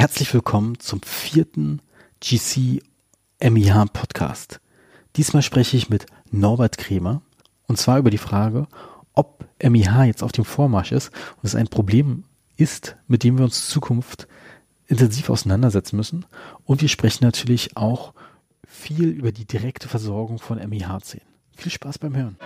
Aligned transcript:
Herzlich 0.00 0.32
willkommen 0.32 0.80
zum 0.80 1.02
vierten 1.02 1.82
GC 2.22 2.82
MIH 3.38 3.84
Podcast. 3.92 4.58
Diesmal 5.16 5.42
spreche 5.42 5.76
ich 5.76 5.90
mit 5.90 6.06
Norbert 6.30 6.78
Kremer 6.78 7.20
und 7.66 7.76
zwar 7.76 7.98
über 7.98 8.08
die 8.08 8.16
Frage, 8.16 8.66
ob 9.12 9.44
MIH 9.62 10.04
jetzt 10.04 10.22
auf 10.22 10.32
dem 10.32 10.46
Vormarsch 10.46 10.92
ist 10.92 11.08
und 11.36 11.44
es 11.44 11.54
ein 11.54 11.68
Problem 11.68 12.24
ist, 12.56 12.96
mit 13.08 13.24
dem 13.24 13.36
wir 13.36 13.44
uns 13.44 13.58
in 13.58 13.72
Zukunft 13.74 14.26
intensiv 14.86 15.28
auseinandersetzen 15.28 15.96
müssen. 15.96 16.24
Und 16.64 16.80
wir 16.80 16.88
sprechen 16.88 17.24
natürlich 17.24 17.76
auch 17.76 18.14
viel 18.66 19.10
über 19.10 19.32
die 19.32 19.44
direkte 19.44 19.86
Versorgung 19.86 20.38
von 20.38 20.58
MIH-10. 20.58 21.20
Viel 21.58 21.72
Spaß 21.72 21.98
beim 21.98 22.16
Hören. 22.16 22.38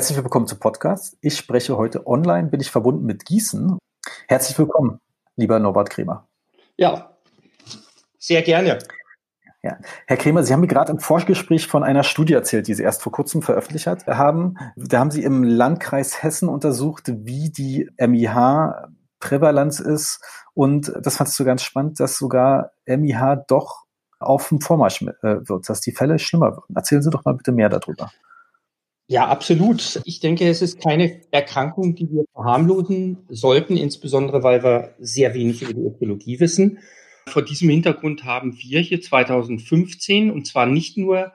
Herzlich 0.00 0.16
willkommen 0.16 0.46
zum 0.46 0.58
Podcast. 0.58 1.18
Ich 1.20 1.36
spreche 1.36 1.76
heute 1.76 2.06
online, 2.06 2.48
bin 2.48 2.58
ich 2.58 2.70
verbunden 2.70 3.04
mit 3.04 3.26
Gießen. 3.26 3.78
Herzlich 4.28 4.58
willkommen, 4.58 4.98
lieber 5.36 5.58
Norbert 5.58 5.90
Kremer. 5.90 6.26
Ja, 6.78 7.18
sehr 8.18 8.40
gerne. 8.40 8.78
Ja. 9.62 9.76
Herr 10.06 10.16
Kremer, 10.16 10.42
Sie 10.42 10.54
haben 10.54 10.62
mir 10.62 10.68
gerade 10.68 10.90
im 10.90 11.00
Vorgespräch 11.00 11.66
von 11.66 11.84
einer 11.84 12.02
Studie 12.02 12.32
erzählt, 12.32 12.66
die 12.66 12.72
Sie 12.72 12.82
erst 12.82 13.02
vor 13.02 13.12
kurzem 13.12 13.42
veröffentlicht 13.42 13.86
haben. 14.06 14.54
Da 14.74 15.00
haben 15.00 15.10
Sie 15.10 15.22
im 15.22 15.44
Landkreis 15.44 16.22
Hessen 16.22 16.48
untersucht, 16.48 17.12
wie 17.14 17.50
die 17.50 17.90
MIH-Prävalenz 17.98 19.80
ist. 19.80 20.24
Und 20.54 20.94
das 20.98 21.18
fand 21.18 21.28
ich 21.28 21.36
so 21.36 21.44
ganz 21.44 21.62
spannend, 21.62 22.00
dass 22.00 22.16
sogar 22.16 22.70
MIH 22.86 23.44
doch 23.48 23.84
auf 24.18 24.48
dem 24.48 24.62
Vormarsch 24.62 25.02
äh, 25.02 25.46
wird, 25.46 25.68
dass 25.68 25.82
die 25.82 25.92
Fälle 25.92 26.18
schlimmer 26.18 26.52
werden. 26.52 26.74
Erzählen 26.74 27.02
Sie 27.02 27.10
doch 27.10 27.26
mal 27.26 27.34
bitte 27.34 27.52
mehr 27.52 27.68
darüber. 27.68 28.10
Ja, 29.10 29.26
absolut. 29.26 30.00
Ich 30.04 30.20
denke, 30.20 30.48
es 30.48 30.62
ist 30.62 30.80
keine 30.80 31.20
Erkrankung, 31.32 31.96
die 31.96 32.08
wir 32.12 32.26
verharmlosen 32.32 33.18
sollten, 33.28 33.76
insbesondere 33.76 34.44
weil 34.44 34.62
wir 34.62 34.94
sehr 35.00 35.34
wenig 35.34 35.62
über 35.62 35.74
die 35.74 35.80
Ökologie 35.80 36.38
wissen. 36.38 36.78
Vor 37.26 37.42
diesem 37.42 37.68
Hintergrund 37.70 38.22
haben 38.22 38.56
wir 38.56 38.78
hier 38.78 39.00
2015, 39.00 40.30
und 40.30 40.46
zwar 40.46 40.66
nicht 40.66 40.96
nur 40.96 41.32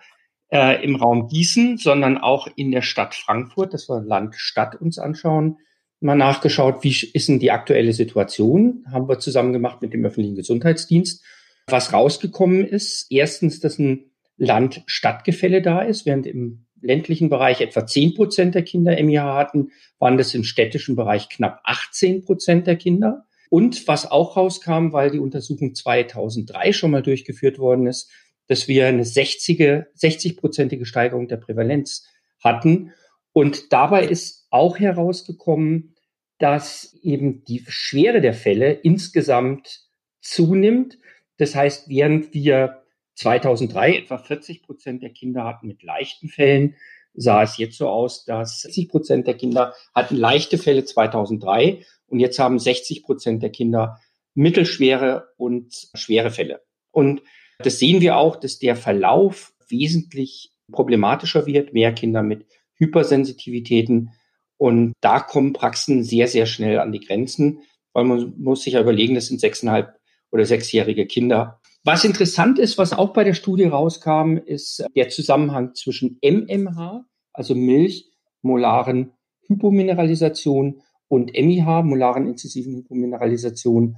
äh, 0.54 0.82
im 0.86 0.96
Raum 0.96 1.28
Gießen, 1.28 1.76
sondern 1.76 2.18
auch 2.18 2.48
in 2.56 2.72
der 2.72 2.82
Stadt 2.82 3.14
Frankfurt, 3.14 3.74
das 3.74 3.90
war 3.90 4.02
Land 4.02 4.36
Stadt 4.36 4.80
uns 4.80 4.98
anschauen, 4.98 5.58
mal 6.00 6.16
nachgeschaut, 6.16 6.82
wie 6.86 6.96
ist 7.12 7.28
denn 7.28 7.40
die 7.40 7.52
aktuelle 7.52 7.92
Situation, 7.92 8.86
haben 8.90 9.10
wir 9.10 9.20
zusammen 9.20 9.52
gemacht 9.52 9.82
mit 9.82 9.92
dem 9.92 10.06
öffentlichen 10.06 10.38
Gesundheitsdienst. 10.38 11.26
Was 11.68 11.92
rausgekommen 11.92 12.66
ist, 12.66 13.08
erstens, 13.10 13.60
dass 13.60 13.80
ein 13.80 14.12
Land-Stadt-Gefälle 14.38 15.62
da 15.62 15.82
ist, 15.82 16.06
während 16.06 16.26
im 16.26 16.65
ländlichen 16.82 17.30
Bereich 17.30 17.62
etwa 17.62 17.86
10 17.86 18.14
Prozent 18.14 18.56
der 18.56 18.64
Kinder 18.64 19.02
MIH 19.02 19.36
hatten, 19.36 19.72
waren 20.00 20.18
das 20.18 20.34
im 20.34 20.44
städtischen 20.44 20.96
Bereich 20.96 21.30
knapp 21.30 21.62
18 21.64 22.24
Prozent 22.24 22.68
der 22.68 22.76
Kinder. 22.76 23.26
Und 23.50 23.88
was 23.88 24.10
auch 24.10 24.38
rauskam, 24.38 24.92
weil 24.92 25.12
die 25.12 25.20
Untersuchung 25.20 25.76
2003 25.76 26.74
schon 26.74 26.92
mal 26.92 27.02
durchgeführt 27.02 27.60
worden 27.60 27.88
ist, 27.88 28.12
dass 28.48 28.68
wir 28.68 28.88
eine 28.88 29.06
60 29.06 29.60
60-prozentige 29.60 30.86
Steigerung 30.86 31.28
der 31.28 31.38
Prävalenz 31.38 32.08
hatten. 32.44 32.92
Und 33.34 33.74
dabei 33.74 34.06
ist 34.06 34.48
auch 34.50 34.80
herausgekommen, 34.80 35.96
dass 36.38 36.98
eben 37.02 37.44
die 37.46 37.64
Schwere 37.68 38.22
der 38.22 38.34
Fälle 38.34 38.72
insgesamt 38.72 39.82
zunimmt. 40.22 40.98
Das 41.38 41.56
heißt, 41.56 41.90
während 41.90 42.34
wir 42.34 42.85
2003 43.16 43.98
etwa 43.98 44.18
40 44.18 44.64
Prozent 44.64 45.04
der 45.04 45.12
Kinder 45.12 45.44
hatten 45.46 45.68
mit 45.68 45.84
leichten 45.84 46.28
Fällen. 46.28 46.76
Sah 47.14 47.44
es 47.44 47.58
jetzt 47.58 47.78
so 47.78 47.88
aus, 47.88 48.26
dass 48.26 48.62
60 48.62 48.90
Prozent 48.90 49.28
der 49.28 49.36
Kinder 49.36 49.74
hatten 49.94 50.16
leichte 50.18 50.58
Fälle 50.58 50.84
2003 50.84 51.86
und 52.08 52.20
jetzt 52.20 52.40
haben 52.40 52.60
60 52.60 53.04
Prozent 53.04 53.42
der 53.42 53.52
Kinder 53.52 54.00
mittelschwere 54.34 55.30
und 55.38 55.90
schwere 55.94 56.30
Fälle. 56.30 56.62
Und 56.92 57.22
das 57.60 57.80
sehen 57.80 58.02
wir 58.02 58.18
auch, 58.18 58.36
dass 58.36 58.60
der 58.60 58.76
Verlauf 58.76 59.54
wesentlich 59.70 60.52
problematischer 60.72 61.46
wird, 61.46 61.74
mehr 61.74 61.94
Kinder 61.94 62.22
mit 62.22 62.46
Hypersensitivitäten. 62.76 64.12
Und 64.58 64.94
da 65.02 65.20
kommen 65.20 65.54
Praxen 65.54 66.04
sehr, 66.04 66.28
sehr 66.28 66.46
schnell 66.46 66.80
an 66.80 66.92
die 66.92 67.00
Grenzen, 67.00 67.62
weil 67.94 68.04
man 68.04 68.34
muss 68.38 68.64
sich 68.64 68.74
ja 68.74 68.82
überlegen, 68.82 69.16
das 69.16 69.28
sind 69.28 69.40
sechseinhalb 69.40 69.96
oder 70.32 70.46
sechsjährige 70.46 71.06
Kinder. 71.06 71.62
Was 71.86 72.04
interessant 72.04 72.58
ist, 72.58 72.80
was 72.80 72.94
auch 72.94 73.14
bei 73.14 73.24
der 73.24 73.36
Studie 73.36 73.66
rauskam, 73.66 74.38
ist 74.38 74.84
der 74.96 75.10
Zusammenhang 75.10 75.76
zwischen 75.76 76.18
MMH, 76.24 77.06
also 77.32 77.54
Milchmolaren 77.54 79.12
Hypomineralisation 79.48 80.82
und 81.08 81.32
MIH, 81.34 81.84
molaren 81.84 82.26
inzisiven 82.26 82.76
Hypomineralisation. 82.78 83.98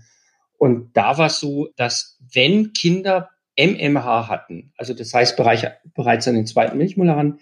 Und 0.58 0.97
da 0.97 1.18
war 1.18 1.28
es 1.28 1.40
so, 1.40 1.70
dass 1.78 2.20
wenn 2.34 2.74
Kinder 2.74 3.30
MMH 3.58 4.28
hatten, 4.28 4.74
also 4.78 4.94
das 4.94 5.14
heißt 5.14 5.38
bereits, 5.38 5.66
bereits 5.96 6.28
an 6.28 6.36
den 6.36 6.46
zweiten 6.46 6.78
Milchmolaren 6.78 7.40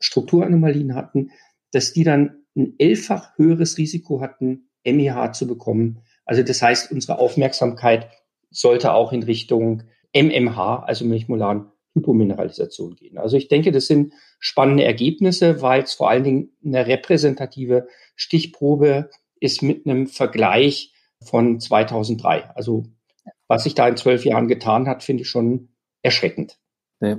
Strukturanomalien 0.00 0.94
hatten, 0.94 1.32
dass 1.70 1.92
die 1.92 2.04
dann 2.04 2.46
ein 2.56 2.76
elffach 2.78 3.36
höheres 3.36 3.76
Risiko 3.76 4.22
hatten, 4.22 4.70
MIH 4.86 5.32
zu 5.32 5.46
bekommen. 5.46 6.00
Also 6.24 6.42
das 6.42 6.62
heißt, 6.62 6.92
unsere 6.92 7.18
Aufmerksamkeit 7.18 8.08
sollte 8.52 8.92
auch 8.92 9.12
in 9.12 9.22
Richtung 9.22 9.82
MMH, 10.14 10.84
also 10.86 11.04
milchmolaren 11.04 11.72
Hypomineralisation 11.94 12.94
gehen. 12.94 13.18
Also 13.18 13.36
ich 13.36 13.48
denke, 13.48 13.72
das 13.72 13.86
sind 13.86 14.14
spannende 14.38 14.84
Ergebnisse, 14.84 15.60
weil 15.60 15.82
es 15.82 15.94
vor 15.94 16.08
allen 16.08 16.24
Dingen 16.24 16.52
eine 16.64 16.86
repräsentative 16.86 17.88
Stichprobe 18.16 19.10
ist 19.40 19.62
mit 19.62 19.86
einem 19.86 20.06
Vergleich 20.06 20.92
von 21.22 21.60
2003. 21.60 22.50
Also 22.54 22.84
was 23.48 23.64
sich 23.64 23.74
da 23.74 23.88
in 23.88 23.96
zwölf 23.96 24.24
Jahren 24.24 24.48
getan 24.48 24.86
hat, 24.86 25.02
finde 25.02 25.22
ich 25.22 25.28
schon 25.28 25.68
erschreckend. 26.02 26.58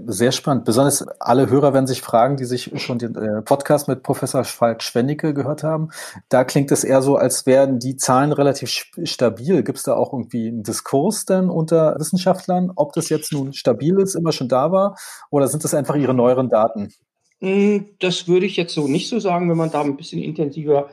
Sehr 0.06 0.32
spannend. 0.32 0.64
Besonders 0.64 1.06
alle 1.20 1.50
Hörer 1.50 1.74
werden 1.74 1.88
sich 1.88 2.02
fragen, 2.02 2.38
die 2.38 2.46
sich 2.46 2.72
schon 2.78 3.00
den 3.00 3.16
äh, 3.16 3.42
Podcast 3.42 3.90
mit 3.90 4.02
Professor 4.02 4.46
Falk 4.46 4.82
Schwennicke 4.82 5.34
gehört 5.34 5.64
haben. 5.64 5.90
Da 6.30 6.46
klingt 6.46 6.72
es 6.72 6.86
eher 6.86 7.02
so, 7.02 7.18
als 7.18 7.46
wären 7.46 7.80
die 7.80 7.98
Zahlen 7.98 8.32
relativ 8.32 8.70
stabil. 9.04 9.62
Gibt 9.62 9.78
es 9.78 9.84
da 9.84 9.96
auch 9.96 10.14
irgendwie 10.14 10.48
einen 10.48 10.64
Diskurs 10.64 11.26
denn 11.26 11.50
unter 11.50 12.00
Wissenschaftlern, 12.00 12.72
ob 12.78 12.94
das 12.94 13.10
jetzt 13.10 13.34
nun 13.34 13.52
stabil 13.52 14.00
ist, 14.00 14.16
immer 14.16 14.32
schon 14.32 14.48
da 14.48 14.72
war, 14.72 14.96
oder 15.30 15.50
sind 15.50 15.66
das 15.66 15.74
einfach 15.74 15.96
ihre 15.96 16.14
neueren 16.14 16.48
Daten? 16.48 16.94
Hm, 17.42 17.90
das 18.00 18.30
würde 18.30 18.46
ich 18.46 18.56
jetzt 18.56 18.74
so 18.74 18.88
nicht 18.88 19.10
so 19.10 19.20
sagen, 19.20 19.50
wenn 19.50 19.58
man 19.58 19.72
da 19.72 19.82
ein 19.82 19.98
bisschen 19.98 20.24
intensiver 20.24 20.92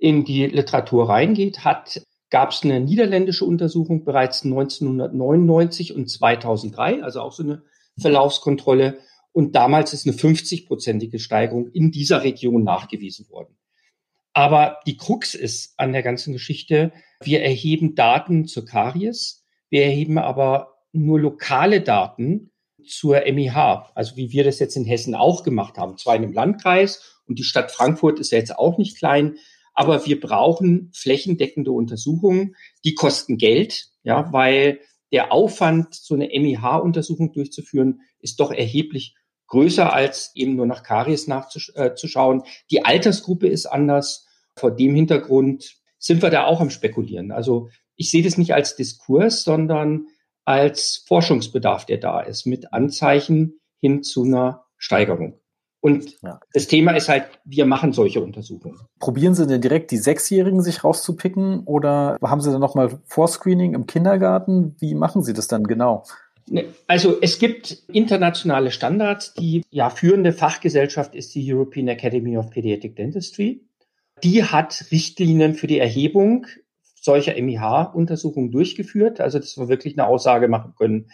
in 0.00 0.24
die 0.24 0.46
Literatur 0.46 1.08
reingeht, 1.08 1.64
hat 1.64 2.02
gab 2.28 2.50
es 2.50 2.64
eine 2.64 2.80
niederländische 2.80 3.44
Untersuchung 3.44 4.04
bereits 4.04 4.42
1999 4.42 5.94
und 5.94 6.10
2003, 6.10 7.04
also 7.04 7.20
auch 7.20 7.32
so 7.32 7.44
eine 7.44 7.62
Verlaufskontrolle. 8.00 8.98
Und 9.32 9.54
damals 9.54 9.92
ist 9.92 10.06
eine 10.06 10.16
50-prozentige 10.16 11.18
Steigerung 11.18 11.68
in 11.68 11.90
dieser 11.90 12.22
Region 12.22 12.64
nachgewiesen 12.64 13.28
worden. 13.30 13.56
Aber 14.34 14.78
die 14.86 14.96
Krux 14.96 15.34
ist 15.34 15.74
an 15.78 15.92
der 15.92 16.02
ganzen 16.02 16.32
Geschichte, 16.32 16.92
wir 17.22 17.42
erheben 17.42 17.94
Daten 17.94 18.46
zur 18.46 18.64
Karies, 18.64 19.44
wir 19.68 19.84
erheben 19.84 20.18
aber 20.18 20.78
nur 20.92 21.20
lokale 21.20 21.80
Daten 21.80 22.50
zur 22.86 23.20
MIH, 23.30 23.90
also 23.94 24.16
wie 24.16 24.32
wir 24.32 24.44
das 24.44 24.58
jetzt 24.58 24.76
in 24.76 24.84
Hessen 24.84 25.14
auch 25.14 25.44
gemacht 25.44 25.78
haben, 25.78 25.98
zwar 25.98 26.16
in 26.16 26.24
einem 26.24 26.32
Landkreis 26.32 27.20
und 27.26 27.38
die 27.38 27.44
Stadt 27.44 27.70
Frankfurt 27.70 28.18
ist 28.18 28.32
ja 28.32 28.38
jetzt 28.38 28.58
auch 28.58 28.78
nicht 28.78 28.98
klein, 28.98 29.36
aber 29.74 30.04
wir 30.06 30.20
brauchen 30.20 30.90
flächendeckende 30.92 31.72
Untersuchungen, 31.72 32.56
die 32.84 32.94
kosten 32.94 33.38
Geld, 33.38 33.88
ja, 34.02 34.32
weil 34.32 34.80
der 35.12 35.32
Aufwand, 35.32 35.94
so 35.94 36.14
eine 36.14 36.28
MIH-Untersuchung 36.28 37.32
durchzuführen, 37.32 38.00
ist 38.18 38.40
doch 38.40 38.50
erheblich 38.50 39.14
größer 39.48 39.92
als 39.92 40.32
eben 40.34 40.56
nur 40.56 40.66
nach 40.66 40.82
Karies 40.82 41.26
nachzuschauen. 41.26 42.40
Äh, 42.40 42.48
Die 42.70 42.84
Altersgruppe 42.84 43.46
ist 43.48 43.66
anders. 43.66 44.26
Vor 44.56 44.70
dem 44.70 44.94
Hintergrund 44.94 45.76
sind 45.98 46.22
wir 46.22 46.30
da 46.30 46.46
auch 46.46 46.60
am 46.60 46.70
Spekulieren. 46.70 47.30
Also 47.30 47.68
ich 47.94 48.10
sehe 48.10 48.22
das 48.22 48.38
nicht 48.38 48.54
als 48.54 48.76
Diskurs, 48.76 49.44
sondern 49.44 50.06
als 50.44 51.04
Forschungsbedarf, 51.06 51.86
der 51.86 51.98
da 51.98 52.20
ist, 52.20 52.46
mit 52.46 52.72
Anzeichen 52.72 53.60
hin 53.78 54.02
zu 54.02 54.24
einer 54.24 54.64
Steigerung. 54.78 55.41
Und 55.82 56.22
ja. 56.22 56.38
das 56.52 56.68
Thema 56.68 56.92
ist 56.92 57.08
halt, 57.08 57.24
wir 57.44 57.66
machen 57.66 57.92
solche 57.92 58.22
Untersuchungen. 58.22 58.78
Probieren 59.00 59.34
Sie 59.34 59.48
denn 59.48 59.60
direkt 59.60 59.90
die 59.90 59.98
Sechsjährigen 59.98 60.62
sich 60.62 60.84
rauszupicken 60.84 61.64
oder 61.64 62.18
haben 62.22 62.40
Sie 62.40 62.52
dann 62.52 62.60
nochmal 62.60 63.00
Vorscreening 63.06 63.74
im 63.74 63.86
Kindergarten? 63.86 64.76
Wie 64.78 64.94
machen 64.94 65.24
Sie 65.24 65.32
das 65.32 65.48
dann 65.48 65.64
genau? 65.64 66.04
Ne, 66.48 66.66
also 66.86 67.20
es 67.20 67.40
gibt 67.40 67.82
internationale 67.88 68.70
Standards. 68.70 69.34
Die 69.34 69.64
ja, 69.70 69.90
führende 69.90 70.32
Fachgesellschaft 70.32 71.16
ist 71.16 71.34
die 71.34 71.52
European 71.52 71.88
Academy 71.88 72.38
of 72.38 72.50
Pediatric 72.50 72.94
Dentistry. 72.94 73.62
Die 74.22 74.44
hat 74.44 74.86
Richtlinien 74.92 75.54
für 75.54 75.66
die 75.66 75.80
Erhebung 75.80 76.46
solcher 76.94 77.34
MIH-Untersuchungen 77.34 78.52
durchgeführt. 78.52 79.20
Also 79.20 79.40
dass 79.40 79.58
wir 79.58 79.68
wirklich 79.68 79.98
eine 79.98 80.06
Aussage 80.06 80.46
machen 80.46 80.74
können, 80.78 81.10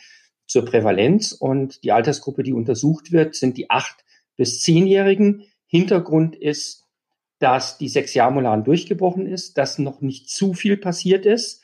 zur 0.46 0.66
Prävalenz. 0.66 1.32
Und 1.32 1.84
die 1.84 1.92
Altersgruppe, 1.92 2.42
die 2.42 2.52
untersucht 2.52 3.12
wird, 3.12 3.34
sind 3.34 3.56
die 3.56 3.70
acht 3.70 4.04
bis 4.38 4.60
zehnjährigen. 4.62 5.44
Hintergrund 5.66 6.34
ist, 6.34 6.86
dass 7.38 7.76
die 7.76 7.88
Sechsjahrmolaren 7.88 8.64
durchgebrochen 8.64 9.26
ist, 9.26 9.58
dass 9.58 9.78
noch 9.78 10.00
nicht 10.00 10.30
zu 10.30 10.54
viel 10.54 10.78
passiert 10.78 11.26
ist. 11.26 11.62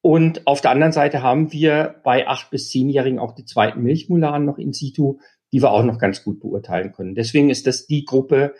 Und 0.00 0.46
auf 0.46 0.60
der 0.60 0.70
anderen 0.70 0.92
Seite 0.92 1.22
haben 1.22 1.52
wir 1.52 1.96
bei 2.04 2.28
acht 2.28 2.50
bis 2.50 2.70
zehnjährigen 2.70 3.18
auch 3.18 3.34
die 3.34 3.44
zweiten 3.44 3.82
Milchmolaren 3.82 4.44
noch 4.44 4.58
in 4.58 4.72
situ, 4.72 5.18
die 5.52 5.60
wir 5.62 5.70
auch 5.70 5.84
noch 5.84 5.98
ganz 5.98 6.24
gut 6.24 6.40
beurteilen 6.40 6.92
können. 6.92 7.14
Deswegen 7.14 7.50
ist 7.50 7.66
das 7.66 7.86
die 7.86 8.04
Gruppe, 8.04 8.54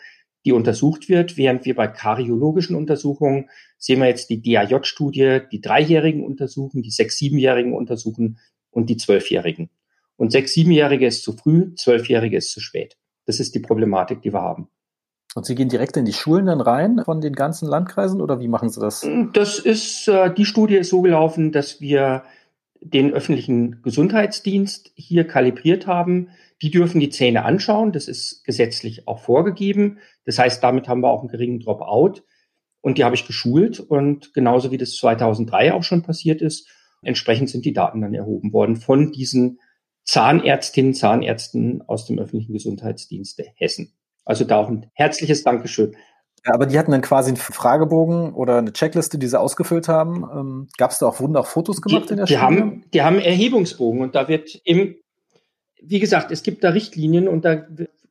die 0.45 0.51
untersucht 0.51 1.09
wird, 1.09 1.37
während 1.37 1.65
wir 1.65 1.75
bei 1.75 1.87
kariologischen 1.87 2.75
Untersuchungen 2.75 3.49
sehen 3.77 3.99
wir 3.99 4.07
jetzt 4.07 4.29
die 4.29 4.41
DAJ-Studie, 4.41 5.41
die 5.51 5.61
Dreijährigen 5.61 6.23
untersuchen, 6.23 6.81
die 6.81 6.91
Sechs-, 6.91 7.17
Siebenjährigen 7.17 7.73
untersuchen 7.73 8.39
und 8.69 8.89
die 8.89 8.97
Zwölfjährigen. 8.97 9.69
Und 10.15 10.31
Sechs-, 10.31 10.53
Siebenjährige 10.53 11.07
ist 11.07 11.23
zu 11.23 11.33
früh, 11.33 11.73
Zwölfjährige 11.75 12.37
ist 12.37 12.51
zu 12.51 12.59
spät. 12.59 12.97
Das 13.25 13.39
ist 13.39 13.55
die 13.55 13.59
Problematik, 13.59 14.21
die 14.21 14.33
wir 14.33 14.41
haben. 14.41 14.67
Und 15.35 15.45
Sie 15.45 15.55
gehen 15.55 15.69
direkt 15.69 15.97
in 15.97 16.05
die 16.05 16.13
Schulen 16.13 16.45
dann 16.45 16.61
rein 16.61 17.01
von 17.03 17.19
den 17.19 17.33
ganzen 17.33 17.67
Landkreisen 17.67 18.21
oder 18.21 18.39
wie 18.39 18.47
machen 18.47 18.69
Sie 18.69 18.79
das? 18.79 19.07
Das 19.33 19.57
ist, 19.57 20.07
äh, 20.07 20.31
die 20.33 20.45
Studie 20.45 20.75
ist 20.75 20.89
so 20.89 21.01
gelaufen, 21.01 21.51
dass 21.51 21.81
wir 21.81 22.23
den 22.81 23.13
öffentlichen 23.13 23.81
Gesundheitsdienst 23.81 24.91
hier 24.95 25.25
kalibriert 25.25 25.87
haben. 25.87 26.29
Die 26.61 26.69
dürfen 26.69 26.99
die 26.99 27.09
Zähne 27.09 27.45
anschauen. 27.45 27.93
Das 27.93 28.07
ist 28.07 28.43
gesetzlich 28.43 29.07
auch 29.07 29.19
vorgegeben. 29.19 29.99
Das 30.25 30.37
heißt, 30.37 30.63
damit 30.63 30.87
haben 30.87 31.01
wir 31.01 31.09
auch 31.09 31.21
einen 31.21 31.29
geringen 31.29 31.59
Dropout. 31.59 32.21
Und 32.81 32.97
die 32.97 33.03
habe 33.03 33.15
ich 33.15 33.25
geschult. 33.25 33.79
Und 33.79 34.33
genauso 34.33 34.71
wie 34.71 34.77
das 34.77 34.95
2003 34.97 35.73
auch 35.73 35.83
schon 35.83 36.03
passiert 36.03 36.41
ist, 36.41 36.67
entsprechend 37.01 37.49
sind 37.49 37.65
die 37.65 37.73
Daten 37.73 38.01
dann 38.01 38.13
erhoben 38.13 38.53
worden 38.53 38.75
von 38.75 39.11
diesen 39.11 39.59
Zahnärztinnen, 40.03 40.93
Zahnärzten 40.93 41.81
aus 41.87 42.05
dem 42.05 42.19
öffentlichen 42.19 42.53
Gesundheitsdienst 42.53 43.41
Hessen. 43.55 43.93
Also 44.25 44.45
da 44.45 44.57
auch 44.57 44.69
ein 44.69 44.89
herzliches 44.93 45.43
Dankeschön. 45.43 45.95
Ja, 46.45 46.53
aber 46.53 46.65
die 46.65 46.77
hatten 46.77 46.91
dann 46.91 47.01
quasi 47.01 47.29
einen 47.29 47.37
Fragebogen 47.37 48.33
oder 48.33 48.57
eine 48.57 48.73
Checkliste, 48.73 49.17
die 49.17 49.27
sie 49.27 49.39
ausgefüllt 49.39 49.87
haben. 49.87 50.25
Ähm, 50.33 50.67
Gab 50.77 50.91
es 50.91 50.99
da 50.99 51.07
auch, 51.07 51.21
wurden 51.21 51.37
auch 51.37 51.47
Fotos 51.47 51.81
gemacht 51.81 52.05
die, 52.07 52.11
in 52.11 52.17
der 52.17 52.25
die 52.25 52.33
Studie? 52.33 52.43
Haben, 52.43 52.85
die 52.93 53.01
haben 53.01 53.19
Erhebungsbogen 53.19 54.01
und 54.01 54.15
da 54.15 54.27
wird 54.27 54.59
im, 54.65 54.95
wie 55.81 55.99
gesagt, 55.99 56.31
es 56.31 56.43
gibt 56.43 56.63
da 56.63 56.69
Richtlinien 56.69 57.29
und 57.29 57.45
da 57.45 57.65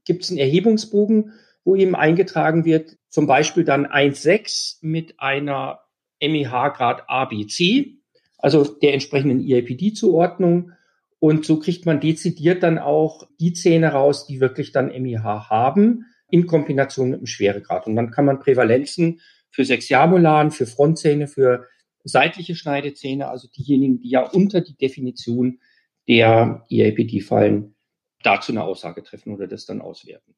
gibt 0.05 0.25
es 0.25 0.31
einen 0.31 0.39
Erhebungsbogen, 0.39 1.33
wo 1.65 1.77
eben 1.77 1.95
eingetragen 1.95 2.65
wird, 2.65 2.97
zum 3.09 3.27
Beispiel 3.27 3.65
dann 3.65 3.87
1,6 3.87 4.79
mit 4.81 5.21
einer 5.21 5.81
MIH-Grad 6.21 7.09
ABC, 7.09 7.99
also 8.39 8.65
der 8.65 8.95
entsprechenden 8.95 9.41
EAPD-Zuordnung. 9.47 10.73
Und 11.23 11.45
so 11.45 11.61
kriegt 11.61 11.87
man 11.87 12.01
dezidiert 12.01 12.65
dann 12.65 12.81
auch 12.81 13.29
die 13.39 13.53
Zähne 13.53 13.93
raus, 13.93 14.27
die 14.27 14.41
wirklich 14.41 14.73
dann 14.73 14.89
MIH 14.89 15.23
haben, 15.23 16.07
in 16.29 16.49
Kombination 16.49 17.11
mit 17.11 17.21
dem 17.21 17.27
Schweregrad. 17.27 17.87
Und 17.87 17.95
dann 17.95 18.11
kann 18.11 18.25
man 18.25 18.41
Prävalenzen 18.41 19.21
für 19.49 19.65
Sechsjahrmolaren, 19.65 20.51
für 20.51 20.67
Frontzähne, 20.67 21.29
für 21.29 21.69
seitliche 22.03 22.57
Schneidezähne, 22.57 23.29
also 23.29 23.47
diejenigen, 23.57 24.01
die 24.01 24.11
ja 24.11 24.29
unter 24.29 24.63
die 24.63 24.77
Definition 24.77 25.61
der 26.09 26.65
EAPD 26.69 27.21
fallen, 27.21 27.77
dazu 28.25 28.51
eine 28.51 28.65
Aussage 28.65 29.05
treffen 29.05 29.33
oder 29.33 29.47
das 29.47 29.65
dann 29.65 29.81
auswerten. 29.81 30.35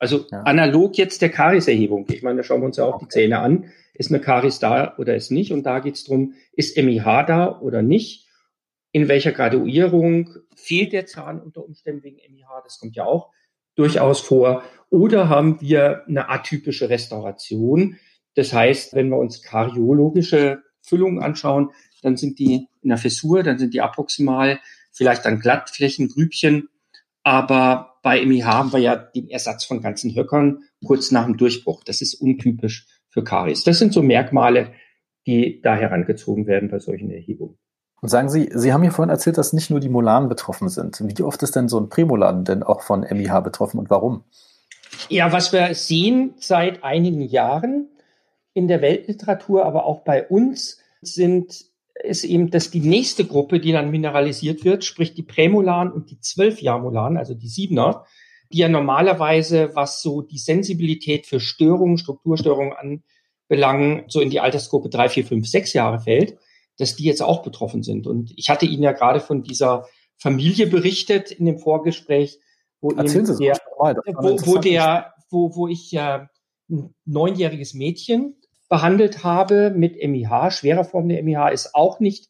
Also 0.00 0.26
ja. 0.32 0.42
analog 0.42 0.98
jetzt 0.98 1.22
der 1.22 1.30
Kariserhebung. 1.30 2.06
Ich 2.10 2.24
meine, 2.24 2.38
da 2.38 2.42
schauen 2.42 2.60
wir 2.60 2.66
uns 2.66 2.76
ja 2.76 2.86
auch 2.86 2.96
okay. 2.96 3.04
die 3.04 3.10
Zähne 3.10 3.38
an. 3.38 3.66
Ist 3.94 4.10
eine 4.10 4.20
Karies 4.20 4.58
da 4.58 4.96
oder 4.98 5.14
ist 5.14 5.30
nicht? 5.30 5.52
Und 5.52 5.62
da 5.62 5.78
geht 5.78 5.94
es 5.94 6.02
darum, 6.02 6.34
ist 6.54 6.76
MIH 6.76 7.22
da 7.22 7.60
oder 7.60 7.82
nicht? 7.82 8.23
In 8.94 9.08
welcher 9.08 9.32
Graduierung 9.32 10.30
fehlt 10.54 10.92
der 10.92 11.04
Zahn 11.04 11.40
unter 11.40 11.64
Umständen 11.64 12.04
wegen 12.04 12.18
MIH, 12.32 12.62
das 12.62 12.78
kommt 12.78 12.94
ja 12.94 13.04
auch 13.04 13.32
durchaus 13.74 14.20
vor, 14.20 14.62
oder 14.88 15.28
haben 15.28 15.60
wir 15.60 16.04
eine 16.06 16.30
atypische 16.30 16.88
Restauration. 16.88 17.96
Das 18.36 18.52
heißt, 18.52 18.94
wenn 18.94 19.08
wir 19.08 19.18
uns 19.18 19.42
kariologische 19.42 20.62
Füllungen 20.80 21.20
anschauen, 21.20 21.72
dann 22.02 22.16
sind 22.16 22.38
die 22.38 22.68
in 22.82 22.88
der 22.88 22.98
Fissur, 22.98 23.42
dann 23.42 23.58
sind 23.58 23.74
die 23.74 23.80
approximal, 23.80 24.60
vielleicht 24.92 25.24
dann 25.24 25.40
Glattflächen, 25.40 26.08
Grübchen. 26.08 26.68
Aber 27.24 27.96
bei 28.04 28.24
MIH 28.24 28.46
haben 28.46 28.72
wir 28.72 28.78
ja 28.78 28.94
den 28.94 29.28
Ersatz 29.28 29.64
von 29.64 29.82
ganzen 29.82 30.14
Höckern 30.14 30.60
kurz 30.84 31.10
nach 31.10 31.24
dem 31.24 31.36
Durchbruch. 31.36 31.82
Das 31.82 32.00
ist 32.00 32.14
untypisch 32.14 32.86
für 33.08 33.24
Karies. 33.24 33.64
Das 33.64 33.80
sind 33.80 33.92
so 33.92 34.02
Merkmale, 34.02 34.72
die 35.26 35.60
da 35.62 35.74
herangezogen 35.74 36.46
werden 36.46 36.68
bei 36.68 36.78
solchen 36.78 37.10
Erhebungen. 37.10 37.58
Und 38.04 38.10
sagen 38.10 38.28
Sie, 38.28 38.50
Sie 38.52 38.70
haben 38.70 38.82
mir 38.82 38.90
vorhin 38.90 39.08
erzählt, 39.08 39.38
dass 39.38 39.54
nicht 39.54 39.70
nur 39.70 39.80
die 39.80 39.88
Molaren 39.88 40.28
betroffen 40.28 40.68
sind. 40.68 41.02
Wie 41.02 41.22
oft 41.22 41.42
ist 41.42 41.56
denn 41.56 41.70
so 41.70 41.80
ein 41.80 41.88
Prämoladen 41.88 42.44
denn 42.44 42.62
auch 42.62 42.82
von 42.82 43.00
MIH 43.00 43.40
betroffen 43.40 43.78
und 43.78 43.88
warum? 43.88 44.24
Ja, 45.08 45.32
was 45.32 45.54
wir 45.54 45.74
sehen 45.74 46.34
seit 46.38 46.84
einigen 46.84 47.22
Jahren 47.22 47.88
in 48.52 48.68
der 48.68 48.82
Weltliteratur, 48.82 49.64
aber 49.64 49.86
auch 49.86 50.04
bei 50.04 50.28
uns, 50.28 50.82
sind 51.00 51.64
ist 51.94 52.24
eben, 52.24 52.50
dass 52.50 52.70
die 52.70 52.80
nächste 52.80 53.24
Gruppe, 53.24 53.58
die 53.58 53.72
dann 53.72 53.90
mineralisiert 53.90 54.66
wird, 54.66 54.84
sprich 54.84 55.14
die 55.14 55.22
Prämolaren 55.22 55.90
und 55.90 56.10
die 56.10 56.20
Zwölfjahrmolaren, 56.20 57.16
also 57.16 57.32
die 57.32 57.48
Siebener, 57.48 58.04
die 58.52 58.58
ja 58.58 58.68
normalerweise, 58.68 59.70
was 59.72 60.02
so 60.02 60.20
die 60.20 60.36
Sensibilität 60.36 61.24
für 61.24 61.40
Störungen, 61.40 61.96
Strukturstörungen 61.96 62.74
anbelangen, 63.48 64.04
so 64.08 64.20
in 64.20 64.28
die 64.28 64.40
Altersgruppe 64.40 64.90
drei, 64.90 65.08
vier, 65.08 65.24
fünf, 65.24 65.48
sechs 65.48 65.72
Jahre 65.72 66.00
fällt, 66.00 66.36
dass 66.78 66.96
die 66.96 67.04
jetzt 67.04 67.22
auch 67.22 67.42
betroffen 67.42 67.82
sind. 67.82 68.06
Und 68.06 68.32
ich 68.36 68.48
hatte 68.48 68.66
Ihnen 68.66 68.82
ja 68.82 68.92
gerade 68.92 69.20
von 69.20 69.42
dieser 69.42 69.86
Familie 70.16 70.66
berichtet 70.66 71.30
in 71.30 71.46
dem 71.46 71.58
Vorgespräch, 71.58 72.38
wo, 72.80 72.90
Erzählen 72.90 73.26
Sie 73.26 73.36
der, 73.36 73.58
mal, 73.78 73.96
wo, 73.96 74.46
wo, 74.46 74.58
der, 74.58 75.14
wo, 75.30 75.54
wo 75.54 75.68
ich 75.68 75.90
ja 75.90 76.28
ein 76.68 76.94
neunjähriges 77.04 77.74
Mädchen 77.74 78.36
behandelt 78.68 79.24
habe 79.24 79.70
mit 79.70 79.96
MIH, 80.02 80.50
schwerer 80.50 80.84
Form 80.84 81.08
der 81.08 81.22
MIH 81.22 81.52
ist 81.52 81.74
auch 81.74 82.00
nicht. 82.00 82.28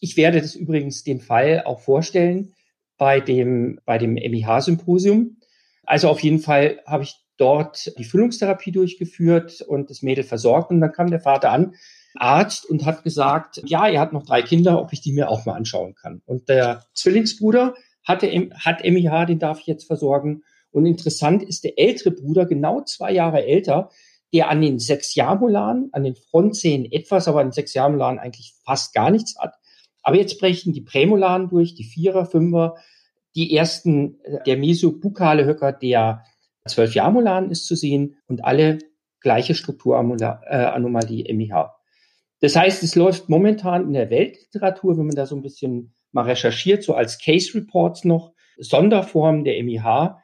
Ich 0.00 0.16
werde 0.16 0.40
das 0.40 0.54
übrigens 0.54 1.02
den 1.02 1.20
Fall 1.20 1.62
auch 1.64 1.80
vorstellen 1.80 2.54
bei 2.96 3.20
dem, 3.20 3.80
bei 3.84 3.98
dem 3.98 4.14
MIH-Symposium. 4.14 5.38
Also 5.84 6.08
auf 6.08 6.20
jeden 6.20 6.38
Fall 6.38 6.80
habe 6.86 7.04
ich 7.04 7.16
dort 7.36 7.92
die 7.98 8.04
Füllungstherapie 8.04 8.72
durchgeführt 8.72 9.60
und 9.60 9.90
das 9.90 10.02
Mädel 10.02 10.24
versorgt. 10.24 10.70
Und 10.70 10.80
dann 10.80 10.92
kam 10.92 11.10
der 11.10 11.20
Vater 11.20 11.50
an 11.50 11.74
Arzt 12.16 12.68
und 12.68 12.84
hat 12.84 13.02
gesagt, 13.04 13.60
ja, 13.64 13.86
er 13.88 14.00
hat 14.00 14.12
noch 14.12 14.24
drei 14.24 14.42
Kinder, 14.42 14.80
ob 14.80 14.92
ich 14.92 15.00
die 15.00 15.12
mir 15.12 15.30
auch 15.30 15.46
mal 15.46 15.54
anschauen 15.54 15.94
kann. 15.94 16.22
Und 16.26 16.48
der 16.48 16.84
Zwillingsbruder 16.94 17.74
hatte, 18.04 18.28
hat 18.54 18.84
MIH, 18.84 19.26
den 19.26 19.38
darf 19.38 19.60
ich 19.60 19.66
jetzt 19.66 19.86
versorgen. 19.86 20.42
Und 20.70 20.86
interessant 20.86 21.42
ist 21.42 21.64
der 21.64 21.78
ältere 21.78 22.10
Bruder, 22.10 22.46
genau 22.46 22.82
zwei 22.82 23.12
Jahre 23.12 23.44
älter, 23.44 23.90
der 24.32 24.50
an 24.50 24.60
den 24.60 24.78
sechs 24.78 25.14
Jamolaren, 25.14 25.90
an 25.92 26.04
den 26.04 26.16
Frontzähnen 26.16 26.90
etwas, 26.90 27.28
aber 27.28 27.40
an 27.40 27.48
den 27.48 27.52
sechs 27.52 27.74
Jamolaren 27.74 28.18
eigentlich 28.18 28.54
fast 28.64 28.92
gar 28.92 29.10
nichts 29.10 29.38
hat. 29.38 29.54
Aber 30.02 30.16
jetzt 30.16 30.38
brechen 30.38 30.72
die 30.72 30.82
Prämolaren 30.82 31.48
durch, 31.48 31.74
die 31.74 31.84
Vierer, 31.84 32.26
Fünfer, 32.26 32.74
die 33.34 33.56
ersten, 33.56 34.18
der 34.46 34.56
mesobukale 34.56 35.44
Höcker 35.44 35.72
der 35.72 36.24
zwölf 36.66 36.94
Jamolaren 36.94 37.50
ist 37.50 37.66
zu 37.66 37.74
sehen 37.74 38.16
und 38.26 38.44
alle 38.44 38.78
gleiche 39.20 39.54
Strukturanomalie 39.54 41.32
MIH. 41.32 41.70
Das 42.44 42.56
heißt, 42.56 42.82
es 42.82 42.94
läuft 42.94 43.30
momentan 43.30 43.86
in 43.86 43.94
der 43.94 44.10
Weltliteratur, 44.10 44.98
wenn 44.98 45.06
man 45.06 45.16
da 45.16 45.24
so 45.24 45.34
ein 45.34 45.40
bisschen 45.40 45.94
mal 46.12 46.26
recherchiert, 46.26 46.82
so 46.82 46.92
als 46.92 47.18
Case 47.18 47.54
Reports 47.54 48.04
noch, 48.04 48.34
Sonderformen 48.58 49.44
der 49.44 49.64
MIH. 49.64 50.18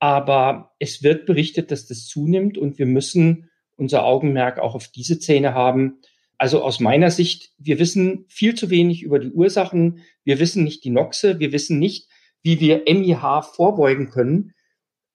Aber 0.00 0.72
es 0.80 1.04
wird 1.04 1.24
berichtet, 1.24 1.70
dass 1.70 1.86
das 1.86 2.06
zunimmt 2.06 2.58
und 2.58 2.80
wir 2.80 2.86
müssen 2.86 3.48
unser 3.76 4.04
Augenmerk 4.04 4.58
auch 4.58 4.74
auf 4.74 4.88
diese 4.88 5.20
Zähne 5.20 5.54
haben. 5.54 6.00
Also 6.36 6.64
aus 6.64 6.80
meiner 6.80 7.12
Sicht, 7.12 7.52
wir 7.58 7.78
wissen 7.78 8.24
viel 8.26 8.56
zu 8.56 8.68
wenig 8.68 9.04
über 9.04 9.20
die 9.20 9.30
Ursachen. 9.30 10.00
Wir 10.24 10.40
wissen 10.40 10.64
nicht 10.64 10.82
die 10.82 10.90
Noxe. 10.90 11.38
Wir 11.38 11.52
wissen 11.52 11.78
nicht, 11.78 12.08
wie 12.42 12.58
wir 12.58 12.86
MIH 12.88 13.42
vorbeugen 13.54 14.10
können. 14.10 14.52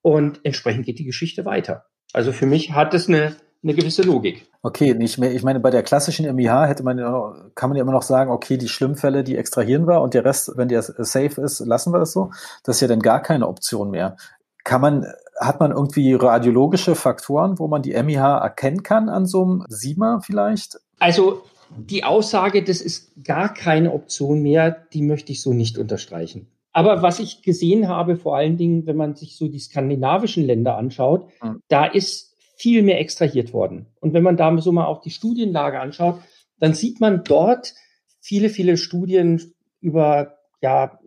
Und 0.02 0.40
entsprechend 0.46 0.86
geht 0.86 1.00
die 1.00 1.04
Geschichte 1.04 1.44
weiter. 1.44 1.88
Also 2.14 2.32
für 2.32 2.46
mich 2.46 2.72
hat 2.72 2.94
es 2.94 3.10
eine 3.10 3.36
eine 3.64 3.74
gewisse 3.74 4.04
Logik. 4.04 4.48
Okay, 4.62 4.94
nicht 4.94 5.18
mehr, 5.18 5.34
ich 5.34 5.44
meine, 5.44 5.60
bei 5.60 5.70
der 5.70 5.84
klassischen 5.84 6.26
MIH 6.36 6.68
hätte 6.68 6.84
man 6.84 6.98
ja, 6.98 7.36
kann 7.56 7.70
man 7.70 7.78
ja 7.78 7.84
immer 7.84 7.92
noch 7.92 8.02
sagen, 8.02 8.32
okay, 8.32 8.58
die 8.58 8.68
Schlimmfälle, 8.68 9.24
die 9.24 9.36
extrahieren 9.36 9.88
wir 9.88 10.02
und 10.02 10.14
der 10.14 10.26
Rest, 10.26 10.54
wenn 10.56 10.68
der 10.68 10.82
safe 10.82 11.42
ist, 11.42 11.60
lassen 11.60 11.94
wir 11.94 12.00
das 12.00 12.12
so. 12.12 12.32
Das 12.64 12.78
ist 12.78 12.82
ja 12.82 12.88
dann 12.88 13.02
gar 13.02 13.22
keine 13.22 13.48
Option 13.48 13.92
mehr. 13.92 14.18
Kann 14.64 14.82
man, 14.82 15.06
hat 15.40 15.60
man 15.60 15.72
irgendwie 15.72 16.14
radiologische 16.14 16.96
Faktoren, 16.96 17.60
wo 17.60 17.68
man 17.68 17.82
die 17.82 17.92
MIH 18.02 18.40
erkennen 18.42 18.84
kann 18.84 19.10
an 19.10 19.26
so 19.26 19.44
einem 19.44 19.66
SIMA 19.70 20.20
vielleicht? 20.22 20.80
Also 21.00 21.44
die 21.76 22.04
Aussage, 22.04 22.64
das 22.64 22.82
ist 22.82 23.12
gar 23.24 23.54
keine 23.54 23.94
Option 23.94 24.42
mehr, 24.42 24.72
die 24.94 25.02
möchte 25.02 25.32
ich 25.32 25.42
so 25.42 25.54
nicht 25.54 25.78
unterstreichen. 25.78 26.48
Aber 26.78 27.02
was 27.02 27.20
ich 27.20 27.42
gesehen 27.42 27.88
habe, 27.88 28.18
vor 28.18 28.38
allen 28.38 28.58
Dingen, 28.58 28.86
wenn 28.86 28.98
man 28.98 29.16
sich 29.16 29.36
so 29.36 29.48
die 29.48 29.60
skandinavischen 29.60 30.46
Länder 30.46 30.78
anschaut, 30.78 31.28
mhm. 31.42 31.62
da 31.70 31.86
ist 31.86 32.27
viel 32.58 32.82
mehr 32.82 33.00
extrahiert 33.00 33.54
worden. 33.54 33.88
Und 34.00 34.14
wenn 34.14 34.24
man 34.24 34.36
da 34.36 34.56
so 34.60 34.72
mal 34.72 34.88
auch 34.88 35.02
die 35.02 35.12
Studienlage 35.12 35.80
anschaut, 35.80 36.22
dann 36.60 36.74
sieht 36.74 37.00
man 37.00 37.24
dort 37.24 37.76
viele, 38.20 38.50
viele 38.50 38.78
Studien 38.78 39.54
über 39.80 40.40
ja, 40.62 41.00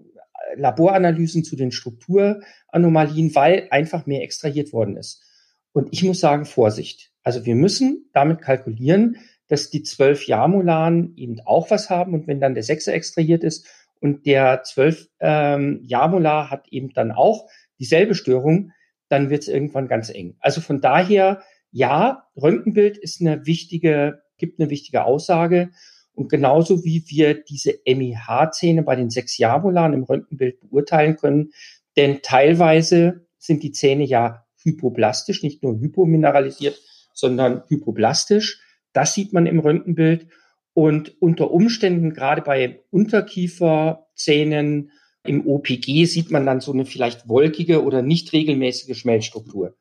Laboranalysen 0.57 1.43
zu 1.45 1.57
den 1.57 1.73
Strukturanomalien, 1.73 3.35
weil 3.35 3.67
einfach 3.71 4.07
mehr 4.07 4.23
extrahiert 4.23 4.73
worden 4.73 4.97
ist. 4.97 5.25
Und 5.73 5.89
ich 5.93 6.05
muss 6.05 6.21
sagen, 6.21 6.45
Vorsicht. 6.45 7.11
Also 7.23 7.45
wir 7.45 7.57
müssen 7.57 8.09
damit 8.13 8.41
kalkulieren, 8.41 9.17
dass 9.49 9.71
die 9.71 9.83
zwölf 9.83 10.27
Jahrmolaren 10.27 11.17
eben 11.17 11.41
auch 11.45 11.71
was 11.71 11.91
haben. 11.91 12.15
Und 12.15 12.29
wenn 12.29 12.41
dann 12.41 12.55
der 12.55 12.63
Sechser 12.63 12.95
extrahiert 12.95 13.43
ist 13.43 13.67
und 14.01 14.25
der 14.25 14.63
zwölf 14.63 15.09
ähm, 15.19 15.81
Jahrmolar 15.83 16.51
hat 16.51 16.69
eben 16.69 16.93
dann 16.95 17.11
auch 17.11 17.49
dieselbe 17.81 18.15
Störung, 18.15 18.71
dann 19.11 19.29
wird 19.29 19.43
es 19.43 19.49
irgendwann 19.49 19.89
ganz 19.89 20.09
eng. 20.09 20.37
Also 20.41 20.61
von 20.61 20.81
daher, 20.81 21.43
ja, 21.73 22.25
Röntgenbild 22.41 22.97
ist 22.97 23.21
eine 23.21 23.45
wichtige, 23.45 24.23
gibt 24.39 24.59
eine 24.59 24.71
wichtige 24.71 25.05
Aussage. 25.05 25.71
Und 26.15 26.29
genauso 26.29 26.85
wie 26.85 27.05
wir 27.09 27.35
diese 27.35 27.75
MIH-Zähne 27.87 28.83
bei 28.83 28.97
den 28.97 29.11
sechs 29.11 29.37
Jahrmolaren 29.37 29.93
im 29.93 30.05
Röntgenbild 30.05 30.61
beurteilen 30.61 31.17
können, 31.17 31.51
denn 31.97 32.21
teilweise 32.23 33.27
sind 33.39 33.63
die 33.63 33.73
Zähne 33.73 34.05
ja 34.05 34.47
hypoblastisch, 34.63 35.43
nicht 35.43 35.63
nur 35.63 35.81
hypomineralisiert, 35.81 36.79
sondern 37.13 37.65
hypoblastisch. 37.69 38.61
Das 38.93 39.15
sieht 39.15 39.33
man 39.33 39.47
im 39.47 39.59
Röntgenbild. 39.59 40.29
Und 40.73 41.21
unter 41.21 41.51
Umständen, 41.51 42.13
gerade 42.13 42.43
bei 42.43 42.81
Unterkieferzähnen 42.91 44.93
im 45.25 45.47
OPG, 45.47 46.07
sieht 46.07 46.31
man 46.31 46.47
dann 46.47 46.61
so 46.61 46.73
eine 46.73 46.87
vielleicht 46.87 47.29
wolkige 47.29 47.85
oder 47.85 48.03
nicht 48.03 48.33
regelmäßige 48.33 48.97
Schmelzstruktur. 48.99 49.77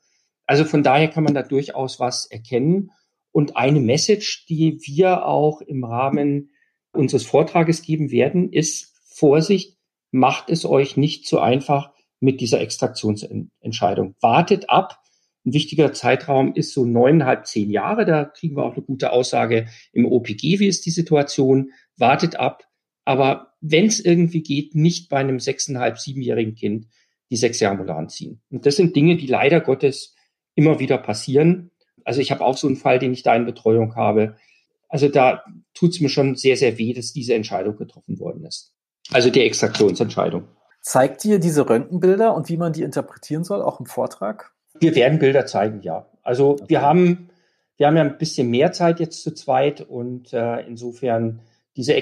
Also 0.46 0.66
von 0.66 0.84
daher 0.84 1.08
kann 1.08 1.24
man 1.24 1.34
da 1.34 1.44
durchaus 1.44 2.00
was 2.00 2.26
erkennen. 2.26 2.92
Und 3.32 3.56
eine 3.56 3.80
Message, 3.80 4.46
die 4.48 4.80
wir 4.82 5.26
auch 5.26 5.62
im 5.62 5.84
Rahmen 5.84 6.50
unseres 6.92 7.26
Vortrages 7.26 7.84
geben 7.84 8.12
werden, 8.12 8.52
ist 8.52 8.96
Vorsicht, 9.06 9.78
macht 10.12 10.50
es 10.50 10.66
euch 10.66 10.98
nicht 10.98 11.28
zu 11.28 11.40
einfach 11.40 11.92
mit 12.20 12.42
dieser 12.42 12.60
Extraktionsentscheidung. 12.62 14.16
Wartet 14.20 14.70
ab, 14.70 15.00
ein 15.46 15.54
wichtiger 15.54 15.94
Zeitraum 15.94 16.54
ist 16.54 16.74
so 16.74 16.86
neuneinhalb, 16.86 17.46
zehn 17.48 17.70
Jahre. 17.70 18.06
Da 18.06 18.26
kriegen 18.26 18.58
wir 18.58 18.66
auch 18.66 18.76
eine 18.76 18.84
gute 18.84 19.12
Aussage 19.12 19.68
im 19.94 20.06
OPG, 20.06 20.60
wie 20.60 20.68
ist 20.68 20.86
die 20.86 20.92
Situation. 20.92 21.72
Wartet 21.98 22.36
ab. 22.36 22.64
Aber 23.06 23.49
wenn 23.62 23.86
es 23.86 24.00
irgendwie 24.00 24.42
geht, 24.42 24.76
nicht 24.76 25.10
bei 25.10 25.18
einem 25.18 25.40
sechseinhalb, 25.40 25.98
siebenjährigen 26.00 26.56
Kind 26.56 26.88
die 27.30 27.38
sechs 27.38 27.62
Molaren 27.62 28.10
ziehen. 28.10 28.42
Und 28.50 28.66
das 28.66 28.76
sind 28.76 28.96
Dinge, 28.96 29.16
die 29.16 29.28
leider 29.28 29.62
Gottes 29.62 30.16
immer 30.56 30.80
wieder 30.80 30.98
passieren. 30.98 31.72
Also 32.04 32.22
ich 32.22 32.32
habe 32.32 32.44
auch 32.44 32.58
so 32.58 32.68
einen 32.68 32.76
Fall, 32.76 33.00
den 33.00 33.14
ich 33.14 33.24
da 33.24 33.36
in 33.36 33.46
Betreuung 33.46 33.96
habe. 33.96 34.36
Also 34.88 35.08
da 35.08 35.44
tut 35.74 35.92
es 35.92 36.02
mir 36.02 36.10
schon 36.10 36.36
sehr, 36.36 36.58
sehr 36.58 36.78
weh, 36.78 36.94
dass 36.94 37.14
diese 37.14 37.36
Entscheidung 37.36 37.78
getroffen 37.78 38.20
worden 38.20 38.46
ist. 38.46 38.74
Also 39.12 39.30
die 39.30 39.42
Extraktionsentscheidung. 39.42 40.48
Zeigt 40.82 41.24
dir 41.24 41.40
diese 41.40 41.70
Röntgenbilder 41.70 42.34
und 42.34 42.50
wie 42.50 42.58
man 42.58 42.74
die 42.74 42.84
interpretieren 42.84 43.44
soll, 43.44 43.62
auch 43.62 43.80
im 43.80 43.86
Vortrag? 43.86 44.54
Wir 44.80 44.96
werden 44.96 45.20
Bilder 45.20 45.46
zeigen, 45.46 45.82
ja. 45.82 46.10
Also 46.24 46.52
okay. 46.52 46.66
wir 46.68 46.82
haben, 46.82 47.30
wir 47.78 47.88
haben 47.88 47.98
ja 47.98 48.04
ein 48.04 48.18
bisschen 48.18 48.50
mehr 48.50 48.72
Zeit 48.72 49.00
jetzt 49.00 49.22
zu 49.22 49.34
zweit 49.34 49.82
und 49.82 50.34
äh, 50.34 50.62
insofern 50.62 51.42
diese 51.76 51.96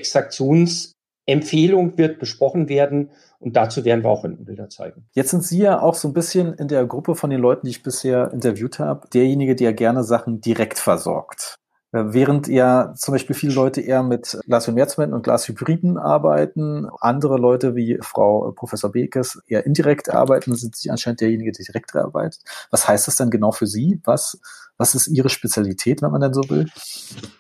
Extraktionsempfehlung 1.28 1.98
wird 1.98 2.20
besprochen 2.20 2.70
werden 2.70 3.12
und 3.40 3.56
dazu 3.56 3.86
werden 3.86 4.04
wir 4.04 4.10
auch 4.10 4.24
Röntgenbilder 4.24 4.70
zeigen. 4.70 5.06
Jetzt 5.14 5.30
sind 5.30 5.44
Sie 5.44 5.60
ja 5.60 5.82
auch 5.82 5.94
so 5.94 6.08
ein 6.08 6.14
bisschen 6.14 6.54
in 6.54 6.68
der 6.68 6.86
Gruppe 6.86 7.16
von 7.16 7.30
den 7.30 7.42
Leuten, 7.42 7.66
die 7.66 7.72
ich 7.72 7.84
bisher 7.84 8.32
interviewt 8.32 8.80
habe, 8.80 9.08
derjenige, 9.14 9.56
der 9.56 9.74
gerne 9.74 10.04
Sachen 10.04 10.42
direkt 10.42 10.80
versorgt. 10.80 11.60
Äh, 11.94 12.04
während 12.08 12.48
ja 12.48 12.94
zum 12.96 13.14
Beispiel 13.14 13.36
viele 13.36 13.54
Leute 13.54 13.82
eher 13.82 14.04
mit 14.04 14.38
Glashymerzementen 14.46 15.16
und 15.16 15.24
Glashybriden 15.24 15.98
arbeiten, 15.98 16.88
andere 17.00 17.38
Leute 17.38 17.76
wie 17.76 17.98
Frau 18.02 18.52
Professor 18.52 18.92
Bekes 18.92 19.42
eher 19.48 19.66
indirekt 19.66 20.10
arbeiten, 20.10 20.56
sind 20.56 20.76
Sie 20.76 20.90
anscheinend 20.90 21.22
derjenige, 21.22 21.52
der 21.52 21.66
direkt 21.66 21.96
arbeitet. 21.96 22.42
Was 22.72 22.88
heißt 22.88 23.08
das 23.08 23.16
dann 23.16 23.30
genau 23.30 23.52
für 23.52 23.68
Sie? 23.68 24.02
Was, 24.04 24.40
was 24.78 24.96
ist 24.96 25.08
Ihre 25.08 25.30
Spezialität, 25.30 26.02
wenn 26.02 26.12
man 26.12 26.22
denn 26.22 26.34
so 26.34 26.50
will? 26.50 26.68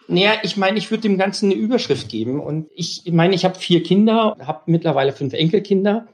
Naja, 0.08 0.36
ich 0.44 0.56
meine, 0.56 0.78
ich 0.78 0.92
würde 0.92 1.02
dem 1.02 1.18
Ganzen 1.18 1.52
eine 1.52 1.60
Überschrift 1.60 2.08
geben. 2.08 2.40
Und 2.40 2.70
ich 2.74 3.04
meine, 3.12 3.36
ich 3.36 3.44
habe 3.44 3.56
vier 3.56 3.84
Kinder, 3.84 4.38
habe 4.40 4.62
mittlerweile 4.68 5.12
fünf 5.12 5.34
Enkelkinder. 5.34 6.08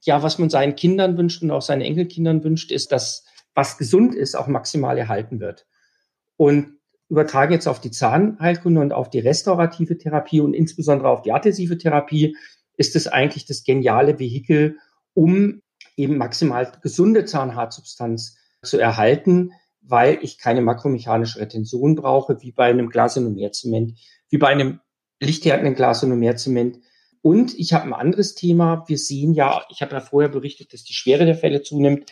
Ja, 0.00 0.22
was 0.22 0.38
man 0.38 0.50
seinen 0.50 0.76
Kindern 0.76 1.16
wünscht 1.16 1.42
und 1.42 1.50
auch 1.50 1.62
seinen 1.62 1.82
Enkelkindern 1.82 2.42
wünscht, 2.42 2.70
ist, 2.72 2.92
dass 2.92 3.24
was 3.54 3.78
gesund 3.78 4.14
ist, 4.14 4.36
auch 4.36 4.48
maximal 4.48 4.98
erhalten 4.98 5.40
wird. 5.40 5.66
Und 6.36 6.75
übertragen 7.08 7.52
jetzt 7.52 7.68
auf 7.68 7.80
die 7.80 7.90
Zahnheilkunde 7.90 8.80
und 8.80 8.92
auf 8.92 9.10
die 9.10 9.20
restaurative 9.20 9.96
Therapie 9.96 10.40
und 10.40 10.54
insbesondere 10.54 11.08
auf 11.08 11.22
die 11.22 11.32
adhesive 11.32 11.78
Therapie, 11.78 12.36
ist 12.76 12.96
es 12.96 13.06
eigentlich 13.06 13.46
das 13.46 13.64
geniale 13.64 14.18
Vehikel, 14.18 14.78
um 15.14 15.62
eben 15.96 16.18
maximal 16.18 16.70
gesunde 16.82 17.24
Zahnhartsubstanz 17.24 18.36
zu 18.62 18.78
erhalten, 18.78 19.52
weil 19.80 20.18
ich 20.22 20.38
keine 20.38 20.60
makromechanische 20.60 21.40
Retention 21.40 21.94
brauche, 21.94 22.42
wie 22.42 22.52
bei 22.52 22.66
einem 22.66 22.90
Glasinomerzement, 22.90 23.94
wie 24.28 24.38
bei 24.38 24.48
einem 24.48 24.80
lichthärtenden 25.20 25.74
Glasinomerzement. 25.74 26.78
Und 27.22 27.58
ich 27.58 27.72
habe 27.72 27.84
ein 27.84 27.94
anderes 27.94 28.34
Thema. 28.34 28.84
Wir 28.88 28.98
sehen 28.98 29.32
ja, 29.32 29.64
ich 29.70 29.80
habe 29.80 29.92
ja 29.92 30.00
vorher 30.00 30.28
berichtet, 30.28 30.72
dass 30.72 30.84
die 30.84 30.92
Schwere 30.92 31.24
der 31.24 31.36
Fälle 31.36 31.62
zunimmt. 31.62 32.10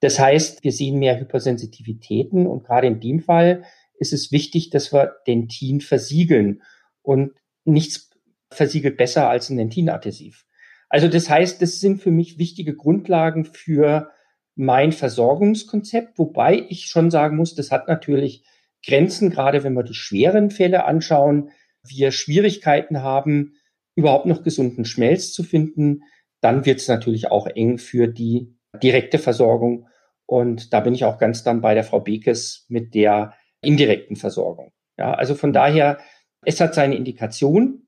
Das 0.00 0.18
heißt, 0.18 0.62
wir 0.64 0.72
sehen 0.72 0.98
mehr 0.98 1.18
Hypersensitivitäten 1.18 2.46
und 2.46 2.64
gerade 2.64 2.86
in 2.86 3.00
dem 3.00 3.20
Fall 3.20 3.64
ist 3.98 4.12
es 4.12 4.32
wichtig, 4.32 4.70
dass 4.70 4.92
wir 4.92 5.16
Dentin 5.26 5.80
versiegeln. 5.80 6.62
Und 7.02 7.32
nichts 7.64 8.10
versiegelt 8.50 8.96
besser 8.96 9.28
als 9.28 9.50
ein 9.50 9.56
Dentinadhesiv. 9.58 10.46
Also 10.88 11.08
das 11.08 11.28
heißt, 11.28 11.60
das 11.60 11.80
sind 11.80 12.00
für 12.00 12.10
mich 12.10 12.38
wichtige 12.38 12.74
Grundlagen 12.74 13.44
für 13.44 14.10
mein 14.54 14.92
Versorgungskonzept, 14.92 16.18
wobei 16.18 16.66
ich 16.68 16.86
schon 16.86 17.10
sagen 17.10 17.36
muss, 17.36 17.54
das 17.54 17.70
hat 17.70 17.88
natürlich 17.88 18.44
Grenzen, 18.84 19.30
gerade 19.30 19.62
wenn 19.64 19.74
wir 19.74 19.82
die 19.82 19.94
schweren 19.94 20.50
Fälle 20.50 20.84
anschauen, 20.84 21.50
wir 21.86 22.10
Schwierigkeiten 22.10 23.02
haben, 23.02 23.54
überhaupt 23.94 24.26
noch 24.26 24.42
gesunden 24.42 24.84
Schmelz 24.84 25.32
zu 25.32 25.42
finden, 25.42 26.02
dann 26.40 26.64
wird 26.64 26.80
es 26.80 26.88
natürlich 26.88 27.30
auch 27.30 27.46
eng 27.46 27.78
für 27.78 28.06
die 28.06 28.56
direkte 28.82 29.18
Versorgung. 29.18 29.88
Und 30.26 30.72
da 30.72 30.80
bin 30.80 30.94
ich 30.94 31.04
auch 31.04 31.18
ganz 31.18 31.42
dann 31.42 31.60
bei 31.60 31.74
der 31.74 31.84
Frau 31.84 32.00
Bekes 32.00 32.66
mit 32.68 32.94
der 32.94 33.34
indirekten 33.60 34.16
Versorgung. 34.16 34.72
Ja, 34.98 35.14
also 35.14 35.34
von 35.34 35.52
daher, 35.52 35.98
es 36.44 36.60
hat 36.60 36.74
seine 36.74 36.96
Indikation, 36.96 37.86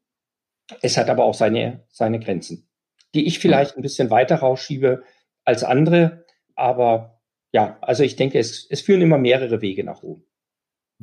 es 0.82 0.96
hat 0.96 1.08
aber 1.08 1.24
auch 1.24 1.34
seine, 1.34 1.84
seine 1.88 2.20
Grenzen, 2.20 2.68
die 3.14 3.26
ich 3.26 3.38
vielleicht 3.38 3.76
ein 3.76 3.82
bisschen 3.82 4.10
weiter 4.10 4.36
rausschiebe 4.36 5.02
als 5.44 5.64
andere. 5.64 6.24
Aber 6.54 7.20
ja, 7.52 7.78
also 7.80 8.02
ich 8.04 8.16
denke, 8.16 8.38
es, 8.38 8.66
es 8.70 8.80
führen 8.80 9.02
immer 9.02 9.18
mehrere 9.18 9.60
Wege 9.60 9.84
nach 9.84 10.02
oben. 10.02 10.24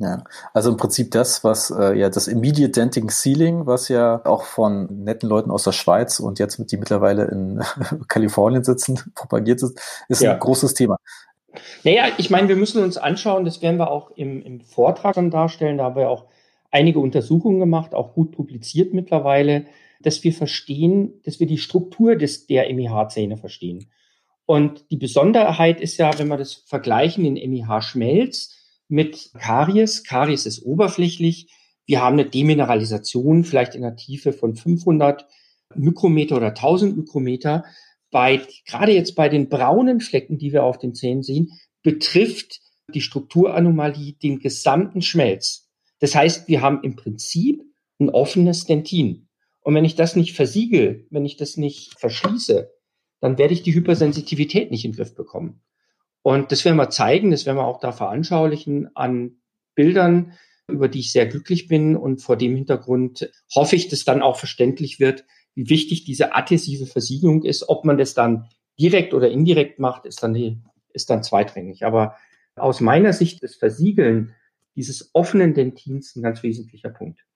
Ja, 0.00 0.22
also 0.54 0.70
im 0.70 0.76
Prinzip 0.76 1.10
das, 1.10 1.42
was 1.42 1.70
äh, 1.70 1.98
ja 1.98 2.08
das 2.08 2.28
Immediate 2.28 2.70
Denting 2.70 3.10
Ceiling, 3.10 3.66
was 3.66 3.88
ja 3.88 4.24
auch 4.24 4.44
von 4.44 5.02
netten 5.02 5.28
Leuten 5.28 5.50
aus 5.50 5.64
der 5.64 5.72
Schweiz 5.72 6.20
und 6.20 6.38
jetzt 6.38 6.60
mit 6.60 6.70
die 6.70 6.76
mittlerweile 6.76 7.24
in 7.24 7.60
Kalifornien 8.08 8.62
sitzen, 8.62 9.00
propagiert 9.16 9.60
ist, 9.60 9.80
ist 10.08 10.22
ja. 10.22 10.34
ein 10.34 10.38
großes 10.38 10.74
Thema. 10.74 10.98
Naja, 11.84 12.06
ich 12.18 12.30
meine, 12.30 12.48
wir 12.48 12.56
müssen 12.56 12.82
uns 12.82 12.96
anschauen, 12.96 13.44
das 13.44 13.62
werden 13.62 13.78
wir 13.78 13.90
auch 13.90 14.10
im, 14.12 14.42
im 14.42 14.60
Vortrag 14.60 15.14
dann 15.14 15.30
darstellen, 15.30 15.78
da 15.78 15.84
haben 15.84 15.96
wir 15.96 16.08
auch 16.08 16.26
einige 16.70 17.00
Untersuchungen 17.00 17.60
gemacht, 17.60 17.94
auch 17.94 18.14
gut 18.14 18.32
publiziert 18.32 18.94
mittlerweile, 18.94 19.66
dass 20.00 20.22
wir 20.24 20.32
verstehen, 20.32 21.20
dass 21.24 21.40
wir 21.40 21.46
die 21.46 21.58
Struktur 21.58 22.16
des, 22.16 22.46
der 22.46 22.72
MIH-Zähne 22.72 23.36
verstehen. 23.36 23.90
Und 24.46 24.90
die 24.90 24.96
Besonderheit 24.96 25.80
ist 25.80 25.98
ja, 25.98 26.18
wenn 26.18 26.28
wir 26.28 26.36
das 26.36 26.54
vergleichen, 26.54 27.24
den 27.24 27.34
MIH-Schmelz 27.34 28.56
mit 28.88 29.30
Karies. 29.38 30.04
Karies 30.04 30.46
ist 30.46 30.64
oberflächlich. 30.64 31.48
Wir 31.84 32.00
haben 32.00 32.14
eine 32.14 32.28
Demineralisation 32.28 33.44
vielleicht 33.44 33.74
in 33.74 33.82
der 33.82 33.96
Tiefe 33.96 34.32
von 34.32 34.54
500 34.54 35.26
Mikrometer 35.74 36.36
oder 36.36 36.48
1000 36.48 36.96
Mikrometer 36.96 37.64
bei, 38.10 38.40
gerade 38.66 38.92
jetzt 38.92 39.14
bei 39.14 39.28
den 39.28 39.48
braunen 39.48 40.00
Flecken, 40.00 40.38
die 40.38 40.52
wir 40.52 40.64
auf 40.64 40.78
den 40.78 40.94
Zähnen 40.94 41.22
sehen, 41.22 41.52
betrifft 41.82 42.60
die 42.94 43.00
Strukturanomalie 43.00 44.14
den 44.14 44.38
gesamten 44.38 45.02
Schmelz. 45.02 45.68
Das 46.00 46.14
heißt, 46.14 46.48
wir 46.48 46.62
haben 46.62 46.82
im 46.82 46.96
Prinzip 46.96 47.62
ein 47.98 48.10
offenes 48.10 48.64
Dentin. 48.64 49.28
Und 49.60 49.74
wenn 49.74 49.84
ich 49.84 49.96
das 49.96 50.16
nicht 50.16 50.34
versiegel, 50.34 51.06
wenn 51.10 51.26
ich 51.26 51.36
das 51.36 51.56
nicht 51.56 51.98
verschließe, 51.98 52.70
dann 53.20 53.36
werde 53.36 53.54
ich 53.54 53.62
die 53.62 53.74
Hypersensitivität 53.74 54.70
nicht 54.70 54.84
in 54.84 54.92
den 54.92 54.96
Griff 54.96 55.14
bekommen. 55.14 55.60
Und 56.22 56.52
das 56.52 56.64
werden 56.64 56.76
wir 56.76 56.90
zeigen, 56.90 57.30
das 57.30 57.46
werden 57.46 57.58
wir 57.58 57.66
auch 57.66 57.80
da 57.80 57.92
veranschaulichen 57.92 58.94
an 58.94 59.40
Bildern, 59.74 60.32
über 60.68 60.88
die 60.88 61.00
ich 61.00 61.12
sehr 61.12 61.26
glücklich 61.26 61.68
bin. 61.68 61.96
Und 61.96 62.22
vor 62.22 62.36
dem 62.36 62.54
Hintergrund 62.54 63.30
hoffe 63.54 63.76
ich, 63.76 63.88
dass 63.88 64.04
dann 64.04 64.22
auch 64.22 64.36
verständlich 64.36 65.00
wird, 65.00 65.24
wie 65.58 65.70
wichtig 65.70 66.04
diese 66.04 66.36
adhesive 66.36 66.86
Versiegelung 66.86 67.42
ist. 67.42 67.68
Ob 67.68 67.84
man 67.84 67.98
das 67.98 68.14
dann 68.14 68.48
direkt 68.78 69.12
oder 69.12 69.28
indirekt 69.28 69.80
macht, 69.80 70.06
ist 70.06 70.22
dann, 70.22 70.32
die, 70.32 70.56
ist 70.92 71.10
dann 71.10 71.24
zweitrangig. 71.24 71.84
Aber 71.84 72.14
aus 72.54 72.80
meiner 72.80 73.12
Sicht 73.12 73.42
das 73.42 73.56
Versiegeln 73.56 74.36
dieses 74.76 75.10
offenen 75.14 75.54
Dentins 75.54 76.14
ein 76.14 76.22
ganz 76.22 76.44
wesentlicher 76.44 76.90
Punkt. 76.90 77.26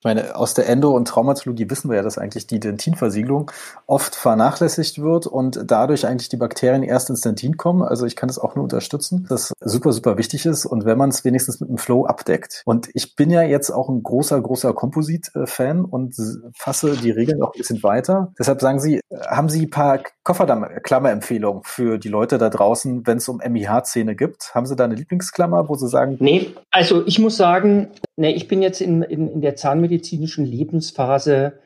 Ich 0.00 0.04
meine, 0.04 0.36
aus 0.36 0.54
der 0.54 0.68
Endo- 0.68 0.94
und 0.94 1.08
Traumatologie 1.08 1.68
wissen 1.70 1.90
wir 1.90 1.96
ja, 1.96 2.02
dass 2.02 2.18
eigentlich 2.18 2.46
die 2.46 2.60
Dentinversiegelung 2.60 3.50
oft 3.86 4.14
vernachlässigt 4.14 5.02
wird 5.02 5.26
und 5.26 5.60
dadurch 5.66 6.06
eigentlich 6.06 6.28
die 6.28 6.36
Bakterien 6.36 6.84
erst 6.84 7.10
ins 7.10 7.22
Dentin 7.22 7.56
kommen. 7.56 7.82
Also 7.82 8.06
ich 8.06 8.14
kann 8.14 8.28
das 8.28 8.38
auch 8.38 8.54
nur 8.54 8.62
unterstützen, 8.62 9.26
das 9.28 9.52
super, 9.60 9.92
super 9.92 10.16
wichtig 10.16 10.46
ist 10.46 10.66
und 10.66 10.84
wenn 10.84 10.98
man 10.98 11.10
es 11.10 11.24
wenigstens 11.24 11.58
mit 11.58 11.68
einem 11.68 11.78
Flow 11.78 12.06
abdeckt. 12.06 12.62
Und 12.64 12.88
ich 12.94 13.16
bin 13.16 13.30
ja 13.30 13.42
jetzt 13.42 13.70
auch 13.70 13.88
ein 13.88 14.04
großer, 14.04 14.40
großer 14.40 14.72
Komposit-Fan 14.72 15.84
und 15.84 16.14
fasse 16.56 16.96
die 16.96 17.10
Regeln 17.10 17.42
auch 17.42 17.52
ein 17.52 17.58
bisschen 17.58 17.82
weiter. 17.82 18.32
Deshalb 18.38 18.60
sagen 18.60 18.78
Sie, 18.78 19.00
haben 19.26 19.48
Sie 19.48 19.62
ein 19.62 19.70
paar 19.70 19.98
Kofferdamm-Klammerempfehlungen 20.22 21.62
für 21.64 21.98
die 21.98 22.08
Leute 22.08 22.38
da 22.38 22.50
draußen, 22.50 23.04
wenn 23.04 23.18
es 23.18 23.28
um 23.28 23.38
MIH-Zähne 23.38 24.14
gibt? 24.14 24.54
Haben 24.54 24.66
Sie 24.66 24.76
da 24.76 24.84
eine 24.84 24.94
Lieblingsklammer, 24.94 25.68
wo 25.68 25.74
Sie 25.74 25.88
sagen? 25.88 26.18
Nee, 26.20 26.54
also 26.70 27.04
ich 27.04 27.18
muss 27.18 27.36
sagen, 27.36 27.88
nee, 28.16 28.32
ich 28.32 28.46
bin 28.46 28.62
jetzt 28.62 28.80
in, 28.80 29.02
in, 29.02 29.28
in 29.28 29.40
der 29.40 29.56
zahnmedizinischen 29.88 30.44
Lebensphase 30.44 31.58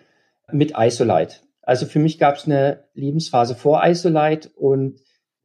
mit 0.51 0.75
Isolite. 0.77 1.37
Also 1.63 1.87
für 1.87 1.99
mich 1.99 2.19
gab 2.19 2.37
es 2.37 2.47
eine 2.47 2.85
Lebensphase 2.95 3.55
vor 3.55 3.83
Isolite 3.85 4.51
und 4.57 5.01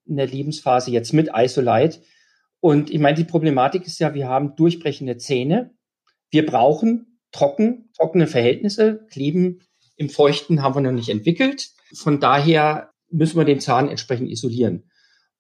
eine 0.10 0.26
Lebensphase 0.26 0.92
jetzt 0.92 1.14
mit 1.14 1.30
Isolite. 1.36 2.00
Und 2.60 2.90
ich 2.90 3.00
meine, 3.00 3.18
die 3.18 3.24
Problematik 3.24 3.86
ist 3.86 4.00
ja, 4.00 4.14
wir 4.14 4.28
haben 4.28 4.56
durchbrechende 4.56 5.18
Zähne. 5.18 5.72
Wir 6.30 6.46
brauchen 6.46 7.20
trocken, 7.32 7.90
trockene 7.96 8.28
Verhältnisse. 8.28 9.06
Kleben 9.12 9.62
im 9.96 10.10
Feuchten 10.10 10.62
haben 10.62 10.76
wir 10.76 10.82
noch 10.82 10.92
nicht 10.92 11.10
entwickelt. 11.10 11.70
Von 11.94 12.20
daher 12.20 12.92
müssen 13.10 13.38
wir 13.38 13.46
den 13.46 13.60
Zahn 13.60 13.90
entsprechend 13.90 14.30
isolieren. 14.30 14.90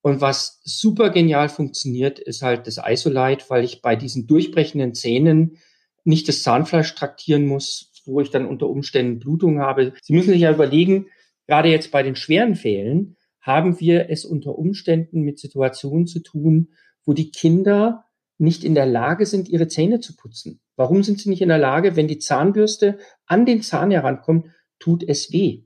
Und 0.02 0.22
was 0.22 0.62
super 0.64 1.10
genial 1.10 1.50
funktioniert, 1.50 2.20
ist 2.20 2.42
halt 2.42 2.68
das 2.68 2.80
Isolite, 2.86 3.46
weil 3.50 3.64
ich 3.64 3.82
bei 3.82 3.96
diesen 3.96 4.28
durchbrechenden 4.28 4.94
Zähnen 4.94 5.58
nicht 6.08 6.28
das 6.28 6.42
Zahnfleisch 6.42 6.96
traktieren 6.96 7.46
muss, 7.46 7.92
wo 8.06 8.22
ich 8.22 8.32
dann 8.32 8.46
unter 8.46 8.70
Umständen 8.70 9.20
Blutung 9.20 9.60
habe. 9.60 9.94
Sie 10.02 10.14
müssen 10.14 10.32
sich 10.32 10.42
ja 10.42 10.52
überlegen, 10.52 11.08
gerade 11.48 11.70
jetzt 11.70 11.92
bei 11.92 12.02
den 12.02 12.16
schweren 12.16 12.56
Fällen 12.56 13.18
haben 13.42 13.80
wir 13.80 14.10
es 14.10 14.26
unter 14.26 14.58
Umständen 14.58 15.22
mit 15.22 15.38
Situationen 15.38 16.08
zu 16.08 16.22
tun, 16.22 16.70
wo 17.06 17.14
die 17.14 17.32
Kinder 17.32 18.06
nicht 18.38 18.64
in 18.64 18.76
der 18.76 18.86
Lage 18.86 19.26
sind, 19.26 19.50
ihre 19.50 19.68
Zähne 19.68 20.00
zu 20.00 20.16
putzen. 20.16 20.62
Warum 20.76 21.04
sind 21.04 21.20
sie 21.20 21.30
nicht 21.30 21.42
in 21.42 21.50
der 21.50 21.58
Lage? 21.58 21.96
Wenn 21.96 22.08
die 22.08 22.20
Zahnbürste 22.20 23.00
an 23.26 23.46
den 23.46 23.62
Zahn 23.62 23.92
herankommt, 23.92 24.48
tut 24.80 25.04
es 25.04 25.32
weh. 25.34 25.64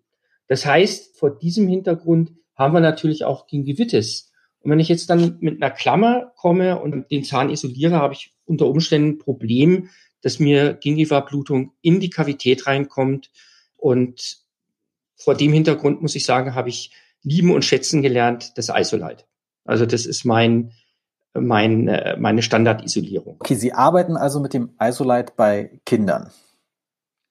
Das 0.47 0.65
heißt, 0.65 1.17
vor 1.17 1.37
diesem 1.37 1.67
Hintergrund 1.67 2.31
haben 2.55 2.73
wir 2.73 2.79
natürlich 2.79 3.25
auch 3.25 3.45
Gingivitis. 3.45 4.31
Und 4.59 4.71
wenn 4.71 4.79
ich 4.79 4.89
jetzt 4.89 5.09
dann 5.09 5.37
mit 5.39 5.61
einer 5.61 5.71
Klammer 5.71 6.31
komme 6.35 6.79
und 6.79 7.09
den 7.11 7.23
Zahn 7.23 7.49
isoliere, 7.49 7.95
habe 7.95 8.13
ich 8.13 8.33
unter 8.45 8.67
Umständen 8.67 9.09
ein 9.09 9.17
Problem, 9.17 9.89
dass 10.21 10.39
mir 10.39 10.73
Gingiva-Blutung 10.73 11.73
in 11.81 11.99
die 11.99 12.09
Kavität 12.09 12.67
reinkommt. 12.67 13.31
Und 13.77 14.37
vor 15.15 15.35
dem 15.35 15.53
Hintergrund 15.53 16.01
muss 16.01 16.15
ich 16.15 16.25
sagen, 16.25 16.55
habe 16.55 16.69
ich 16.69 16.91
lieben 17.23 17.53
und 17.53 17.65
schätzen 17.65 18.01
gelernt 18.01 18.53
das 18.57 18.69
Isolite. 18.69 19.25
Also 19.65 19.85
das 19.85 20.05
ist 20.05 20.25
mein, 20.25 20.71
mein, 21.33 21.87
äh, 21.87 22.17
meine 22.17 22.41
Standardisolierung. 22.41 23.37
Okay, 23.39 23.55
Sie 23.55 23.73
arbeiten 23.73 24.17
also 24.17 24.39
mit 24.39 24.53
dem 24.53 24.71
Isolite 24.79 25.33
bei 25.35 25.79
Kindern. 25.85 26.31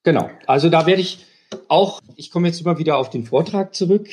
Genau. 0.02 0.30
Also 0.46 0.70
da 0.70 0.86
werde 0.86 1.02
ich 1.02 1.26
auch, 1.68 2.00
ich 2.16 2.30
komme 2.30 2.48
jetzt 2.48 2.60
immer 2.60 2.78
wieder 2.78 2.96
auf 2.96 3.10
den 3.10 3.24
Vortrag 3.24 3.74
zurück, 3.74 4.08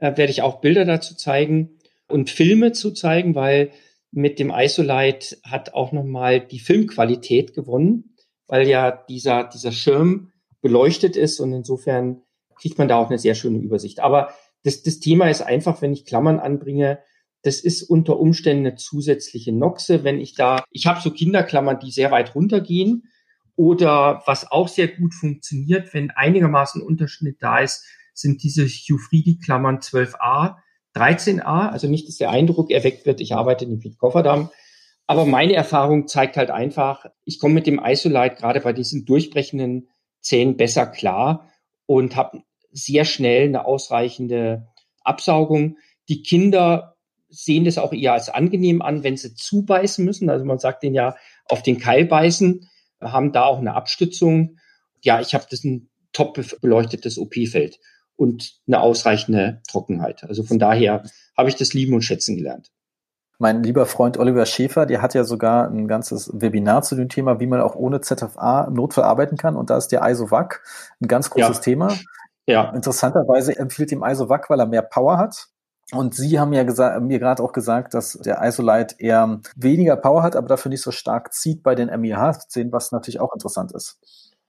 äh, 0.00 0.16
werde 0.16 0.30
ich 0.30 0.42
auch 0.42 0.60
Bilder 0.60 0.84
dazu 0.84 1.14
zeigen 1.14 1.78
und 2.08 2.30
Filme 2.30 2.72
zu 2.72 2.92
zeigen, 2.92 3.34
weil 3.34 3.70
mit 4.10 4.38
dem 4.38 4.50
Isolite 4.50 5.36
hat 5.44 5.74
auch 5.74 5.92
nochmal 5.92 6.40
die 6.40 6.58
Filmqualität 6.58 7.54
gewonnen, 7.54 8.16
weil 8.48 8.66
ja 8.66 8.90
dieser, 8.90 9.44
dieser 9.44 9.72
Schirm 9.72 10.32
beleuchtet 10.60 11.16
ist 11.16 11.38
und 11.38 11.52
insofern 11.52 12.22
kriegt 12.56 12.78
man 12.78 12.88
da 12.88 12.96
auch 12.96 13.08
eine 13.08 13.18
sehr 13.18 13.34
schöne 13.34 13.58
Übersicht. 13.58 14.00
Aber 14.00 14.32
das, 14.64 14.82
das 14.82 14.98
Thema 14.98 15.30
ist 15.30 15.42
einfach, 15.42 15.80
wenn 15.80 15.92
ich 15.92 16.04
Klammern 16.04 16.40
anbringe, 16.40 16.98
das 17.42 17.60
ist 17.60 17.82
unter 17.82 18.18
Umständen 18.18 18.66
eine 18.66 18.76
zusätzliche 18.76 19.52
Noxe, 19.52 20.02
wenn 20.02 20.18
ich 20.18 20.34
da, 20.34 20.64
ich 20.70 20.86
habe 20.86 21.00
so 21.00 21.12
Kinderklammern, 21.12 21.78
die 21.78 21.92
sehr 21.92 22.10
weit 22.10 22.34
runtergehen 22.34 23.04
oder 23.54 24.22
was 24.26 24.50
auch 24.50 24.66
sehr 24.66 24.88
gut 24.88 25.14
funktioniert, 25.14 25.94
wenn 25.94 26.10
einigermaßen 26.10 26.82
Unterschnitt 26.82 27.36
da 27.40 27.58
ist, 27.58 27.84
sind 28.12 28.42
diese 28.42 28.66
Hufridi-Klammern 28.66 29.78
12a, 29.78 30.56
13a, 30.96 31.68
also 31.68 31.86
nicht, 31.86 32.08
dass 32.08 32.16
der 32.16 32.30
Eindruck 32.30 32.72
erweckt 32.72 33.06
wird, 33.06 33.20
ich 33.20 33.34
arbeite 33.34 33.64
in 33.64 33.78
dem 33.78 33.96
Kofferdamm, 33.96 34.50
aber 35.08 35.24
meine 35.24 35.54
Erfahrung 35.54 36.06
zeigt 36.06 36.36
halt 36.36 36.50
einfach, 36.50 37.06
ich 37.24 37.40
komme 37.40 37.54
mit 37.54 37.66
dem 37.66 37.80
Isolite 37.82 38.36
gerade 38.36 38.60
bei 38.60 38.74
diesen 38.74 39.06
durchbrechenden 39.06 39.88
Zähnen 40.20 40.58
besser 40.58 40.86
klar 40.86 41.50
und 41.86 42.14
habe 42.14 42.42
sehr 42.72 43.06
schnell 43.06 43.48
eine 43.48 43.64
ausreichende 43.64 44.68
Absaugung. 45.00 45.78
Die 46.10 46.22
Kinder 46.22 46.96
sehen 47.30 47.64
das 47.64 47.78
auch 47.78 47.94
eher 47.94 48.12
als 48.12 48.28
angenehm 48.28 48.82
an, 48.82 49.02
wenn 49.02 49.16
sie 49.16 49.34
zubeißen 49.34 50.04
müssen. 50.04 50.28
Also 50.28 50.44
man 50.44 50.58
sagt 50.58 50.82
denen 50.82 50.94
ja 50.94 51.16
auf 51.46 51.62
den 51.62 51.78
Keil 51.78 52.04
beißen, 52.04 52.68
haben 53.00 53.32
da 53.32 53.44
auch 53.46 53.58
eine 53.58 53.74
Abstützung. 53.74 54.58
Ja, 55.00 55.22
ich 55.22 55.32
habe 55.32 55.46
das 55.50 55.64
ein 55.64 55.88
top 56.12 56.38
beleuchtetes 56.60 57.16
OP-Feld 57.16 57.80
und 58.16 58.58
eine 58.66 58.80
ausreichende 58.80 59.62
Trockenheit. 59.68 60.24
Also 60.24 60.42
von 60.42 60.58
daher 60.58 61.02
habe 61.34 61.48
ich 61.48 61.56
das 61.56 61.72
lieben 61.72 61.94
und 61.94 62.02
schätzen 62.02 62.36
gelernt. 62.36 62.70
Mein 63.38 63.62
lieber 63.62 63.86
Freund 63.86 64.18
Oliver 64.18 64.46
Schäfer, 64.46 64.84
der 64.84 65.00
hat 65.00 65.14
ja 65.14 65.22
sogar 65.22 65.68
ein 65.68 65.86
ganzes 65.86 66.30
Webinar 66.34 66.82
zu 66.82 66.96
dem 66.96 67.08
Thema, 67.08 67.38
wie 67.38 67.46
man 67.46 67.60
auch 67.60 67.76
ohne 67.76 68.00
ZFA 68.00 68.64
im 68.64 68.74
Notfall 68.74 69.04
arbeiten 69.04 69.36
kann. 69.36 69.54
Und 69.54 69.70
da 69.70 69.76
ist 69.76 69.88
der 69.88 70.02
ISOVAC 70.08 70.60
ein 71.00 71.06
ganz 71.06 71.30
großes 71.30 71.58
ja. 71.58 71.62
Thema. 71.62 71.94
Ja. 72.46 72.70
Interessanterweise 72.74 73.56
empfiehlt 73.56 73.92
ihm 73.92 74.02
ISOVAC, 74.02 74.50
weil 74.50 74.58
er 74.58 74.66
mehr 74.66 74.82
Power 74.82 75.18
hat. 75.18 75.46
Und 75.92 76.14
Sie 76.14 76.38
haben 76.38 76.52
ja 76.52 76.64
mir 77.00 77.18
gerade 77.18 77.42
auch 77.42 77.52
gesagt, 77.52 77.94
dass 77.94 78.12
der 78.12 78.42
Isolite 78.42 78.96
eher 78.98 79.40
weniger 79.56 79.96
Power 79.96 80.22
hat, 80.22 80.36
aber 80.36 80.48
dafür 80.48 80.70
nicht 80.70 80.82
so 80.82 80.90
stark 80.90 81.32
zieht 81.32 81.62
bei 81.62 81.74
den 81.74 81.88
MIH-Szenen, 81.88 82.72
was 82.72 82.92
natürlich 82.92 83.20
auch 83.20 83.32
interessant 83.32 83.72
ist. 83.72 83.98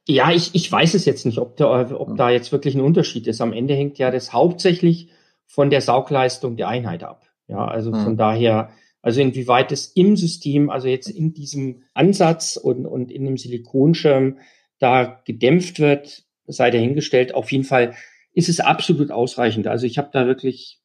Ja, 0.07 0.31
ich, 0.31 0.55
ich 0.55 0.69
weiß 0.71 0.95
es 0.95 1.05
jetzt 1.05 1.25
nicht, 1.25 1.37
ob, 1.37 1.55
der, 1.57 1.69
ob 1.69 2.17
da 2.17 2.29
jetzt 2.29 2.51
wirklich 2.51 2.73
ein 2.75 2.81
Unterschied 2.81 3.27
ist. 3.27 3.39
Am 3.39 3.53
Ende 3.53 3.75
hängt 3.75 3.99
ja 3.99 4.09
das 4.09 4.33
hauptsächlich 4.33 5.11
von 5.45 5.69
der 5.69 5.81
Saugleistung 5.81 6.57
der 6.57 6.67
Einheit 6.67 7.03
ab. 7.03 7.28
Ja, 7.49 7.67
also 7.67 7.91
hm. 7.91 8.03
von 8.03 8.17
daher, 8.17 8.69
also 9.01 9.19
inwieweit 9.21 9.71
es 9.71 9.87
im 9.87 10.15
System, 10.15 10.69
also 10.69 10.87
jetzt 10.87 11.09
in 11.09 11.33
diesem 11.33 11.83
Ansatz 11.93 12.57
und, 12.57 12.85
und 12.85 13.11
in 13.11 13.25
dem 13.25 13.37
Silikonschirm 13.37 14.37
da 14.77 15.21
gedämpft 15.25 15.79
wird, 15.79 16.23
sei 16.47 16.71
dahingestellt. 16.71 17.33
Auf 17.33 17.51
jeden 17.51 17.63
Fall 17.63 17.95
ist 18.33 18.49
es 18.49 18.59
absolut 18.59 19.11
ausreichend. 19.11 19.67
Also 19.67 19.85
ich 19.85 19.97
habe 19.97 20.09
da 20.13 20.25
wirklich 20.25 20.79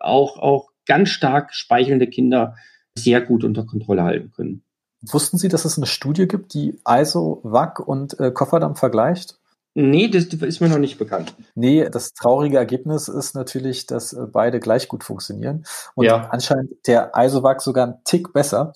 auch, 0.00 0.38
auch 0.38 0.70
ganz 0.86 1.10
stark 1.10 1.54
speichelnde 1.54 2.08
Kinder 2.08 2.56
sehr 2.94 3.20
gut 3.20 3.44
unter 3.44 3.64
Kontrolle 3.64 4.02
halten 4.02 4.30
können. 4.32 4.64
Wussten 5.00 5.38
Sie, 5.38 5.48
dass 5.48 5.64
es 5.64 5.78
eine 5.78 5.86
Studie 5.86 6.28
gibt, 6.28 6.54
die 6.54 6.78
ISO, 6.86 7.40
WAC 7.42 7.80
und 7.80 8.18
äh, 8.20 8.30
Kofferdamm 8.30 8.76
vergleicht? 8.76 9.38
Nee, 9.74 10.08
das 10.08 10.24
ist 10.24 10.60
mir 10.60 10.68
noch 10.68 10.78
nicht 10.78 10.98
bekannt. 10.98 11.34
Nee, 11.54 11.88
das 11.90 12.12
traurige 12.12 12.58
Ergebnis 12.58 13.08
ist 13.08 13.34
natürlich, 13.34 13.86
dass 13.86 14.12
äh, 14.12 14.26
beide 14.30 14.60
gleich 14.60 14.86
gut 14.86 15.02
funktionieren. 15.02 15.64
Und 15.94 16.04
ja. 16.04 16.28
anscheinend 16.30 16.86
der 16.86 17.12
ISOVAC 17.16 17.62
sogar 17.62 17.86
einen 17.86 18.04
Tick 18.04 18.34
besser. 18.34 18.74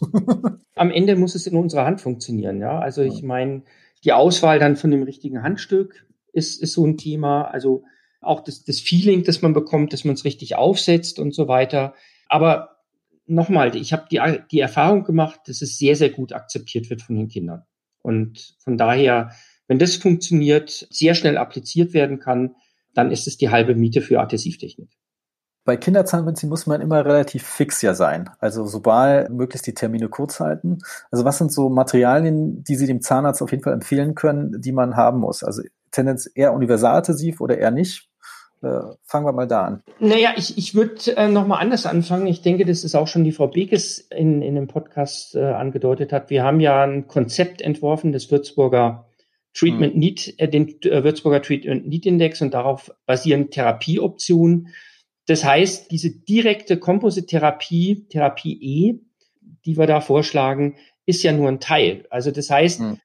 Am 0.74 0.90
Ende 0.90 1.16
muss 1.16 1.34
es 1.34 1.46
in 1.46 1.56
unserer 1.56 1.84
Hand 1.84 2.00
funktionieren, 2.00 2.60
ja. 2.60 2.78
Also 2.78 3.02
ich 3.02 3.22
meine, 3.22 3.62
die 4.04 4.12
Auswahl 4.12 4.58
dann 4.58 4.76
von 4.76 4.90
dem 4.90 5.02
richtigen 5.02 5.42
Handstück 5.42 6.06
ist, 6.32 6.62
ist 6.62 6.72
so 6.72 6.86
ein 6.86 6.96
Thema. 6.96 7.42
Also 7.42 7.84
auch 8.20 8.40
das, 8.40 8.64
das 8.64 8.80
Feeling, 8.80 9.24
das 9.24 9.42
man 9.42 9.52
bekommt, 9.52 9.92
dass 9.92 10.04
man 10.04 10.14
es 10.14 10.24
richtig 10.24 10.56
aufsetzt 10.56 11.18
und 11.18 11.34
so 11.34 11.48
weiter. 11.48 11.94
Aber 12.28 12.78
nochmal, 13.26 13.76
ich 13.76 13.92
habe 13.92 14.06
die, 14.10 14.20
die 14.50 14.60
Erfahrung 14.60 15.04
gemacht, 15.04 15.40
dass 15.46 15.60
es 15.60 15.78
sehr, 15.78 15.94
sehr 15.94 16.10
gut 16.10 16.32
akzeptiert 16.32 16.88
wird 16.88 17.02
von 17.02 17.16
den 17.16 17.28
Kindern. 17.28 17.64
Und 18.02 18.56
von 18.60 18.78
daher, 18.78 19.32
wenn 19.68 19.78
das 19.78 19.96
funktioniert, 19.96 20.88
sehr 20.90 21.14
schnell 21.14 21.38
appliziert 21.38 21.92
werden 21.92 22.18
kann, 22.18 22.56
dann 22.94 23.12
ist 23.12 23.26
es 23.26 23.36
die 23.36 23.50
halbe 23.50 23.74
Miete 23.74 24.00
für 24.00 24.20
Adhesivtechnik. 24.20 24.88
Bei 25.64 25.76
Kinderzahnmedizin 25.76 26.48
muss 26.48 26.66
man 26.66 26.80
immer 26.80 27.04
relativ 27.04 27.42
fix 27.42 27.82
ja 27.82 27.92
sein. 27.92 28.30
Also 28.38 28.66
sobald 28.66 29.28
möglichst 29.30 29.66
die 29.66 29.74
Termine 29.74 30.08
kurz 30.08 30.40
halten. 30.40 30.78
Also 31.10 31.26
was 31.26 31.36
sind 31.36 31.52
so 31.52 31.68
Materialien, 31.68 32.64
die 32.64 32.74
Sie 32.74 32.86
dem 32.86 33.02
Zahnarzt 33.02 33.42
auf 33.42 33.50
jeden 33.50 33.62
Fall 33.62 33.74
empfehlen 33.74 34.14
können, 34.14 34.62
die 34.62 34.72
man 34.72 34.96
haben 34.96 35.20
muss? 35.20 35.44
Also 35.44 35.62
Tendenz 35.90 36.30
eher 36.34 36.54
universaladhesiv 36.54 37.42
oder 37.42 37.58
eher 37.58 37.70
nicht? 37.70 38.08
Äh, 38.62 38.80
fangen 39.04 39.26
wir 39.26 39.32
mal 39.32 39.46
da 39.46 39.66
an. 39.66 39.82
Naja, 40.00 40.30
ich, 40.36 40.56
ich 40.56 40.74
würde 40.74 41.16
äh, 41.16 41.28
nochmal 41.28 41.60
anders 41.60 41.84
anfangen. 41.84 42.26
Ich 42.26 42.40
denke, 42.40 42.64
das 42.64 42.82
ist 42.82 42.94
auch 42.94 43.06
schon 43.06 43.24
die 43.24 43.32
Frau 43.32 43.48
Bekes 43.48 43.98
in, 43.98 44.40
in 44.40 44.54
dem 44.54 44.68
Podcast 44.68 45.36
äh, 45.36 45.44
angedeutet 45.44 46.12
hat. 46.12 46.30
Wir 46.30 46.44
haben 46.44 46.60
ja 46.60 46.82
ein 46.82 47.08
Konzept 47.08 47.60
entworfen 47.60 48.12
des 48.12 48.30
Würzburger 48.30 49.07
Treatment 49.54 49.94
hm. 49.94 50.00
Need, 50.00 50.34
äh, 50.38 50.48
den 50.48 50.80
äh, 50.82 51.02
Würzburger 51.04 51.42
Treatment 51.42 51.86
Need 51.86 52.06
Index 52.06 52.42
und 52.42 52.54
darauf 52.54 52.92
basieren 53.06 53.50
Therapieoptionen. 53.50 54.68
Das 55.26 55.44
heißt, 55.44 55.90
diese 55.90 56.10
direkte 56.10 56.78
Komposittherapie, 56.78 58.06
Therapie 58.08 58.58
E, 58.60 59.00
die 59.64 59.76
wir 59.76 59.86
da 59.86 60.00
vorschlagen, 60.00 60.76
ist 61.06 61.22
ja 61.22 61.32
nur 61.32 61.48
ein 61.48 61.60
Teil. 61.60 62.06
Also 62.10 62.30
das 62.30 62.50
heißt, 62.50 62.80
hm. 62.80 62.98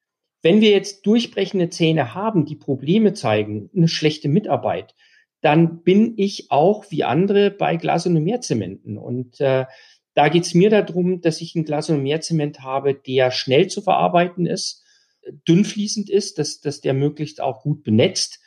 Wenn 0.43 0.59
wir 0.59 0.71
jetzt 0.71 1.05
durchbrechende 1.05 1.69
Zähne 1.69 2.13
haben, 2.13 2.45
die 2.45 2.57
Probleme 2.57 3.13
zeigen, 3.13 3.69
eine 3.73 3.87
schlechte 3.87 4.27
Mitarbeit, 4.27 4.93
dann 5.39 5.83
bin 5.83 6.15
ich 6.17 6.51
auch 6.51 6.85
wie 6.89 7.05
andere 7.05 7.49
bei 7.49 7.77
Glasonomierzementen. 7.77 8.97
Und 8.97 9.39
äh, 9.39 9.65
da 10.13 10.27
geht 10.27 10.43
es 10.43 10.53
mir 10.53 10.69
darum, 10.69 11.21
dass 11.21 11.39
ich 11.39 11.55
ein 11.55 11.63
Glasonomierzement 11.63 12.59
habe, 12.59 12.93
der 12.93 13.31
schnell 13.31 13.67
zu 13.67 13.81
verarbeiten 13.81 14.45
ist, 14.45 14.82
dünnfließend 15.47 16.09
ist, 16.09 16.37
dass, 16.37 16.59
dass 16.61 16.81
der 16.81 16.93
möglichst 16.93 17.41
auch 17.41 17.61
gut 17.61 17.83
benetzt. 17.83 18.39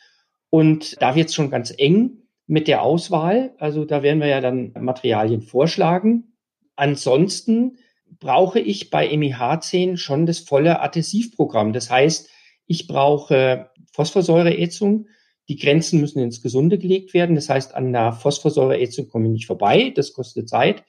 Und 0.50 1.00
da 1.00 1.14
wird 1.14 1.28
es 1.28 1.34
schon 1.34 1.50
ganz 1.50 1.72
eng 1.76 2.22
mit 2.46 2.68
der 2.68 2.82
Auswahl. 2.82 3.54
Also 3.58 3.84
da 3.84 4.02
werden 4.02 4.20
wir 4.20 4.28
ja 4.28 4.40
dann 4.40 4.72
Materialien 4.78 5.42
vorschlagen. 5.42 6.36
Ansonsten 6.76 7.78
brauche 8.20 8.60
ich 8.60 8.90
bei 8.90 9.10
MIH10 9.10 9.96
schon 9.96 10.26
das 10.26 10.38
volle 10.38 10.80
Adhäsivprogramm. 10.80 11.72
Das 11.72 11.90
heißt, 11.90 12.30
ich 12.66 12.86
brauche 12.86 13.70
Phosphorsäureätzung, 13.92 15.08
die 15.48 15.56
Grenzen 15.56 16.00
müssen 16.00 16.20
ins 16.20 16.42
Gesunde 16.42 16.78
gelegt 16.78 17.14
werden. 17.14 17.36
Das 17.36 17.48
heißt, 17.48 17.74
an 17.74 17.92
der 17.92 18.12
Phosphorsäureätzung 18.12 19.08
komme 19.08 19.26
ich 19.26 19.32
nicht 19.32 19.46
vorbei. 19.46 19.92
Das 19.94 20.12
kostet 20.12 20.48
Zeit. 20.48 20.84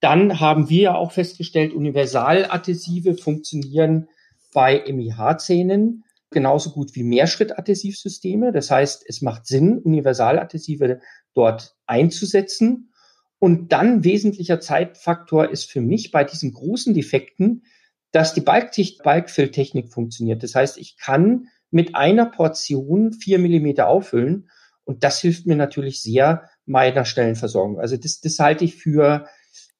Dann 0.00 0.40
haben 0.40 0.68
wir 0.68 0.96
auch 0.96 1.12
festgestellt, 1.12 1.72
Universaladhäsive 1.72 3.14
funktionieren 3.14 4.08
bei 4.56 4.82
MIH-Zähnen 4.90 6.04
genauso 6.30 6.70
gut 6.70 6.94
wie 6.94 7.02
Mehrschrittadhäsivsysteme. 7.02 8.52
Das 8.52 8.70
heißt, 8.70 9.04
es 9.06 9.20
macht 9.20 9.46
Sinn, 9.46 9.80
Universaladhäsive 9.80 11.00
dort 11.34 11.76
einzusetzen. 11.84 12.90
Und 13.38 13.70
dann 13.72 14.02
wesentlicher 14.02 14.58
Zeitfaktor 14.58 15.50
ist 15.50 15.70
für 15.70 15.82
mich 15.82 16.10
bei 16.10 16.24
diesen 16.24 16.54
großen 16.54 16.94
Defekten, 16.94 17.64
dass 18.12 18.32
die 18.32 18.40
Balkfill-Technik 18.40 19.92
funktioniert. 19.92 20.42
Das 20.42 20.54
heißt, 20.54 20.78
ich 20.78 20.96
kann 20.96 21.48
mit 21.70 21.94
einer 21.94 22.24
Portion 22.24 23.12
vier 23.12 23.38
Millimeter 23.38 23.88
auffüllen. 23.88 24.48
Und 24.84 25.04
das 25.04 25.20
hilft 25.20 25.46
mir 25.46 25.56
natürlich 25.56 26.00
sehr 26.00 26.48
meiner 26.64 27.04
Stellenversorgung. 27.04 27.78
Also 27.78 27.98
das, 27.98 28.22
das 28.22 28.38
halte 28.38 28.64
ich 28.64 28.76
für 28.76 29.26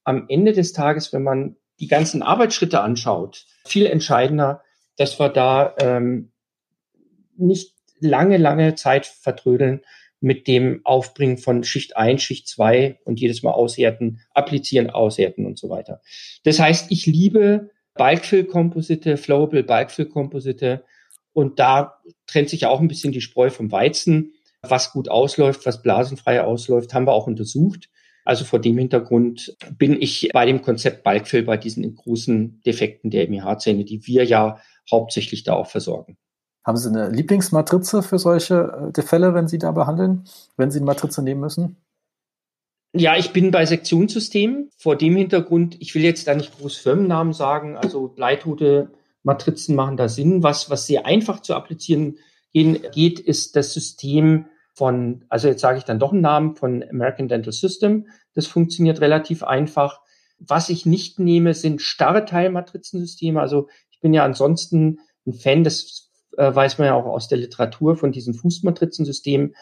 am 0.05 0.27
Ende 0.29 0.53
des 0.53 0.75
Tages, 0.75 1.15
wenn 1.15 1.23
man 1.23 1.57
die 1.81 1.89
ganzen 1.89 2.23
Arbeitsschritte 2.23 2.83
anschaut, 2.83 3.47
viel 3.65 3.87
entscheidender, 3.87 4.63
dass 4.97 5.19
wir 5.19 5.29
da 5.29 5.75
ähm, 5.81 6.33
nicht 7.37 7.75
lange, 8.01 8.37
lange 8.37 8.75
Zeit 8.75 9.07
vertrödeln 9.07 9.83
mit 10.21 10.47
dem 10.49 10.81
Aufbringen 10.85 11.39
von 11.39 11.63
Schicht 11.65 11.97
1, 11.97 12.23
Schicht 12.23 12.49
2 12.49 12.99
und 13.05 13.21
jedes 13.21 13.43
Mal 13.43 13.53
aushärten, 13.53 14.21
applizieren, 14.33 14.91
aushärten 14.91 15.47
und 15.47 15.59
so 15.59 15.69
weiter. 15.69 16.01
Das 16.45 16.59
heißt, 16.59 16.91
ich 16.91 17.07
liebe 17.07 17.71
Bulkfill-Komposite, 17.95 19.17
Flowable 19.17 19.63
Bulkfill-Komposite, 19.63 20.85
und 21.33 21.59
da 21.59 21.99
trennt 22.27 22.49
sich 22.49 22.65
auch 22.65 22.81
ein 22.81 22.89
bisschen 22.89 23.13
die 23.13 23.21
Spreu 23.21 23.51
vom 23.51 23.71
Weizen. 23.71 24.33
Was 24.63 24.93
gut 24.93 25.11
ausläuft, 25.11 25.67
was 25.67 25.83
blasenfrei 25.83 26.43
ausläuft, 26.43 26.95
haben 26.95 27.07
wir 27.07 27.13
auch 27.13 27.27
untersucht. 27.27 27.91
Also 28.25 28.47
vor 28.47 28.59
dem 28.59 28.79
Hintergrund 28.79 29.55
bin 29.77 30.01
ich 30.01 30.31
bei 30.33 30.47
dem 30.47 30.63
Konzept 30.63 31.05
Bulkfill 31.05 31.43
bei 31.43 31.59
diesen 31.59 31.95
großen 31.95 32.63
Defekten 32.65 33.11
der 33.11 33.29
MIH-Zähne, 33.29 33.85
die 33.85 34.07
wir 34.07 34.25
ja 34.25 34.59
hauptsächlich 34.91 35.45
da 35.45 35.55
auch 35.55 35.69
versorgen. 35.69 36.17
Haben 36.65 36.77
Sie 36.77 36.89
eine 36.89 37.11
Lieblingsmatrize 37.11 38.03
für 38.03 38.19
solche 38.19 38.93
äh, 38.97 39.03
Fälle, 39.03 39.35
wenn 39.35 39.47
Sie 39.49 39.59
da 39.59 39.71
behandeln, 39.71 40.25
wenn 40.57 40.71
Sie 40.71 40.79
eine 40.79 40.87
Matrize 40.87 41.23
nehmen 41.23 41.41
müssen? 41.41 41.77
Ja, 42.93 43.17
ich 43.17 43.33
bin 43.33 43.51
bei 43.51 43.67
Sektionssystemen. 43.67 44.71
Vor 44.77 44.97
dem 44.97 45.17
Hintergrund, 45.17 45.77
ich 45.81 45.95
will 45.95 46.03
jetzt 46.03 46.27
da 46.27 46.35
nicht 46.35 46.59
groß 46.59 46.77
Firmennamen 46.77 47.33
sagen, 47.33 47.77
also 47.77 48.09
Bleitote 48.09 48.91
Matrizen 49.23 49.77
machen 49.77 49.97
da 49.97 50.09
Sinn. 50.09 50.43
Was, 50.43 50.71
was 50.71 50.87
sehr 50.87 51.05
einfach 51.05 51.41
zu 51.41 51.55
applizieren 51.55 52.17
gehen, 52.53 52.79
geht, 52.93 53.21
ist 53.21 53.55
das 53.55 53.75
System 53.75 54.47
von, 54.73 55.25
also 55.29 55.49
jetzt 55.49 55.61
sage 55.61 55.79
ich 55.79 55.85
dann 55.85 55.99
doch 55.99 56.13
einen 56.13 56.23
Namen 56.23 56.57
von 56.57 56.83
American 56.89 57.29
Dental 57.29 57.53
System. 57.53 58.07
Das 58.35 58.47
funktioniert 58.47 59.01
relativ 59.01 59.43
einfach. 59.43 60.01
Was 60.39 60.69
ich 60.69 60.87
nicht 60.87 61.19
nehme, 61.19 61.55
sind 61.55 61.83
starre 61.83 62.25
Teilmatrizensysteme. 62.25 63.41
Also 63.41 63.69
ich 63.97 64.01
bin 64.03 64.13
ja 64.13 64.25
ansonsten 64.25 65.01
ein 65.27 65.33
Fan, 65.33 65.65
das 65.65 66.11
äh, 66.37 66.55
weiß 66.55 66.79
man 66.79 66.89
ja 66.89 66.95
auch 66.95 67.07
aus 67.07 67.29
der 67.29 67.39
Literatur 67.39 67.97
von 67.97 68.13
diesen 68.13 68.35
Fußmatrizensystemen. 68.35 69.55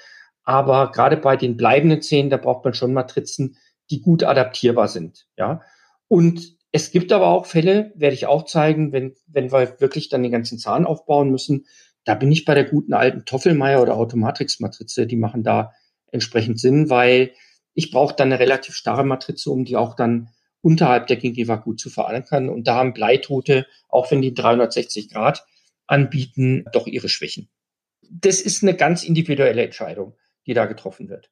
Aber 0.42 0.90
gerade 0.90 1.16
bei 1.16 1.36
den 1.36 1.56
bleibenden 1.56 2.02
Zähnen, 2.02 2.30
da 2.30 2.36
braucht 2.36 2.64
man 2.64 2.74
schon 2.74 2.92
Matrizen, 2.92 3.56
die 3.90 4.00
gut 4.00 4.24
adaptierbar 4.24 4.88
sind. 4.88 5.26
Ja. 5.38 5.62
Und 6.08 6.58
es 6.72 6.90
gibt 6.90 7.12
aber 7.12 7.28
auch 7.28 7.46
Fälle, 7.46 7.92
werde 7.94 8.14
ich 8.14 8.26
auch 8.26 8.44
zeigen, 8.44 8.92
wenn, 8.92 9.14
wenn 9.28 9.52
wir 9.52 9.80
wirklich 9.80 10.08
dann 10.08 10.24
den 10.24 10.32
ganzen 10.32 10.58
Zahn 10.58 10.84
aufbauen 10.84 11.30
müssen. 11.30 11.66
Da 12.04 12.16
bin 12.16 12.32
ich 12.32 12.44
bei 12.44 12.54
der 12.54 12.64
guten 12.64 12.92
alten 12.92 13.24
Toffelmeier 13.24 13.80
oder 13.80 13.96
Automatrix-Matrize. 13.96 15.06
Die 15.06 15.16
machen 15.16 15.44
da 15.44 15.72
entsprechend 16.10 16.58
Sinn, 16.58 16.90
weil 16.90 17.32
ich 17.72 17.92
brauche 17.92 18.14
dann 18.16 18.32
eine 18.32 18.40
relativ 18.40 18.74
starre 18.74 19.04
Matrize, 19.04 19.48
um 19.48 19.64
die 19.64 19.76
auch 19.76 19.94
dann 19.94 20.30
unterhalb 20.64 21.08
der 21.08 21.16
Gingiva 21.16 21.56
gut 21.56 21.78
zu 21.78 21.90
verankern. 21.90 22.48
Und 22.48 22.66
da 22.66 22.76
haben 22.76 22.94
Bleitote, 22.94 23.66
auch 23.88 24.10
wenn 24.10 24.22
die 24.22 24.32
360 24.32 25.10
Grad 25.10 25.46
anbieten, 25.86 26.64
doch 26.72 26.86
ihre 26.86 27.10
Schwächen. 27.10 27.48
Das 28.10 28.40
ist 28.40 28.62
eine 28.62 28.74
ganz 28.74 29.04
individuelle 29.04 29.62
Entscheidung, 29.62 30.14
die 30.46 30.54
da 30.54 30.64
getroffen 30.64 31.10
wird. 31.10 31.30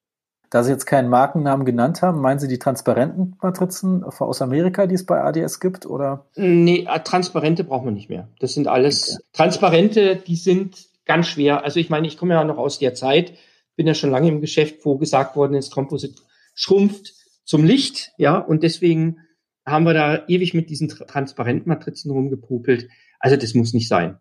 Da 0.51 0.63
Sie 0.63 0.71
jetzt 0.71 0.85
keinen 0.85 1.09
Markennamen 1.09 1.65
genannt 1.65 2.03
haben, 2.03 2.21
meinen 2.21 2.39
Sie 2.39 2.47
die 2.47 2.59
transparenten 2.59 3.39
Matrizen 3.41 4.05
aus 4.05 4.43
Amerika, 4.43 4.87
die 4.87 4.97
es 4.97 5.07
bei 5.07 5.23
ADS 5.23 5.61
gibt, 5.61 5.87
oder? 5.87 6.27
Nee, 6.37 6.87
äh, 6.87 7.01
transparente 7.01 7.65
brauchen 7.65 7.87
wir 7.87 7.93
nicht 7.93 8.11
mehr. 8.11 8.29
Das 8.39 8.53
sind 8.53 8.69
alles 8.69 9.15
okay. 9.15 9.25
transparente, 9.33 10.17
die 10.17 10.37
sind 10.37 10.89
ganz 11.07 11.29
schwer. 11.29 11.65
Also 11.65 11.81
ich 11.81 11.89
meine, 11.89 12.07
ich 12.07 12.19
komme 12.19 12.35
ja 12.35 12.45
noch 12.45 12.59
aus 12.59 12.79
der 12.79 12.93
Zeit, 12.93 13.33
bin 13.77 13.87
ja 13.87 13.95
schon 13.95 14.11
lange 14.11 14.29
im 14.29 14.43
Geschäft, 14.43 14.85
wo 14.85 14.99
gesagt 14.99 15.37
worden 15.37 15.55
ist, 15.55 15.73
Composite 15.73 16.21
schrumpft 16.55 17.15
zum 17.45 17.65
Licht, 17.65 18.13
ja, 18.19 18.39
und 18.39 18.63
deswegen 18.63 19.19
haben 19.67 19.85
wir 19.85 19.95
da 19.95 20.27
ewig 20.27 20.55
mit 20.55 20.71
diesen 20.71 20.89
transparenten 20.89 21.69
Matrizen 21.69 22.11
rumgepopelt. 22.11 22.89
Also 23.21 23.37
das 23.37 23.55
muss 23.55 23.73
nicht 23.73 23.89
sein, 23.89 24.19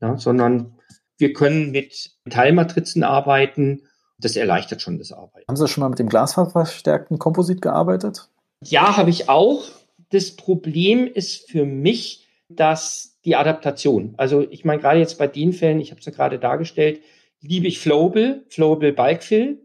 ja, 0.00 0.16
sondern 0.16 0.78
wir 1.18 1.32
können 1.32 1.70
mit 1.70 2.12
Teilmatrizen 2.28 3.02
arbeiten 3.04 3.82
das 4.22 4.36
erleichtert 4.36 4.80
schon 4.80 4.98
das 4.98 5.12
Arbeiten. 5.12 5.44
Haben 5.48 5.56
Sie 5.56 5.68
schon 5.68 5.82
mal 5.82 5.88
mit 5.88 5.98
dem 5.98 6.08
glasfaserverstärkten 6.08 7.18
Komposit 7.18 7.60
gearbeitet? 7.60 8.28
Ja, 8.64 8.96
habe 8.96 9.10
ich 9.10 9.28
auch. 9.28 9.64
Das 10.10 10.36
Problem 10.36 11.06
ist 11.06 11.50
für 11.50 11.64
mich, 11.64 12.28
dass 12.48 13.18
die 13.24 13.36
Adaptation, 13.36 14.14
also 14.16 14.46
ich 14.50 14.64
meine 14.64 14.80
gerade 14.80 14.98
jetzt 14.98 15.18
bei 15.18 15.26
den 15.26 15.52
Fällen, 15.52 15.80
ich 15.80 15.90
habe 15.90 16.00
es 16.00 16.06
ja 16.06 16.12
gerade 16.12 16.38
dargestellt, 16.38 17.00
liebe 17.40 17.66
ich 17.66 17.80
Flowable, 17.80 18.44
Flowable 18.48 18.92
Bulkfill, 18.92 19.60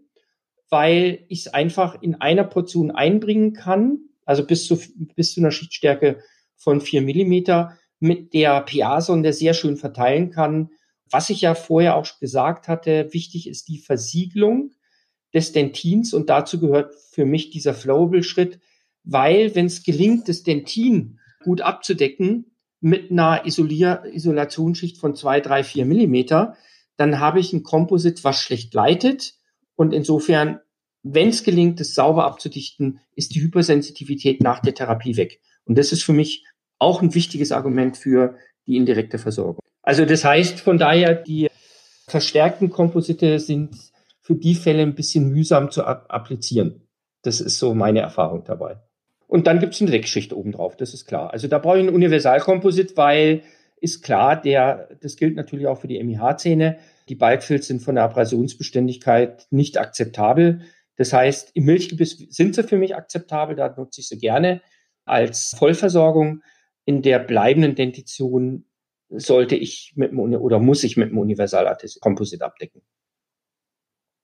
weil 0.69 1.25
ich 1.30 1.45
es 1.45 1.53
einfach 1.53 2.01
in 2.01 2.15
einer 2.15 2.43
Portion 2.43 2.91
einbringen 2.91 3.53
kann, 3.53 3.99
also 4.25 4.45
bis 4.45 4.65
zu, 4.65 4.80
bis 5.15 5.34
zu 5.34 5.39
einer 5.39 5.51
Schichtstärke 5.51 6.21
von 6.56 6.82
vier 6.82 7.01
Millimeter 7.01 7.77
mit 7.99 8.34
der 8.34 8.62
PA-Sonde 8.62 9.34
sehr 9.34 9.53
schön 9.53 9.77
verteilen 9.77 10.32
kann. 10.32 10.69
Was 11.10 11.30
ich 11.30 11.41
ja 11.41 11.56
vorher 11.56 11.95
auch 11.95 12.19
gesagt 12.19 12.67
hatte, 12.67 13.13
wichtig 13.13 13.47
ist 13.47 13.69
die 13.69 13.80
Versiegelung 13.80 14.71
des 15.34 15.53
Dentins 15.53 16.13
und 16.13 16.30
dazu 16.30 16.60
gehört 16.60 16.93
für 17.12 17.25
mich 17.25 17.49
dieser 17.49 17.73
Flowable-Schritt, 17.73 18.60
weil 19.03 19.56
wenn 19.56 19.67
es 19.67 19.84
gelingt, 19.84 20.27
das 20.27 20.43
Dentin 20.43 21.19
gut 21.43 21.62
abzudecken 21.62 22.51
mit 22.82 23.10
einer 23.12 23.45
Isolier 23.45 24.03
Isolationsschicht 24.12 24.97
von 24.97 25.15
zwei, 25.15 25.39
drei, 25.39 25.63
vier 25.63 25.86
Millimeter, 25.86 26.58
dann 26.97 27.19
habe 27.19 27.39
ich 27.39 27.53
ein 27.53 27.63
Komposit, 27.63 28.23
was 28.23 28.41
schlecht 28.41 28.71
gleitet 28.71 29.37
und 29.78 29.94
insofern, 29.94 30.60
wenn 31.04 31.30
es 31.30 31.44
gelingt, 31.44 31.80
es 31.80 31.96
sauber 31.96 32.26
abzudichten, 32.26 33.00
ist 33.16 33.34
die 33.34 33.42
Hypersensitivität 33.42 34.42
nach 34.42 34.60
der 34.60 34.74
Therapie 34.74 35.16
weg. 35.16 35.40
Und 35.63 35.78
das 35.78 35.94
ist 35.94 36.04
für 36.04 36.13
mich 36.13 36.46
auch 36.80 37.02
ein 37.02 37.16
wichtiges 37.16 37.52
Argument 37.54 37.96
für 37.96 38.36
die 38.66 38.76
indirekte 38.76 39.20
Versorgung. 39.20 39.62
Also 39.84 40.06
das 40.06 40.26
heißt 40.26 40.60
von 40.60 40.78
daher, 40.78 41.16
die 41.16 41.48
verstärkten 42.08 42.70
Komposite 42.70 43.40
sind 43.40 43.76
für 44.22 44.36
die 44.36 44.56
Fälle 44.56 44.82
ein 44.82 44.96
bisschen 44.96 45.30
mühsam 45.30 45.72
zu 45.72 45.86
applizieren. 45.86 46.88
Das 47.22 47.40
ist 47.40 47.60
so 47.60 47.74
meine 47.74 48.00
Erfahrung 48.00 48.44
dabei. 48.44 48.82
Und 49.28 49.48
dann 49.48 49.60
gibt 49.60 49.76
es 49.76 49.82
eine 49.82 49.92
Deckschicht 49.92 50.34
obendrauf, 50.34 50.76
das 50.76 50.94
ist 50.94 51.06
klar. 51.06 51.32
Also 51.32 51.48
da 51.48 51.60
brauche 51.60 51.80
ich 51.80 51.88
ein 51.88 51.94
Universalkomposit, 51.94 52.98
weil 52.98 53.44
ist 53.80 54.04
klar, 54.04 54.40
der, 54.42 54.90
das 55.02 55.16
gilt 55.16 55.36
natürlich 55.36 55.68
auch 55.68 55.80
für 55.80 55.88
die 55.88 56.04
MIH-Zähne. 56.04 56.80
Die 57.10 57.16
Balkfilz 57.16 57.68
sind 57.68 57.82
von 57.82 57.96
der 57.96 58.04
Abrasionsbeständigkeit 58.06 59.48
nicht 59.52 59.78
akzeptabel. 59.78 60.62
Das 60.96 61.13
heißt, 61.13 61.52
im 61.54 61.66
Milchgebiss 61.66 62.18
sind 62.30 62.56
sie 62.56 62.63
für 62.63 62.78
mich 62.78 62.96
akzeptabel, 62.96 63.56
da 63.56 63.74
nutze 63.76 64.02
ich 64.02 64.08
sie 64.08 64.18
gerne 64.18 64.62
als 65.06 65.56
Vollversorgung. 65.58 66.42
In 66.86 67.02
der 67.02 67.20
bleibenden 67.20 67.76
Dentition 67.76 68.66
sollte 69.10 69.56
ich 69.56 69.94
mit 69.96 70.12
dem, 70.12 70.20
oder 70.20 70.60
muss 70.60 70.84
ich 70.84 70.98
mit 70.98 71.12
dem 71.12 71.18
Universal-Komposit 71.18 72.42
abdecken. 72.42 72.82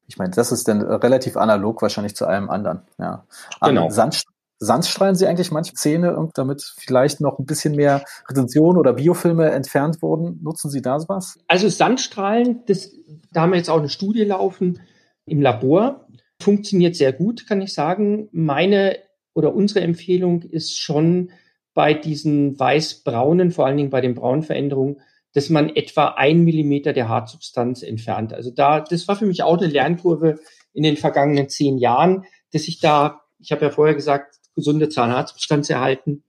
Ich 0.07 0.17
meine, 0.17 0.31
das 0.31 0.51
ist 0.51 0.67
dann 0.67 0.81
relativ 0.81 1.37
analog 1.37 1.81
wahrscheinlich 1.81 2.15
zu 2.15 2.25
allem 2.25 2.49
anderen. 2.49 2.81
Ja. 2.97 3.25
Genau. 3.61 3.89
Sand, 3.89 4.23
Sandstrahlen 4.59 5.15
Sie 5.15 5.27
eigentlich 5.27 5.51
manche 5.51 5.73
Zähne, 5.73 6.29
damit 6.35 6.63
vielleicht 6.77 7.19
noch 7.21 7.39
ein 7.39 7.45
bisschen 7.45 7.75
mehr 7.75 8.03
Retention 8.29 8.77
oder 8.77 8.93
Biofilme 8.93 9.51
entfernt 9.51 10.01
wurden? 10.01 10.39
Nutzen 10.41 10.69
Sie 10.69 10.81
da 10.81 10.99
sowas? 10.99 11.37
Also 11.47 11.67
Sandstrahlen, 11.67 12.63
das, 12.67 12.91
da 13.31 13.41
haben 13.41 13.51
wir 13.51 13.57
jetzt 13.57 13.69
auch 13.69 13.79
eine 13.79 13.89
Studie 13.89 14.23
laufen 14.23 14.79
im 15.25 15.41
Labor. 15.41 16.07
Funktioniert 16.41 16.95
sehr 16.95 17.13
gut, 17.13 17.47
kann 17.47 17.61
ich 17.61 17.73
sagen. 17.73 18.29
Meine 18.31 18.97
oder 19.33 19.53
unsere 19.53 19.81
Empfehlung 19.81 20.43
ist 20.43 20.79
schon 20.79 21.31
bei 21.73 21.93
diesen 21.93 22.59
weiß-braunen, 22.59 23.51
vor 23.51 23.65
allen 23.65 23.77
Dingen 23.77 23.89
bei 23.89 24.01
den 24.01 24.15
braunen 24.15 24.43
Veränderungen, 24.43 25.01
dass 25.33 25.49
man 25.49 25.75
etwa 25.75 26.09
ein 26.09 26.43
Millimeter 26.43 26.93
der 26.93 27.09
Hartsubstanz 27.09 27.81
entfernt. 27.81 28.33
Also 28.33 28.51
da, 28.51 28.81
das 28.81 29.07
war 29.07 29.15
für 29.15 29.25
mich 29.25 29.41
auch 29.43 29.57
eine 29.57 29.67
Lernkurve 29.67 30.39
in 30.73 30.83
den 30.83 30.97
vergangenen 30.97 31.49
zehn 31.49 31.77
Jahren, 31.77 32.25
dass 32.51 32.67
ich 32.67 32.79
da, 32.79 33.21
ich 33.39 33.51
habe 33.51 33.65
ja 33.65 33.71
vorher 33.71 33.95
gesagt, 33.95 34.35
gesunde 34.55 34.89
Zahnhartsubstanz 34.89 35.69
erhalten, 35.69 36.23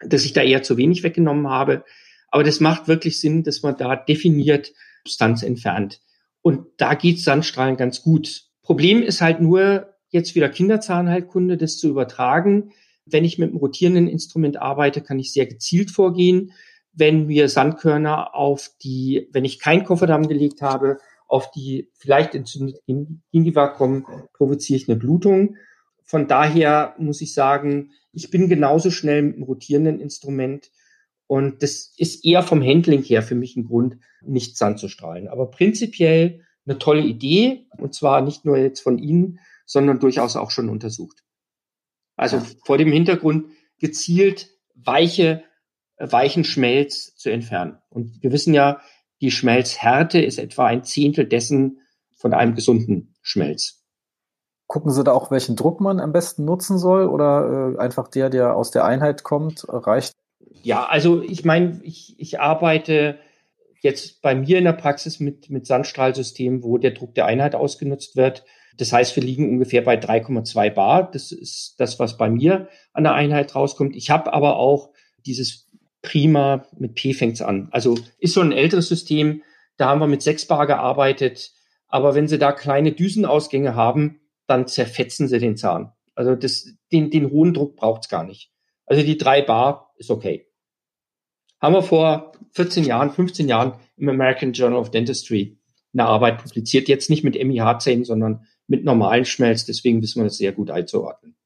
dass 0.00 0.24
ich 0.24 0.32
da 0.32 0.42
eher 0.42 0.62
zu 0.62 0.76
wenig 0.76 1.02
weggenommen 1.02 1.48
habe. 1.48 1.84
Aber 2.30 2.44
das 2.44 2.60
macht 2.60 2.88
wirklich 2.88 3.20
Sinn, 3.20 3.42
dass 3.42 3.62
man 3.62 3.76
da 3.76 3.96
definiert 3.96 4.72
Substanz 5.04 5.42
entfernt. 5.42 6.00
Und 6.42 6.66
da 6.76 6.94
geht 6.94 7.20
Sandstrahlen 7.20 7.76
ganz 7.76 8.02
gut. 8.02 8.44
Problem 8.62 9.02
ist 9.02 9.20
halt 9.20 9.40
nur, 9.40 9.94
jetzt 10.10 10.34
wieder 10.34 10.48
Kinderzahnheilkunde, 10.48 11.56
das 11.56 11.78
zu 11.78 11.88
übertragen. 11.88 12.72
Wenn 13.06 13.24
ich 13.24 13.38
mit 13.38 13.50
einem 13.50 13.58
rotierenden 13.58 14.08
Instrument 14.08 14.60
arbeite, 14.60 15.00
kann 15.00 15.18
ich 15.18 15.32
sehr 15.32 15.46
gezielt 15.46 15.90
vorgehen. 15.90 16.52
Wenn 16.92 17.26
mir 17.26 17.48
Sandkörner 17.48 18.34
auf 18.34 18.70
die, 18.82 19.28
wenn 19.32 19.44
ich 19.44 19.58
keinen 19.58 19.84
Kofferdamm 19.84 20.28
gelegt 20.28 20.62
habe, 20.62 20.98
auf 21.26 21.50
die 21.50 21.90
vielleicht 21.94 22.34
entzündete 22.34 22.80
Gingiva 23.32 23.68
kommen, 23.68 24.04
provoziere 24.32 24.78
ich 24.78 24.88
eine 24.88 24.98
Blutung. 24.98 25.56
Von 26.08 26.26
daher 26.26 26.94
muss 26.96 27.20
ich 27.20 27.34
sagen, 27.34 27.90
ich 28.12 28.30
bin 28.30 28.48
genauso 28.48 28.90
schnell 28.90 29.20
mit 29.20 29.34
einem 29.34 29.42
rotierenden 29.42 30.00
Instrument. 30.00 30.70
Und 31.26 31.62
das 31.62 31.92
ist 31.98 32.24
eher 32.24 32.42
vom 32.42 32.62
Handling 32.62 33.02
her 33.02 33.22
für 33.22 33.34
mich 33.34 33.56
ein 33.56 33.66
Grund, 33.66 33.98
nicht 34.22 34.56
Sand 34.56 34.78
zu 34.78 34.88
strahlen. 34.88 35.28
Aber 35.28 35.50
prinzipiell 35.50 36.46
eine 36.66 36.78
tolle 36.78 37.02
Idee. 37.02 37.66
Und 37.76 37.94
zwar 37.94 38.22
nicht 38.22 38.46
nur 38.46 38.56
jetzt 38.56 38.80
von 38.80 38.98
Ihnen, 38.98 39.38
sondern 39.66 40.00
durchaus 40.00 40.34
auch 40.36 40.50
schon 40.50 40.70
untersucht. 40.70 41.22
Also 42.16 42.40
vor 42.64 42.78
dem 42.78 42.90
Hintergrund 42.90 43.50
gezielt 43.78 44.48
weiche, 44.74 45.44
weichen 45.98 46.44
Schmelz 46.44 47.16
zu 47.16 47.30
entfernen. 47.30 47.76
Und 47.90 48.22
wir 48.22 48.32
wissen 48.32 48.54
ja, 48.54 48.80
die 49.20 49.30
Schmelzhärte 49.30 50.22
ist 50.22 50.38
etwa 50.38 50.68
ein 50.68 50.84
Zehntel 50.84 51.26
dessen 51.26 51.82
von 52.16 52.32
einem 52.32 52.54
gesunden 52.54 53.14
Schmelz. 53.20 53.77
Gucken 54.68 54.92
Sie 54.92 55.02
da 55.02 55.12
auch, 55.12 55.30
welchen 55.30 55.56
Druck 55.56 55.80
man 55.80 55.98
am 55.98 56.12
besten 56.12 56.44
nutzen 56.44 56.78
soll 56.78 57.06
oder 57.06 57.74
äh, 57.74 57.78
einfach 57.80 58.06
der, 58.08 58.28
der 58.28 58.54
aus 58.54 58.70
der 58.70 58.84
Einheit 58.84 59.24
kommt, 59.24 59.64
reicht? 59.66 60.14
Ja, 60.62 60.84
also 60.84 61.22
ich 61.22 61.44
meine, 61.44 61.80
ich, 61.82 62.14
ich 62.18 62.38
arbeite 62.38 63.18
jetzt 63.80 64.20
bei 64.20 64.34
mir 64.34 64.58
in 64.58 64.64
der 64.64 64.74
Praxis 64.74 65.20
mit, 65.20 65.48
mit 65.48 65.66
Sandstrahlsystemen, 65.66 66.62
wo 66.62 66.76
der 66.76 66.90
Druck 66.90 67.14
der 67.14 67.24
Einheit 67.24 67.54
ausgenutzt 67.54 68.14
wird. 68.14 68.44
Das 68.76 68.92
heißt, 68.92 69.16
wir 69.16 69.22
liegen 69.22 69.48
ungefähr 69.48 69.82
bei 69.82 69.98
3,2 69.98 70.70
Bar. 70.70 71.10
Das 71.10 71.32
ist 71.32 71.76
das, 71.78 71.98
was 71.98 72.18
bei 72.18 72.28
mir 72.28 72.68
an 72.92 73.04
der 73.04 73.14
Einheit 73.14 73.54
rauskommt. 73.54 73.96
Ich 73.96 74.10
habe 74.10 74.32
aber 74.34 74.56
auch 74.56 74.90
dieses 75.24 75.70
Prima 76.02 76.66
mit 76.76 76.94
P 76.94 77.14
fängt's 77.14 77.40
an. 77.40 77.68
Also 77.70 77.96
ist 78.18 78.34
so 78.34 78.42
ein 78.42 78.52
älteres 78.52 78.88
System. 78.88 79.42
Da 79.78 79.88
haben 79.88 80.00
wir 80.00 80.06
mit 80.06 80.22
6 80.22 80.46
Bar 80.46 80.66
gearbeitet. 80.66 81.52
Aber 81.88 82.14
wenn 82.14 82.28
Sie 82.28 82.38
da 82.38 82.52
kleine 82.52 82.92
Düsenausgänge 82.92 83.74
haben, 83.74 84.20
dann 84.48 84.66
zerfetzen 84.66 85.28
Sie 85.28 85.38
den 85.38 85.56
Zahn. 85.56 85.92
Also 86.14 86.34
das, 86.34 86.68
den, 86.90 87.10
den 87.10 87.30
hohen 87.30 87.54
Druck 87.54 87.76
braucht's 87.76 88.08
gar 88.08 88.24
nicht. 88.24 88.50
Also 88.86 89.02
die 89.04 89.16
3 89.16 89.42
Bar 89.42 89.92
ist 89.96 90.10
okay. 90.10 90.48
Haben 91.60 91.74
wir 91.74 91.82
vor 91.82 92.32
14 92.52 92.84
Jahren, 92.84 93.10
15 93.10 93.48
Jahren 93.48 93.74
im 93.96 94.08
American 94.08 94.52
Journal 94.52 94.78
of 94.78 94.90
Dentistry 94.90 95.58
eine 95.92 96.06
Arbeit 96.06 96.42
publiziert. 96.42 96.88
Jetzt 96.88 97.10
nicht 97.10 97.24
mit 97.24 97.34
MIH-Zähnen, 97.34 98.04
sondern 98.04 98.46
mit 98.66 98.84
normalen 98.84 99.24
Schmelz. 99.24 99.64
Deswegen 99.64 100.02
wissen 100.02 100.20
wir 100.20 100.24
das 100.24 100.38
sehr 100.38 100.52
gut 100.52 100.70
einzuordnen. 100.70 101.36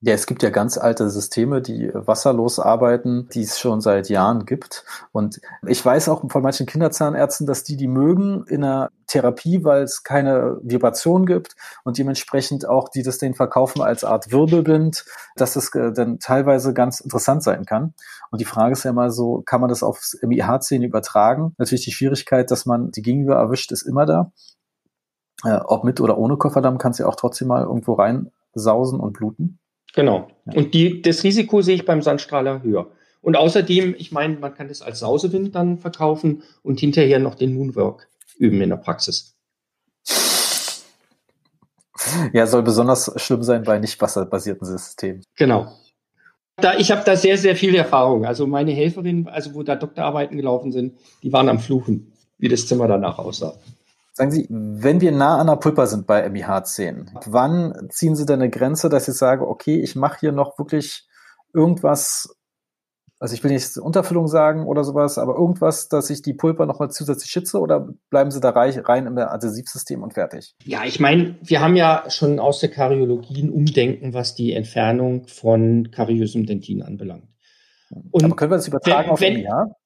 Ja, 0.00 0.14
es 0.14 0.26
gibt 0.26 0.44
ja 0.44 0.50
ganz 0.50 0.78
alte 0.78 1.10
Systeme, 1.10 1.60
die 1.60 1.90
wasserlos 1.92 2.60
arbeiten, 2.60 3.28
die 3.34 3.42
es 3.42 3.58
schon 3.58 3.80
seit 3.80 4.08
Jahren 4.08 4.46
gibt. 4.46 4.84
Und 5.10 5.40
ich 5.66 5.84
weiß 5.84 6.08
auch 6.08 6.22
von 6.30 6.42
manchen 6.42 6.66
Kinderzahnärzten, 6.66 7.48
dass 7.48 7.64
die 7.64 7.76
die 7.76 7.88
mögen 7.88 8.44
in 8.46 8.60
der 8.60 8.90
Therapie, 9.08 9.64
weil 9.64 9.82
es 9.82 10.04
keine 10.04 10.60
Vibration 10.62 11.26
gibt 11.26 11.56
und 11.82 11.98
dementsprechend 11.98 12.64
auch 12.64 12.90
die 12.90 13.02
das 13.02 13.18
denen 13.18 13.34
verkaufen 13.34 13.82
als 13.82 14.04
Art 14.04 14.30
Wirbelbind, 14.30 15.04
dass 15.34 15.54
das 15.54 15.74
äh, 15.74 15.92
dann 15.92 16.20
teilweise 16.20 16.72
ganz 16.72 17.00
interessant 17.00 17.42
sein 17.42 17.64
kann. 17.64 17.94
Und 18.30 18.40
die 18.40 18.44
Frage 18.44 18.74
ist 18.74 18.84
ja 18.84 18.92
immer 18.92 19.10
so, 19.10 19.42
kann 19.44 19.60
man 19.60 19.68
das 19.68 19.82
aufs 19.82 20.16
MIH-Zähne 20.22 20.86
übertragen? 20.86 21.54
Natürlich 21.58 21.84
die 21.84 21.92
Schwierigkeit, 21.92 22.52
dass 22.52 22.66
man 22.66 22.92
die 22.92 23.02
Gegenwehr 23.02 23.36
erwischt, 23.36 23.72
ist 23.72 23.82
immer 23.82 24.06
da. 24.06 24.30
Äh, 25.44 25.58
ob 25.64 25.82
mit 25.82 26.00
oder 26.00 26.18
ohne 26.18 26.36
Kofferdamm 26.36 26.78
kannst 26.78 27.00
du 27.00 27.02
ja 27.02 27.08
auch 27.08 27.16
trotzdem 27.16 27.48
mal 27.48 27.64
irgendwo 27.64 27.94
reinsausen 27.94 29.00
und 29.00 29.14
bluten. 29.14 29.58
Genau. 29.94 30.28
Ja. 30.46 30.54
Und 30.54 30.74
die, 30.74 31.02
das 31.02 31.24
Risiko 31.24 31.62
sehe 31.62 31.74
ich 31.74 31.84
beim 31.84 32.02
Sandstrahler 32.02 32.62
höher. 32.62 32.90
Und 33.20 33.36
außerdem, 33.36 33.94
ich 33.98 34.12
meine, 34.12 34.38
man 34.38 34.54
kann 34.54 34.68
das 34.68 34.82
als 34.82 35.00
Sausewind 35.00 35.54
dann 35.54 35.78
verkaufen 35.78 36.42
und 36.62 36.80
hinterher 36.80 37.18
noch 37.18 37.34
den 37.34 37.54
Moonwork 37.54 38.08
üben 38.38 38.60
in 38.60 38.70
der 38.70 38.76
Praxis. 38.76 39.34
Ja, 42.32 42.46
soll 42.46 42.62
besonders 42.62 43.12
schlimm 43.16 43.42
sein 43.42 43.64
bei 43.64 43.78
nicht 43.78 44.00
wasserbasierten 44.00 44.66
Systemen. 44.66 45.22
Genau. 45.36 45.72
Da, 46.56 46.76
ich 46.76 46.90
habe 46.90 47.02
da 47.04 47.16
sehr, 47.16 47.38
sehr 47.38 47.54
viel 47.54 47.74
Erfahrung. 47.74 48.24
Also 48.24 48.46
meine 48.46 48.72
Helferin, 48.72 49.28
also 49.28 49.54
wo 49.54 49.62
da 49.62 49.76
Doktorarbeiten 49.76 50.36
gelaufen 50.36 50.72
sind, 50.72 50.98
die 51.22 51.32
waren 51.32 51.48
am 51.48 51.58
Fluchen, 51.58 52.12
wie 52.38 52.48
das 52.48 52.66
Zimmer 52.66 52.88
danach 52.88 53.18
aussah. 53.18 53.54
Sagen 54.18 54.32
Sie, 54.32 54.48
wenn 54.50 55.00
wir 55.00 55.12
nah 55.12 55.38
an 55.38 55.46
der 55.46 55.54
Pulpa 55.54 55.86
sind 55.86 56.08
bei 56.08 56.26
MIH10, 56.26 57.20
wann 57.26 57.88
ziehen 57.88 58.16
Sie 58.16 58.26
denn 58.26 58.40
eine 58.40 58.50
Grenze, 58.50 58.88
dass 58.88 59.06
ich 59.06 59.14
sage, 59.14 59.46
okay, 59.46 59.80
ich 59.80 59.94
mache 59.94 60.18
hier 60.18 60.32
noch 60.32 60.58
wirklich 60.58 61.06
irgendwas, 61.54 62.36
also 63.20 63.32
ich 63.32 63.44
will 63.44 63.52
nicht 63.52 63.76
Unterfüllung 63.76 64.26
sagen 64.26 64.66
oder 64.66 64.82
sowas, 64.82 65.18
aber 65.18 65.36
irgendwas, 65.36 65.88
dass 65.88 66.10
ich 66.10 66.20
die 66.20 66.34
Pulpa 66.34 66.66
nochmal 66.66 66.90
zusätzlich 66.90 67.30
schütze 67.30 67.60
oder 67.60 67.90
bleiben 68.10 68.32
Sie 68.32 68.40
da 68.40 68.50
rein 68.50 69.06
im 69.06 69.16
Adhesivsystem 69.16 70.02
und 70.02 70.14
fertig? 70.14 70.56
Ja, 70.64 70.82
ich 70.84 70.98
meine, 70.98 71.36
wir 71.40 71.60
haben 71.60 71.76
ja 71.76 72.02
schon 72.08 72.40
aus 72.40 72.58
der 72.58 72.70
Kariologie 72.70 73.44
ein 73.44 73.50
Umdenken, 73.50 74.14
was 74.14 74.34
die 74.34 74.52
Entfernung 74.52 75.28
von 75.28 75.92
kariösem 75.92 76.44
Dentin 76.44 76.82
anbelangt. 76.82 77.28
Und 78.10 78.24
aber 78.24 78.34
können 78.34 78.50
wir 78.50 78.56
das 78.56 78.66
übertragen 78.66 79.10
wenn, 79.20 79.46
auf 79.46 79.60
MIH? 79.60 79.76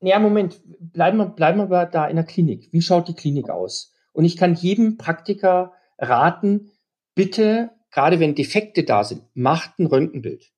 Ja, 0.00 0.18
Moment, 0.20 0.60
bleiben 0.80 1.18
wir, 1.18 1.26
bleiben 1.26 1.70
wir 1.70 1.86
da 1.86 2.06
in 2.06 2.16
der 2.16 2.24
Klinik. 2.24 2.68
Wie 2.72 2.82
schaut 2.82 3.08
die 3.08 3.14
Klinik 3.14 3.50
aus? 3.50 3.92
Und 4.12 4.24
ich 4.24 4.36
kann 4.36 4.54
jedem 4.54 4.96
Praktiker 4.96 5.72
raten, 5.98 6.70
bitte, 7.14 7.70
gerade 7.90 8.20
wenn 8.20 8.34
Defekte 8.34 8.84
da 8.84 9.02
sind, 9.02 9.22
macht 9.34 9.78
ein 9.78 9.86
Röntgenbild. 9.86 10.52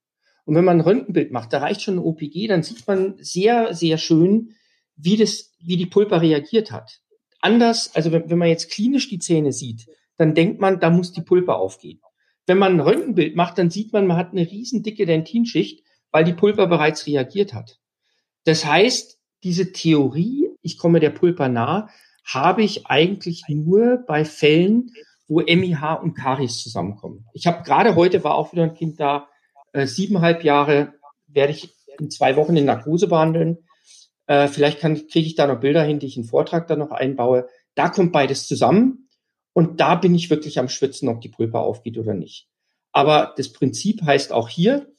Und 0.44 0.56
wenn 0.56 0.64
man 0.64 0.78
ein 0.78 0.82
Röntgenbild 0.82 1.32
macht, 1.32 1.52
da 1.52 1.58
reicht 1.58 1.82
schon 1.82 1.94
eine 1.94 2.02
OPG, 2.02 2.48
dann 2.48 2.62
sieht 2.62 2.86
man 2.86 3.16
sehr, 3.18 3.72
sehr 3.72 3.98
schön, 3.98 4.56
wie 4.96 5.16
das, 5.16 5.52
wie 5.60 5.76
die 5.76 5.86
Pulpa 5.86 6.18
reagiert 6.18 6.70
hat. 6.70 7.00
Anders, 7.40 7.94
also 7.94 8.12
wenn, 8.12 8.28
wenn 8.28 8.38
man 8.38 8.48
jetzt 8.48 8.70
klinisch 8.70 9.08
die 9.08 9.18
Zähne 9.18 9.52
sieht, 9.52 9.86
dann 10.18 10.34
denkt 10.34 10.60
man, 10.60 10.80
da 10.80 10.90
muss 10.90 11.12
die 11.12 11.22
Pulpa 11.22 11.54
aufgehen. 11.54 12.00
Wenn 12.46 12.58
man 12.58 12.74
ein 12.74 12.80
Röntgenbild 12.80 13.36
macht, 13.36 13.56
dann 13.58 13.70
sieht 13.70 13.92
man, 13.92 14.06
man 14.06 14.16
hat 14.16 14.32
eine 14.32 14.50
riesen 14.50 14.82
dicke 14.82 15.06
Dentinschicht, 15.06 15.82
weil 16.10 16.24
die 16.24 16.32
Pulpa 16.32 16.66
bereits 16.66 17.06
reagiert 17.06 17.54
hat. 17.54 17.78
Das 18.44 18.66
heißt, 18.66 19.19
diese 19.42 19.72
Theorie, 19.72 20.50
ich 20.62 20.78
komme 20.78 21.00
der 21.00 21.10
Pulpa 21.10 21.48
nah, 21.48 21.88
habe 22.24 22.62
ich 22.62 22.86
eigentlich 22.86 23.44
nur 23.48 24.04
bei 24.06 24.24
Fällen, 24.24 24.90
wo 25.28 25.40
MIH 25.40 26.00
und 26.02 26.14
Karies 26.14 26.62
zusammenkommen. 26.62 27.26
Ich 27.32 27.46
habe 27.46 27.62
gerade 27.62 27.94
heute 27.94 28.24
war 28.24 28.34
auch 28.34 28.52
wieder 28.52 28.64
ein 28.64 28.74
Kind 28.74 29.00
da, 29.00 29.28
äh, 29.72 29.86
siebeneinhalb 29.86 30.44
Jahre, 30.44 30.94
werde 31.28 31.52
ich 31.52 31.74
in 31.98 32.10
zwei 32.10 32.36
Wochen 32.36 32.56
in 32.56 32.64
Narkose 32.64 33.06
behandeln. 33.06 33.58
Äh, 34.26 34.48
vielleicht 34.48 34.80
kriege 34.80 35.20
ich 35.20 35.34
da 35.34 35.46
noch 35.46 35.60
Bilder 35.60 35.82
hin, 35.82 35.98
die 35.98 36.06
ich 36.06 36.16
in 36.16 36.24
Vortrag 36.24 36.66
dann 36.66 36.80
noch 36.80 36.90
einbaue. 36.90 37.48
Da 37.74 37.88
kommt 37.88 38.12
beides 38.12 38.46
zusammen 38.46 39.08
und 39.52 39.80
da 39.80 39.94
bin 39.94 40.14
ich 40.14 40.30
wirklich 40.30 40.58
am 40.58 40.68
Schwitzen, 40.68 41.08
ob 41.08 41.20
die 41.20 41.28
Pulpa 41.28 41.60
aufgeht 41.60 41.98
oder 41.98 42.14
nicht. 42.14 42.48
Aber 42.92 43.34
das 43.36 43.52
Prinzip 43.52 44.02
heißt 44.02 44.32
auch 44.32 44.48
hier, 44.48 44.90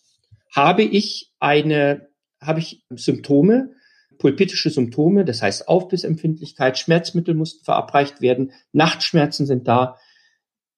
habe 0.53 0.83
ich 0.83 1.33
eine, 1.39 2.09
habe 2.41 2.59
ich 2.59 2.83
Symptome, 2.89 3.73
pulpitische 4.21 4.69
Symptome, 4.69 5.25
das 5.25 5.41
heißt 5.41 5.67
Aufbissempfindlichkeit, 5.67 6.77
Schmerzmittel 6.77 7.33
mussten 7.33 7.65
verabreicht 7.65 8.21
werden, 8.21 8.51
Nachtschmerzen 8.71 9.47
sind 9.47 9.67
da, 9.67 9.97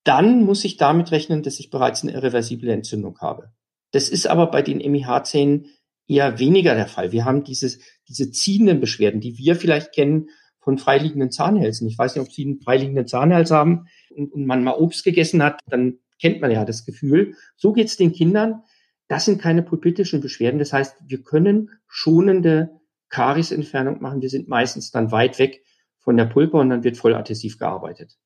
dann 0.06 0.46
muss 0.46 0.64
ich 0.64 0.78
damit 0.78 1.12
rechnen, 1.12 1.44
dass 1.44 1.60
ich 1.60 1.70
bereits 1.70 2.04
eine 2.04 2.14
irreversible 2.14 2.72
Entzündung 2.72 3.20
habe. 3.20 3.52
Das 3.92 4.08
ist 4.08 4.28
aber 4.28 4.48
bei 4.48 4.62
den 4.62 4.78
MIH-Zähnen 4.78 5.68
eher 6.08 6.40
weniger 6.40 6.74
der 6.74 6.88
Fall. 6.88 7.12
Wir 7.12 7.26
haben 7.26 7.44
diese, 7.44 7.78
diese 8.08 8.32
ziehenden 8.32 8.80
Beschwerden, 8.80 9.20
die 9.20 9.38
wir 9.38 9.58
vielleicht 9.58 9.92
kennen 9.92 10.30
von 10.62 10.78
freiliegenden 10.78 11.30
Zahnhälsen. 11.30 11.86
Ich 11.90 11.98
weiß 11.98 12.16
nicht, 12.16 12.26
ob 12.26 12.32
Sie 12.32 12.46
einen 12.46 12.62
freiliegenden 12.62 13.08
Zahnhals 13.08 13.52
haben 13.52 13.88
und, 14.16 14.32
und 14.32 14.46
man 14.46 14.64
mal 14.64 14.76
Obst 14.76 15.04
gegessen 15.04 15.44
hat, 15.44 15.60
dann 15.68 16.00
kennt 16.22 16.40
man 16.40 16.50
ja 16.50 16.64
das 16.64 16.86
Gefühl. 16.86 17.36
So 17.58 17.74
geht's 17.74 17.98
den 17.98 18.14
Kindern. 18.14 18.64
Das 19.10 19.26
sind 19.26 19.42
keine 19.42 19.64
pulpitischen 19.64 20.22
Beschwerden. 20.22 20.60
Das 20.60 20.72
heißt, 20.72 20.96
wir 21.06 21.22
können 21.24 21.72
schonende 21.88 22.80
Kariesentfernung 23.14 24.02
machen. 24.02 24.22
Wir 24.22 24.30
sind 24.30 24.48
meistens 24.48 24.90
dann 24.90 25.12
weit 25.12 25.38
weg 25.38 25.64
von 26.00 26.18
der 26.18 26.26
Pulpa 26.26 26.60
und 26.60 26.70
dann 26.72 26.84
wird 26.84 26.98
voll 26.98 27.14
adhesiv 27.14 27.60
gearbeitet. 27.60 28.18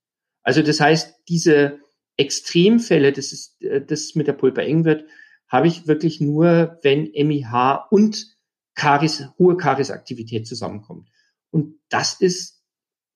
Also 0.44 0.62
das 0.62 0.80
heißt, 0.80 1.24
diese 1.28 1.80
Extremfälle, 2.16 3.12
dass 3.12 3.34
es, 3.34 3.58
äh, 3.60 3.82
das 3.82 4.16
mit 4.16 4.28
der 4.28 4.34
Pulpa 4.34 4.62
eng 4.62 4.86
wird, 4.86 5.04
habe 5.50 5.68
ich 5.68 5.88
wirklich 5.88 6.22
nur, 6.22 6.80
wenn 6.84 7.12
MIH 7.12 7.88
und 7.92 8.38
Karies, 8.76 9.28
hohe 9.38 9.58
Kariesaktivität 9.58 10.48
zusammenkommt. 10.48 11.10
Und 11.52 11.80
das 11.90 12.14
ist 12.22 12.64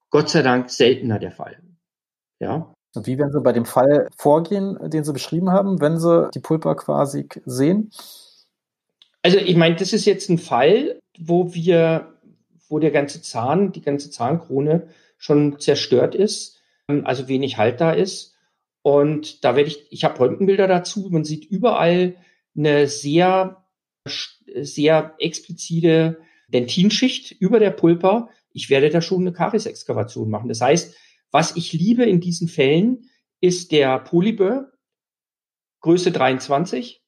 Gott 0.10 0.29
sei 0.29 0.41
Dank 0.41 0.69
seltener 0.69 1.19
der 1.19 1.31
Fall. 1.31 1.62
Ja. 2.39 2.73
Und 2.93 3.07
wie 3.07 3.17
werden 3.17 3.31
Sie 3.31 3.39
bei 3.39 3.53
dem 3.53 3.65
Fall 3.65 4.10
vorgehen, 4.17 4.77
den 4.89 5.05
Sie 5.05 5.13
beschrieben 5.13 5.51
haben, 5.51 5.79
wenn 5.79 5.99
Sie 5.99 6.29
die 6.34 6.39
Pulpa 6.39 6.75
quasi 6.75 7.29
sehen? 7.45 7.91
Also 9.21 9.38
ich 9.38 9.55
meine, 9.55 9.75
das 9.75 9.93
ist 9.93 10.05
jetzt 10.05 10.29
ein 10.29 10.38
Fall, 10.38 11.00
wo 11.27 11.53
wir, 11.53 12.13
wo 12.67 12.79
der 12.79 12.91
ganze 12.91 13.21
Zahn, 13.21 13.71
die 13.71 13.81
ganze 13.81 14.10
Zahnkrone 14.10 14.88
schon 15.17 15.60
zerstört 15.60 16.15
ist, 16.15 16.60
also 16.88 17.27
wenig 17.27 17.57
Halt 17.57 17.79
da 17.79 17.91
ist. 17.91 18.36
Und 18.81 19.43
da 19.43 19.55
werde 19.55 19.69
ich, 19.69 19.86
ich 19.91 20.03
habe 20.03 20.19
Röntgenbilder 20.19 20.67
dazu. 20.67 21.10
Man 21.12 21.23
sieht 21.23 21.45
überall 21.45 22.15
eine 22.57 22.88
sehr, 22.88 23.63
sehr 24.55 25.13
explizite 25.19 26.19
Dentinschicht 26.47 27.31
über 27.39 27.60
der 27.60 27.69
Pulpa. 27.69 28.29
Ich 28.51 28.69
werde 28.69 28.89
da 28.89 29.01
schon 29.01 29.21
eine 29.21 29.34
Kariesexkavation 29.34 30.29
machen. 30.29 30.49
Das 30.49 30.62
heißt, 30.62 30.95
was 31.29 31.55
ich 31.55 31.71
liebe 31.71 32.03
in 32.03 32.19
diesen 32.19 32.47
Fällen 32.47 33.10
ist 33.39 33.71
der 33.71 33.99
Polybur, 33.99 34.71
Größe 35.81 36.12
23. 36.12 37.00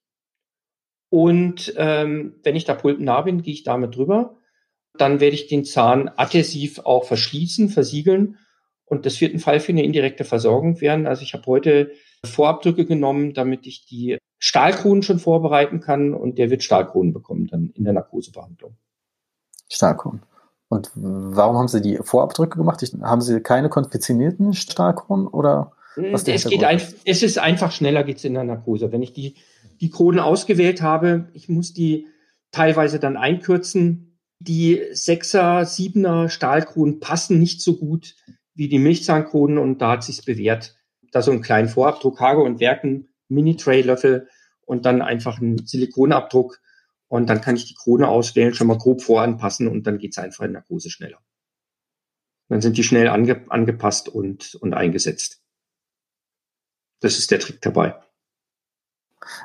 Und 1.13 1.71
ähm, 1.77 2.39
wenn 2.41 2.55
ich 2.55 2.65
da 2.65 2.73
pulpennah 2.73 3.21
bin, 3.21 3.43
gehe 3.43 3.53
ich 3.53 3.61
damit 3.61 3.95
drüber. 3.95 4.37
Dann 4.97 5.19
werde 5.19 5.35
ich 5.35 5.45
den 5.45 5.63
Zahn 5.63 6.09
adhesiv 6.09 6.79
auch 6.79 7.03
verschließen, 7.03 7.69
versiegeln. 7.69 8.39
Und 8.85 9.05
das 9.05 9.21
wird 9.21 9.31
ein 9.31 9.39
Fall 9.39 9.59
für 9.59 9.73
eine 9.73 9.83
indirekte 9.83 10.23
Versorgung 10.23 10.81
werden. 10.81 11.05
Also 11.05 11.21
ich 11.21 11.35
habe 11.35 11.45
heute 11.45 11.91
Vorabdrücke 12.25 12.87
genommen, 12.87 13.35
damit 13.35 13.67
ich 13.67 13.85
die 13.85 14.17
Stahlkronen 14.39 15.03
schon 15.03 15.19
vorbereiten 15.19 15.81
kann. 15.81 16.15
Und 16.15 16.39
der 16.39 16.49
wird 16.49 16.63
Stahlkronen 16.63 17.13
bekommen 17.13 17.45
dann 17.45 17.69
in 17.75 17.83
der 17.83 17.93
Narkosebehandlung. 17.93 18.75
Stahlkronen. 19.71 20.23
Und 20.67 20.89
warum 20.95 21.57
haben 21.57 21.67
Sie 21.67 21.83
die 21.83 21.97
Vorabdrücke 21.97 22.57
gemacht? 22.57 22.81
Haben 23.03 23.21
Sie 23.21 23.39
keine 23.41 23.69
konfektionierten 23.69 24.55
Stahlkronen 24.55 25.27
oder? 25.27 25.73
Was 25.95 26.27
es, 26.27 26.45
geht 26.45 26.63
ein, 26.63 26.81
es 27.05 27.21
ist 27.21 27.37
einfach 27.37 27.71
schneller 27.71 28.03
geht's 28.03 28.23
in 28.23 28.33
der 28.33 28.45
Narkose. 28.45 28.91
Wenn 28.91 29.03
ich 29.03 29.13
die, 29.13 29.35
die 29.83 29.89
Kronen 29.89 30.21
ausgewählt 30.21 30.81
habe, 30.81 31.27
ich 31.33 31.49
muss 31.49 31.73
die 31.73 32.07
teilweise 32.51 33.01
dann 33.01 33.17
einkürzen. 33.17 34.17
Die 34.39 34.81
Sechser, 34.93 35.65
Siebener 35.65 36.29
Stahlkronen 36.29 37.01
passen 37.01 37.37
nicht 37.37 37.61
so 37.61 37.75
gut 37.75 38.15
wie 38.53 38.69
die 38.69 38.79
Milchzahnkronen 38.79 39.57
und 39.57 39.81
da 39.81 39.91
hat 39.91 40.05
sich's 40.05 40.23
bewährt, 40.23 40.77
da 41.11 41.21
so 41.21 41.31
einen 41.31 41.41
kleinen 41.41 41.67
Vorabdruck, 41.67 42.21
Hage 42.21 42.41
und 42.41 42.61
Werken, 42.61 43.09
Mini-Tray-Löffel 43.27 44.29
und 44.61 44.85
dann 44.85 45.01
einfach 45.01 45.41
einen 45.41 45.65
Silikonabdruck 45.65 46.61
und 47.09 47.29
dann 47.29 47.41
kann 47.41 47.57
ich 47.57 47.65
die 47.65 47.75
Krone 47.75 48.07
auswählen, 48.07 48.53
schon 48.53 48.67
mal 48.67 48.77
grob 48.77 49.01
voranpassen 49.01 49.67
und 49.67 49.85
dann 49.85 49.97
geht's 49.97 50.17
einfach 50.17 50.45
in 50.45 50.53
Narkose 50.53 50.91
schneller. 50.91 51.19
Dann 52.47 52.61
sind 52.61 52.77
die 52.77 52.83
schnell 52.83 53.09
ange, 53.09 53.51
angepasst 53.51 54.07
und, 54.07 54.55
und 54.55 54.73
eingesetzt. 54.73 55.43
Das 57.01 57.19
ist 57.19 57.31
der 57.31 57.39
Trick 57.39 57.59
dabei. 57.59 58.01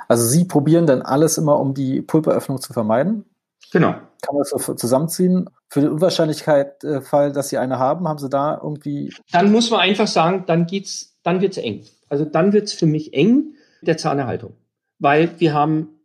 Also 0.09 0.25
Sie 0.27 0.45
probieren 0.45 0.87
dann 0.87 1.03
alles 1.03 1.39
immer, 1.39 1.59
um 1.59 1.75
die 1.75 2.03
Pulperöffnung 2.03 2.61
zu 2.61 2.73
vermeiden? 2.73 3.25
Genau. 3.73 3.93
Kann 3.93 4.35
man 4.35 4.39
das 4.39 4.51
so 4.51 4.75
zusammenziehen? 4.75 5.49
Für 5.69 5.81
den 5.81 5.91
Unwahrscheinlichkeitsfall, 5.91 7.31
äh, 7.31 7.33
dass 7.33 7.51
Sie 7.51 7.59
eine 7.59 7.79
haben, 7.79 8.09
haben 8.09 8.19
Sie 8.19 8.29
da 8.29 8.59
irgendwie. 8.63 9.13
Dann 9.33 9.53
muss 9.53 9.71
man 9.71 9.81
einfach 9.81 10.07
sagen, 10.07 10.45
dann 10.47 10.67
geht's, 10.67 11.19
dann 11.23 11.41
wird's 11.41 11.59
eng. 11.59 11.85
Also 12.09 12.25
dann 12.25 12.53
wird's 12.53 12.73
für 12.73 12.87
mich 12.87 13.13
eng 13.13 13.55
der 13.83 13.97
Zahnerhaltung. 13.97 14.55
Weil 14.99 15.39
wir 15.39 15.55
haben 15.55 16.01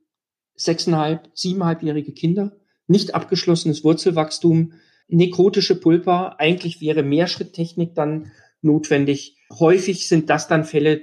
sechseinhalb, 0.56 1.30
siebeneinhalbjährige 1.34 2.12
Kinder, 2.12 2.52
nicht 2.88 3.16
abgeschlossenes 3.16 3.84
Wurzelwachstum, 3.84 4.74
nekrotische 5.08 5.80
Pulpa. 5.80 6.36
Eigentlich 6.38 6.82
wäre 6.82 7.04
Mehrschritttechnik 7.04 7.96
dann 7.96 8.32
notwendig. 8.62 9.38
Häufig 9.50 10.08
sind 10.08 10.30
das 10.30 10.48
dann 10.48 10.66
Fälle, 10.66 11.02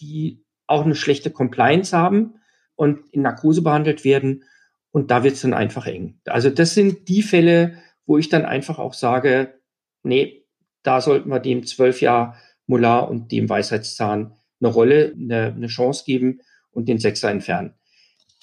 die 0.00 0.44
auch 0.68 0.84
eine 0.84 0.94
schlechte 0.94 1.30
Compliance 1.30 1.96
haben 1.96 2.34
und 2.76 3.00
in 3.12 3.22
Narkose 3.22 3.62
behandelt 3.62 4.04
werden. 4.04 4.44
Und 4.90 5.10
da 5.10 5.24
wird 5.24 5.34
es 5.34 5.42
dann 5.42 5.54
einfach 5.54 5.86
eng. 5.86 6.20
Also 6.26 6.50
das 6.50 6.74
sind 6.74 7.08
die 7.08 7.22
Fälle, 7.22 7.78
wo 8.06 8.18
ich 8.18 8.28
dann 8.28 8.44
einfach 8.44 8.78
auch 8.78 8.94
sage, 8.94 9.54
nee, 10.02 10.44
da 10.82 11.00
sollten 11.00 11.28
wir 11.28 11.40
dem 11.40 11.66
zwölf 11.66 12.00
Jahr 12.00 12.36
Molar 12.66 13.10
und 13.10 13.32
dem 13.32 13.48
Weisheitszahn 13.48 14.34
eine 14.60 14.72
Rolle, 14.72 15.14
eine, 15.14 15.54
eine 15.54 15.66
Chance 15.66 16.04
geben 16.06 16.40
und 16.70 16.88
den 16.88 16.98
Sechser 16.98 17.30
entfernen. 17.30 17.74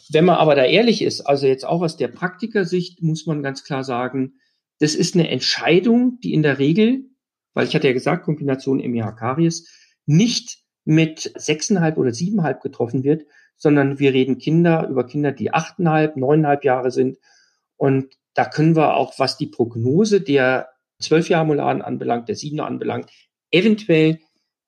Wenn 0.10 0.26
man 0.26 0.38
aber 0.38 0.56
da 0.56 0.64
ehrlich 0.66 1.02
ist, 1.02 1.22
also 1.22 1.48
jetzt 1.48 1.66
auch 1.66 1.82
aus 1.82 1.98
der 1.98 2.10
Praktikersicht, 2.10 3.02
muss 3.02 3.26
man 3.26 3.42
ganz 3.42 3.64
klar 3.64 3.84
sagen, 3.84 4.34
das 4.80 4.94
ist 4.94 5.16
eine 5.16 5.30
Entscheidung, 5.30 6.20
die 6.22 6.34
in 6.34 6.44
der 6.44 6.60
Regel, 6.60 7.06
weil 7.54 7.68
ich 7.68 7.76
hatte 7.76 7.88
ja 7.88 7.94
gesagt, 7.94 8.26
Kombination 8.26 8.78
MIH-Karies, 8.78 9.70
nicht 10.06 10.65
mit 10.86 11.32
sechseinhalb 11.36 11.98
oder 11.98 12.14
siebeneinhalb 12.14 12.62
getroffen 12.62 13.04
wird, 13.04 13.26
sondern 13.58 14.00
wir 14.00 14.14
reden 14.14 14.38
Kinder 14.38 14.88
über 14.88 15.06
Kinder, 15.06 15.32
die 15.32 15.54
achteinhalb, 15.54 16.16
neuneinhalb 16.16 16.64
Jahre 16.64 16.92
sind. 16.92 17.18
Und 17.78 18.18
da 18.34 18.46
können 18.46 18.76
wir 18.76 18.96
auch, 18.96 19.18
was 19.18 19.38
die 19.38 19.48
Prognose 19.48 20.22
der 20.22 20.70
zwölf 21.00 21.30
Jahre 21.30 21.62
anbelangt, 21.62 22.30
der 22.30 22.36
Siebener 22.36 22.66
anbelangt, 22.66 23.10
eventuell 23.52 24.20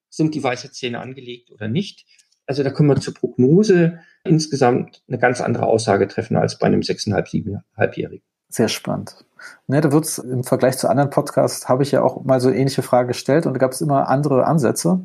sind 0.09 0.35
die 0.35 0.43
Weisheitszähne 0.43 0.99
angelegt 0.99 1.51
oder 1.51 1.67
nicht. 1.67 2.05
Also 2.45 2.63
da 2.63 2.71
können 2.71 2.89
wir 2.89 2.95
zur 2.95 3.13
Prognose 3.13 3.99
insgesamt 4.23 5.03
eine 5.07 5.19
ganz 5.19 5.41
andere 5.41 5.67
Aussage 5.67 6.07
treffen 6.07 6.37
als 6.37 6.57
bei 6.57 6.67
einem 6.67 6.81
sechseinhalb, 6.81 7.27
siebeneinhalbjährigen. 7.27 8.23
Sehr 8.49 8.69
spannend. 8.69 9.25
Ne, 9.67 9.81
da 9.81 9.91
wird's 9.91 10.17
im 10.17 10.43
Vergleich 10.43 10.77
zu 10.77 10.89
anderen 10.89 11.09
Podcasts 11.09 11.67
habe 11.67 11.83
ich 11.83 11.91
ja 11.91 12.01
auch 12.01 12.23
mal 12.23 12.39
so 12.39 12.49
ähnliche 12.49 12.81
Frage 12.81 13.09
gestellt 13.09 13.45
und 13.45 13.53
da 13.53 13.59
gab 13.59 13.73
es 13.73 13.81
immer 13.81 14.07
andere 14.07 14.45
Ansätze. 14.45 15.03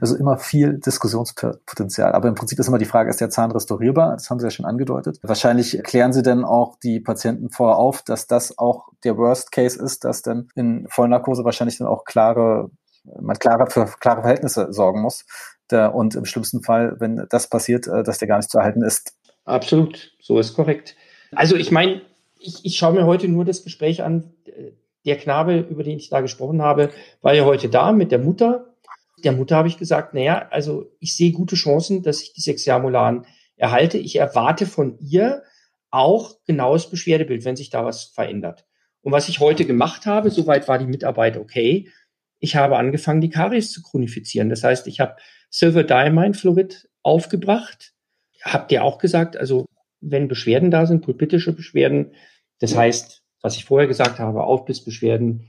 Also 0.00 0.16
immer 0.16 0.38
viel 0.38 0.78
Diskussionspotenzial. 0.78 2.12
Aber 2.12 2.28
im 2.28 2.34
Prinzip 2.34 2.58
ist 2.58 2.68
immer 2.68 2.78
die 2.78 2.84
Frage, 2.84 3.10
ist 3.10 3.20
der 3.20 3.30
Zahn 3.30 3.50
restaurierbar? 3.50 4.12
Das 4.12 4.30
haben 4.30 4.38
Sie 4.38 4.46
ja 4.46 4.50
schon 4.50 4.66
angedeutet. 4.66 5.18
Wahrscheinlich 5.22 5.80
klären 5.82 6.12
Sie 6.12 6.22
denn 6.22 6.44
auch 6.44 6.78
die 6.82 7.00
Patienten 7.00 7.50
vorher 7.50 7.76
auf, 7.76 8.02
dass 8.02 8.26
das 8.26 8.58
auch 8.58 8.88
der 9.04 9.16
Worst 9.16 9.52
Case 9.52 9.82
ist, 9.82 10.04
dass 10.04 10.22
dann 10.22 10.48
in 10.54 10.86
Vollnarkose 10.88 11.44
wahrscheinlich 11.44 11.78
dann 11.78 11.88
auch 11.88 12.04
klare, 12.04 12.70
man 13.20 13.38
klarer 13.38 13.68
für 13.68 13.86
klare 14.00 14.22
Verhältnisse 14.22 14.72
sorgen 14.72 15.02
muss 15.02 15.24
und 15.72 16.14
im 16.14 16.24
schlimmsten 16.24 16.62
Fall, 16.62 16.96
wenn 16.98 17.26
das 17.30 17.48
passiert, 17.48 17.86
äh, 17.86 18.02
dass 18.02 18.18
der 18.18 18.28
gar 18.28 18.36
nicht 18.36 18.50
zu 18.50 18.58
erhalten 18.58 18.82
ist. 18.82 19.14
Absolut, 19.44 20.12
so 20.20 20.38
ist 20.38 20.54
korrekt. 20.54 20.96
Also 21.34 21.56
ich 21.56 21.70
meine, 21.70 22.02
ich, 22.38 22.64
ich 22.64 22.76
schaue 22.76 22.92
mir 22.92 23.06
heute 23.06 23.28
nur 23.28 23.44
das 23.44 23.64
Gespräch 23.64 24.02
an. 24.02 24.34
Der 25.04 25.16
Knabe, 25.16 25.58
über 25.58 25.82
den 25.82 25.98
ich 25.98 26.10
da 26.10 26.20
gesprochen 26.20 26.62
habe, 26.62 26.90
war 27.22 27.34
ja 27.34 27.44
heute 27.44 27.68
da 27.68 27.92
mit 27.92 28.12
der 28.12 28.18
Mutter. 28.18 28.71
Der 29.24 29.32
Mutter 29.32 29.56
habe 29.56 29.68
ich 29.68 29.78
gesagt, 29.78 30.14
naja, 30.14 30.48
also 30.50 30.90
ich 30.98 31.16
sehe 31.16 31.32
gute 31.32 31.56
Chancen, 31.56 32.02
dass 32.02 32.22
ich 32.22 32.32
die 32.32 32.40
Sexualmolaren 32.40 33.26
erhalte. 33.56 33.98
Ich 33.98 34.16
erwarte 34.16 34.66
von 34.66 34.98
ihr 34.98 35.42
auch 35.90 36.36
genaues 36.46 36.88
Beschwerdebild, 36.90 37.44
wenn 37.44 37.56
sich 37.56 37.70
da 37.70 37.84
was 37.84 38.04
verändert. 38.04 38.66
Und 39.02 39.12
was 39.12 39.28
ich 39.28 39.40
heute 39.40 39.64
gemacht 39.64 40.06
habe, 40.06 40.30
soweit 40.30 40.68
war 40.68 40.78
die 40.78 40.86
Mitarbeit 40.86 41.36
okay. 41.36 41.88
Ich 42.38 42.56
habe 42.56 42.76
angefangen, 42.76 43.20
die 43.20 43.30
Karies 43.30 43.70
zu 43.70 43.82
chronifizieren. 43.82 44.48
Das 44.48 44.64
heißt, 44.64 44.86
ich 44.86 45.00
habe 45.00 45.16
Silver 45.50 45.84
Diamine 45.84 46.34
Fluorid 46.34 46.88
aufgebracht. 47.02 47.92
Habt 48.42 48.72
ihr 48.72 48.82
auch 48.82 48.98
gesagt, 48.98 49.36
also 49.36 49.66
wenn 50.00 50.28
Beschwerden 50.28 50.70
da 50.70 50.86
sind, 50.86 51.04
pulpitische 51.04 51.52
Beschwerden, 51.52 52.14
das 52.58 52.76
heißt, 52.76 53.22
was 53.40 53.56
ich 53.56 53.64
vorher 53.64 53.88
gesagt 53.88 54.18
habe, 54.18 54.44
Aufbissbeschwerden, 54.44 55.48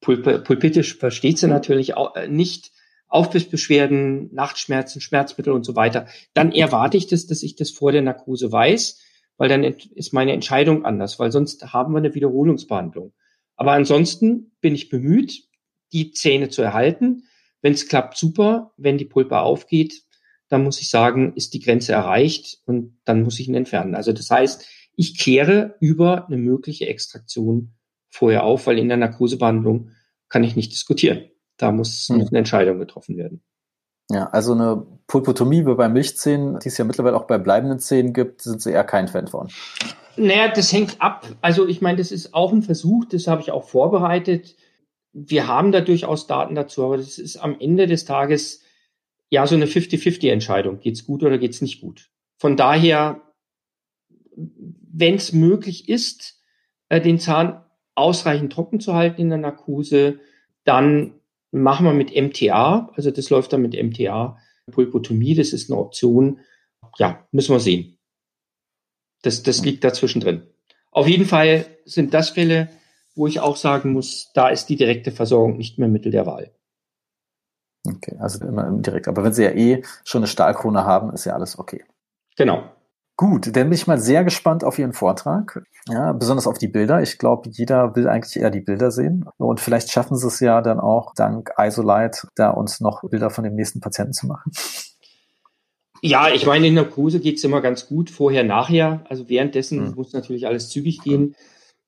Pulp 0.00 0.44
pulpitisch 0.44 0.96
versteht 0.96 1.38
sie 1.38 1.48
natürlich 1.48 1.94
auch 1.94 2.14
äh, 2.16 2.28
nicht, 2.28 2.72
Aufbissbeschwerden, 3.08 4.32
Nachtschmerzen, 4.34 5.00
Schmerzmittel 5.00 5.52
und 5.52 5.64
so 5.64 5.74
weiter, 5.76 6.06
dann 6.34 6.52
erwarte 6.52 6.96
ich 6.96 7.06
das, 7.06 7.26
dass 7.26 7.42
ich 7.42 7.56
das 7.56 7.70
vor 7.70 7.92
der 7.92 8.02
Narkose 8.02 8.52
weiß, 8.52 9.00
weil 9.38 9.48
dann 9.48 9.64
ist 9.64 10.12
meine 10.12 10.32
Entscheidung 10.32 10.84
anders, 10.84 11.18
weil 11.18 11.32
sonst 11.32 11.72
haben 11.72 11.92
wir 11.92 11.98
eine 11.98 12.14
Wiederholungsbehandlung. 12.14 13.12
Aber 13.56 13.72
ansonsten 13.72 14.52
bin 14.60 14.74
ich 14.74 14.88
bemüht, 14.88 15.44
die 15.92 16.10
Zähne 16.12 16.48
zu 16.48 16.62
erhalten. 16.62 17.24
Wenn 17.62 17.72
es 17.72 17.88
klappt, 17.88 18.16
super. 18.16 18.72
Wenn 18.76 18.98
die 18.98 19.04
Pulpa 19.04 19.40
aufgeht, 19.40 20.02
dann 20.48 20.64
muss 20.64 20.80
ich 20.80 20.90
sagen, 20.90 21.32
ist 21.34 21.54
die 21.54 21.60
Grenze 21.60 21.92
erreicht 21.92 22.58
und 22.66 22.98
dann 23.04 23.22
muss 23.22 23.38
ich 23.40 23.48
ihn 23.48 23.54
entfernen. 23.54 23.94
Also 23.94 24.12
das 24.12 24.30
heißt, 24.30 24.66
ich 24.96 25.18
kläre 25.18 25.76
über 25.80 26.26
eine 26.26 26.36
mögliche 26.36 26.88
Extraktion 26.88 27.74
vorher 28.10 28.44
auf, 28.44 28.66
weil 28.66 28.78
in 28.78 28.88
der 28.88 28.96
Narkosebehandlung 28.96 29.90
kann 30.28 30.44
ich 30.44 30.56
nicht 30.56 30.72
diskutieren. 30.72 31.30
Da 31.58 31.72
muss, 31.72 32.08
hm. 32.08 32.20
eine 32.20 32.38
Entscheidung 32.38 32.78
getroffen 32.78 33.16
werden. 33.16 33.42
Ja, 34.10 34.28
also 34.30 34.52
eine 34.52 34.86
Pulpotomie 35.06 35.66
wie 35.66 35.74
bei 35.74 35.88
Milchzähnen, 35.88 36.58
die 36.60 36.68
es 36.68 36.78
ja 36.78 36.84
mittlerweile 36.84 37.16
auch 37.16 37.26
bei 37.26 37.36
bleibenden 37.36 37.78
Zähnen 37.78 38.14
gibt, 38.14 38.40
sind 38.40 38.62
Sie 38.62 38.70
eher 38.70 38.84
kein 38.84 39.08
Fan 39.08 39.28
von. 39.28 39.50
Naja, 40.16 40.48
das 40.48 40.72
hängt 40.72 41.00
ab. 41.00 41.26
Also 41.42 41.68
ich 41.68 41.82
meine, 41.82 41.98
das 41.98 42.10
ist 42.10 42.32
auch 42.32 42.52
ein 42.52 42.62
Versuch, 42.62 43.04
das 43.04 43.26
habe 43.26 43.42
ich 43.42 43.50
auch 43.50 43.68
vorbereitet. 43.68 44.56
Wir 45.12 45.46
haben 45.46 45.72
da 45.72 45.80
durchaus 45.82 46.26
Daten 46.26 46.54
dazu, 46.54 46.84
aber 46.84 46.96
das 46.96 47.18
ist 47.18 47.36
am 47.36 47.58
Ende 47.60 47.86
des 47.86 48.06
Tages 48.06 48.62
ja 49.30 49.46
so 49.46 49.54
eine 49.54 49.66
50-50-Entscheidung. 49.66 50.80
Geht's 50.80 51.04
gut 51.04 51.22
oder 51.22 51.36
geht's 51.36 51.60
nicht 51.60 51.80
gut? 51.80 52.08
Von 52.38 52.56
daher, 52.56 53.20
wenn 54.34 55.16
es 55.16 55.32
möglich 55.32 55.88
ist, 55.88 56.40
äh, 56.88 57.00
den 57.00 57.18
Zahn 57.18 57.62
ausreichend 57.94 58.52
trocken 58.52 58.80
zu 58.80 58.94
halten 58.94 59.20
in 59.20 59.28
der 59.28 59.38
Narkose, 59.38 60.20
dann 60.64 61.17
machen 61.50 61.86
wir 61.86 61.92
mit 61.92 62.14
MTA, 62.14 62.90
also 62.94 63.10
das 63.10 63.30
läuft 63.30 63.52
dann 63.52 63.62
mit 63.62 63.74
MTA, 63.74 64.38
Pulpotomie, 64.70 65.34
das 65.34 65.52
ist 65.52 65.70
eine 65.70 65.80
Option. 65.80 66.40
Ja, 66.98 67.26
müssen 67.32 67.54
wir 67.54 67.60
sehen. 67.60 67.98
Das, 69.22 69.42
das 69.42 69.64
liegt 69.64 69.84
dazwischen 69.84 70.20
drin. 70.20 70.46
Auf 70.90 71.08
jeden 71.08 71.26
Fall 71.26 71.66
sind 71.84 72.14
das 72.14 72.30
Fälle, 72.30 72.68
wo 73.14 73.26
ich 73.26 73.40
auch 73.40 73.56
sagen 73.56 73.92
muss, 73.92 74.30
da 74.34 74.48
ist 74.48 74.66
die 74.66 74.76
direkte 74.76 75.10
Versorgung 75.10 75.56
nicht 75.56 75.78
mehr 75.78 75.88
Mittel 75.88 76.12
der 76.12 76.26
Wahl. 76.26 76.52
Okay, 77.86 78.16
also 78.18 78.44
immer 78.44 78.70
direkt. 78.70 79.08
Aber 79.08 79.24
wenn 79.24 79.32
Sie 79.32 79.44
ja 79.44 79.50
eh 79.50 79.82
schon 80.04 80.20
eine 80.20 80.28
Stahlkrone 80.28 80.84
haben, 80.84 81.12
ist 81.12 81.24
ja 81.24 81.34
alles 81.34 81.58
okay. 81.58 81.84
Genau. 82.36 82.70
Gut, 83.18 83.48
dann 83.56 83.68
bin 83.68 83.72
ich 83.72 83.88
mal 83.88 83.98
sehr 83.98 84.22
gespannt 84.22 84.62
auf 84.62 84.78
Ihren 84.78 84.92
Vortrag. 84.92 85.64
Ja, 85.88 86.12
besonders 86.12 86.46
auf 86.46 86.56
die 86.56 86.68
Bilder. 86.68 87.02
Ich 87.02 87.18
glaube, 87.18 87.50
jeder 87.50 87.96
will 87.96 88.06
eigentlich 88.06 88.40
eher 88.40 88.50
die 88.50 88.60
Bilder 88.60 88.92
sehen. 88.92 89.24
Und 89.38 89.58
vielleicht 89.58 89.90
schaffen 89.90 90.16
Sie 90.16 90.28
es 90.28 90.38
ja 90.38 90.62
dann 90.62 90.78
auch 90.78 91.14
dank 91.16 91.50
Isolite, 91.58 92.28
da 92.36 92.50
uns 92.50 92.78
noch 92.78 93.02
Bilder 93.10 93.30
von 93.30 93.42
dem 93.42 93.56
nächsten 93.56 93.80
Patienten 93.80 94.12
zu 94.12 94.28
machen. 94.28 94.52
Ja, 96.00 96.28
ich 96.32 96.46
meine, 96.46 96.68
in 96.68 96.74
Narkose 96.74 97.18
geht 97.18 97.38
es 97.38 97.44
immer 97.44 97.60
ganz 97.60 97.88
gut, 97.88 98.08
vorher, 98.08 98.44
nachher. 98.44 99.04
Also 99.08 99.28
währenddessen 99.28 99.88
mhm. 99.88 99.94
muss 99.96 100.12
natürlich 100.12 100.46
alles 100.46 100.68
zügig 100.68 101.00
gehen. 101.00 101.34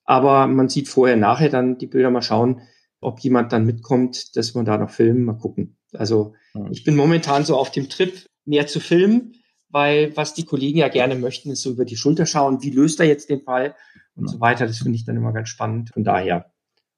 Aber 0.04 0.48
man 0.48 0.68
sieht 0.68 0.88
vorher, 0.88 1.16
nachher 1.16 1.48
dann 1.48 1.78
die 1.78 1.86
Bilder 1.86 2.10
mal 2.10 2.22
schauen, 2.22 2.62
ob 3.00 3.20
jemand 3.20 3.52
dann 3.52 3.66
mitkommt, 3.66 4.36
dass 4.36 4.56
wir 4.56 4.64
da 4.64 4.78
noch 4.78 4.90
filmen, 4.90 5.26
mal 5.26 5.38
gucken. 5.38 5.76
Also 5.92 6.34
mhm. 6.54 6.72
ich 6.72 6.82
bin 6.82 6.96
momentan 6.96 7.44
so 7.44 7.56
auf 7.56 7.70
dem 7.70 7.88
Trip, 7.88 8.26
mehr 8.44 8.66
zu 8.66 8.80
filmen 8.80 9.36
weil 9.70 10.16
was 10.16 10.34
die 10.34 10.44
Kollegen 10.44 10.78
ja 10.78 10.88
gerne 10.88 11.14
möchten, 11.14 11.50
ist 11.50 11.62
so 11.62 11.70
über 11.70 11.84
die 11.84 11.96
Schulter 11.96 12.26
schauen, 12.26 12.62
wie 12.62 12.70
löst 12.70 13.00
er 13.00 13.06
jetzt 13.06 13.30
den 13.30 13.42
Fall 13.42 13.74
und 14.14 14.28
so 14.28 14.40
weiter. 14.40 14.66
Das 14.66 14.78
finde 14.78 14.96
ich 14.96 15.04
dann 15.04 15.16
immer 15.16 15.32
ganz 15.32 15.48
spannend. 15.48 15.90
Von 15.92 16.04
daher, 16.04 16.52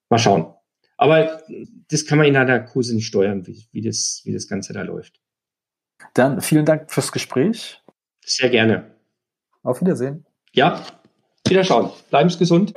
mal 0.08 0.18
schauen. 0.18 0.52
Aber 0.96 1.42
das 1.88 2.06
kann 2.06 2.18
man 2.18 2.26
in 2.26 2.36
einer 2.36 2.60
Kurse 2.60 2.94
nicht 2.94 3.06
steuern, 3.06 3.46
wie, 3.46 3.66
wie, 3.72 3.82
das, 3.82 4.22
wie 4.24 4.32
das 4.32 4.48
Ganze 4.48 4.72
da 4.72 4.82
läuft. 4.82 5.20
Dann 6.14 6.40
vielen 6.40 6.64
Dank 6.64 6.90
fürs 6.90 7.12
Gespräch. 7.12 7.80
Sehr 8.24 8.50
gerne. 8.50 8.94
Auf 9.62 9.80
Wiedersehen. 9.80 10.26
Ja, 10.52 10.84
wieder 11.46 11.64
schauen. 11.64 11.90
Bleiben 12.10 12.30
Sie 12.30 12.38
gesund. 12.38 12.74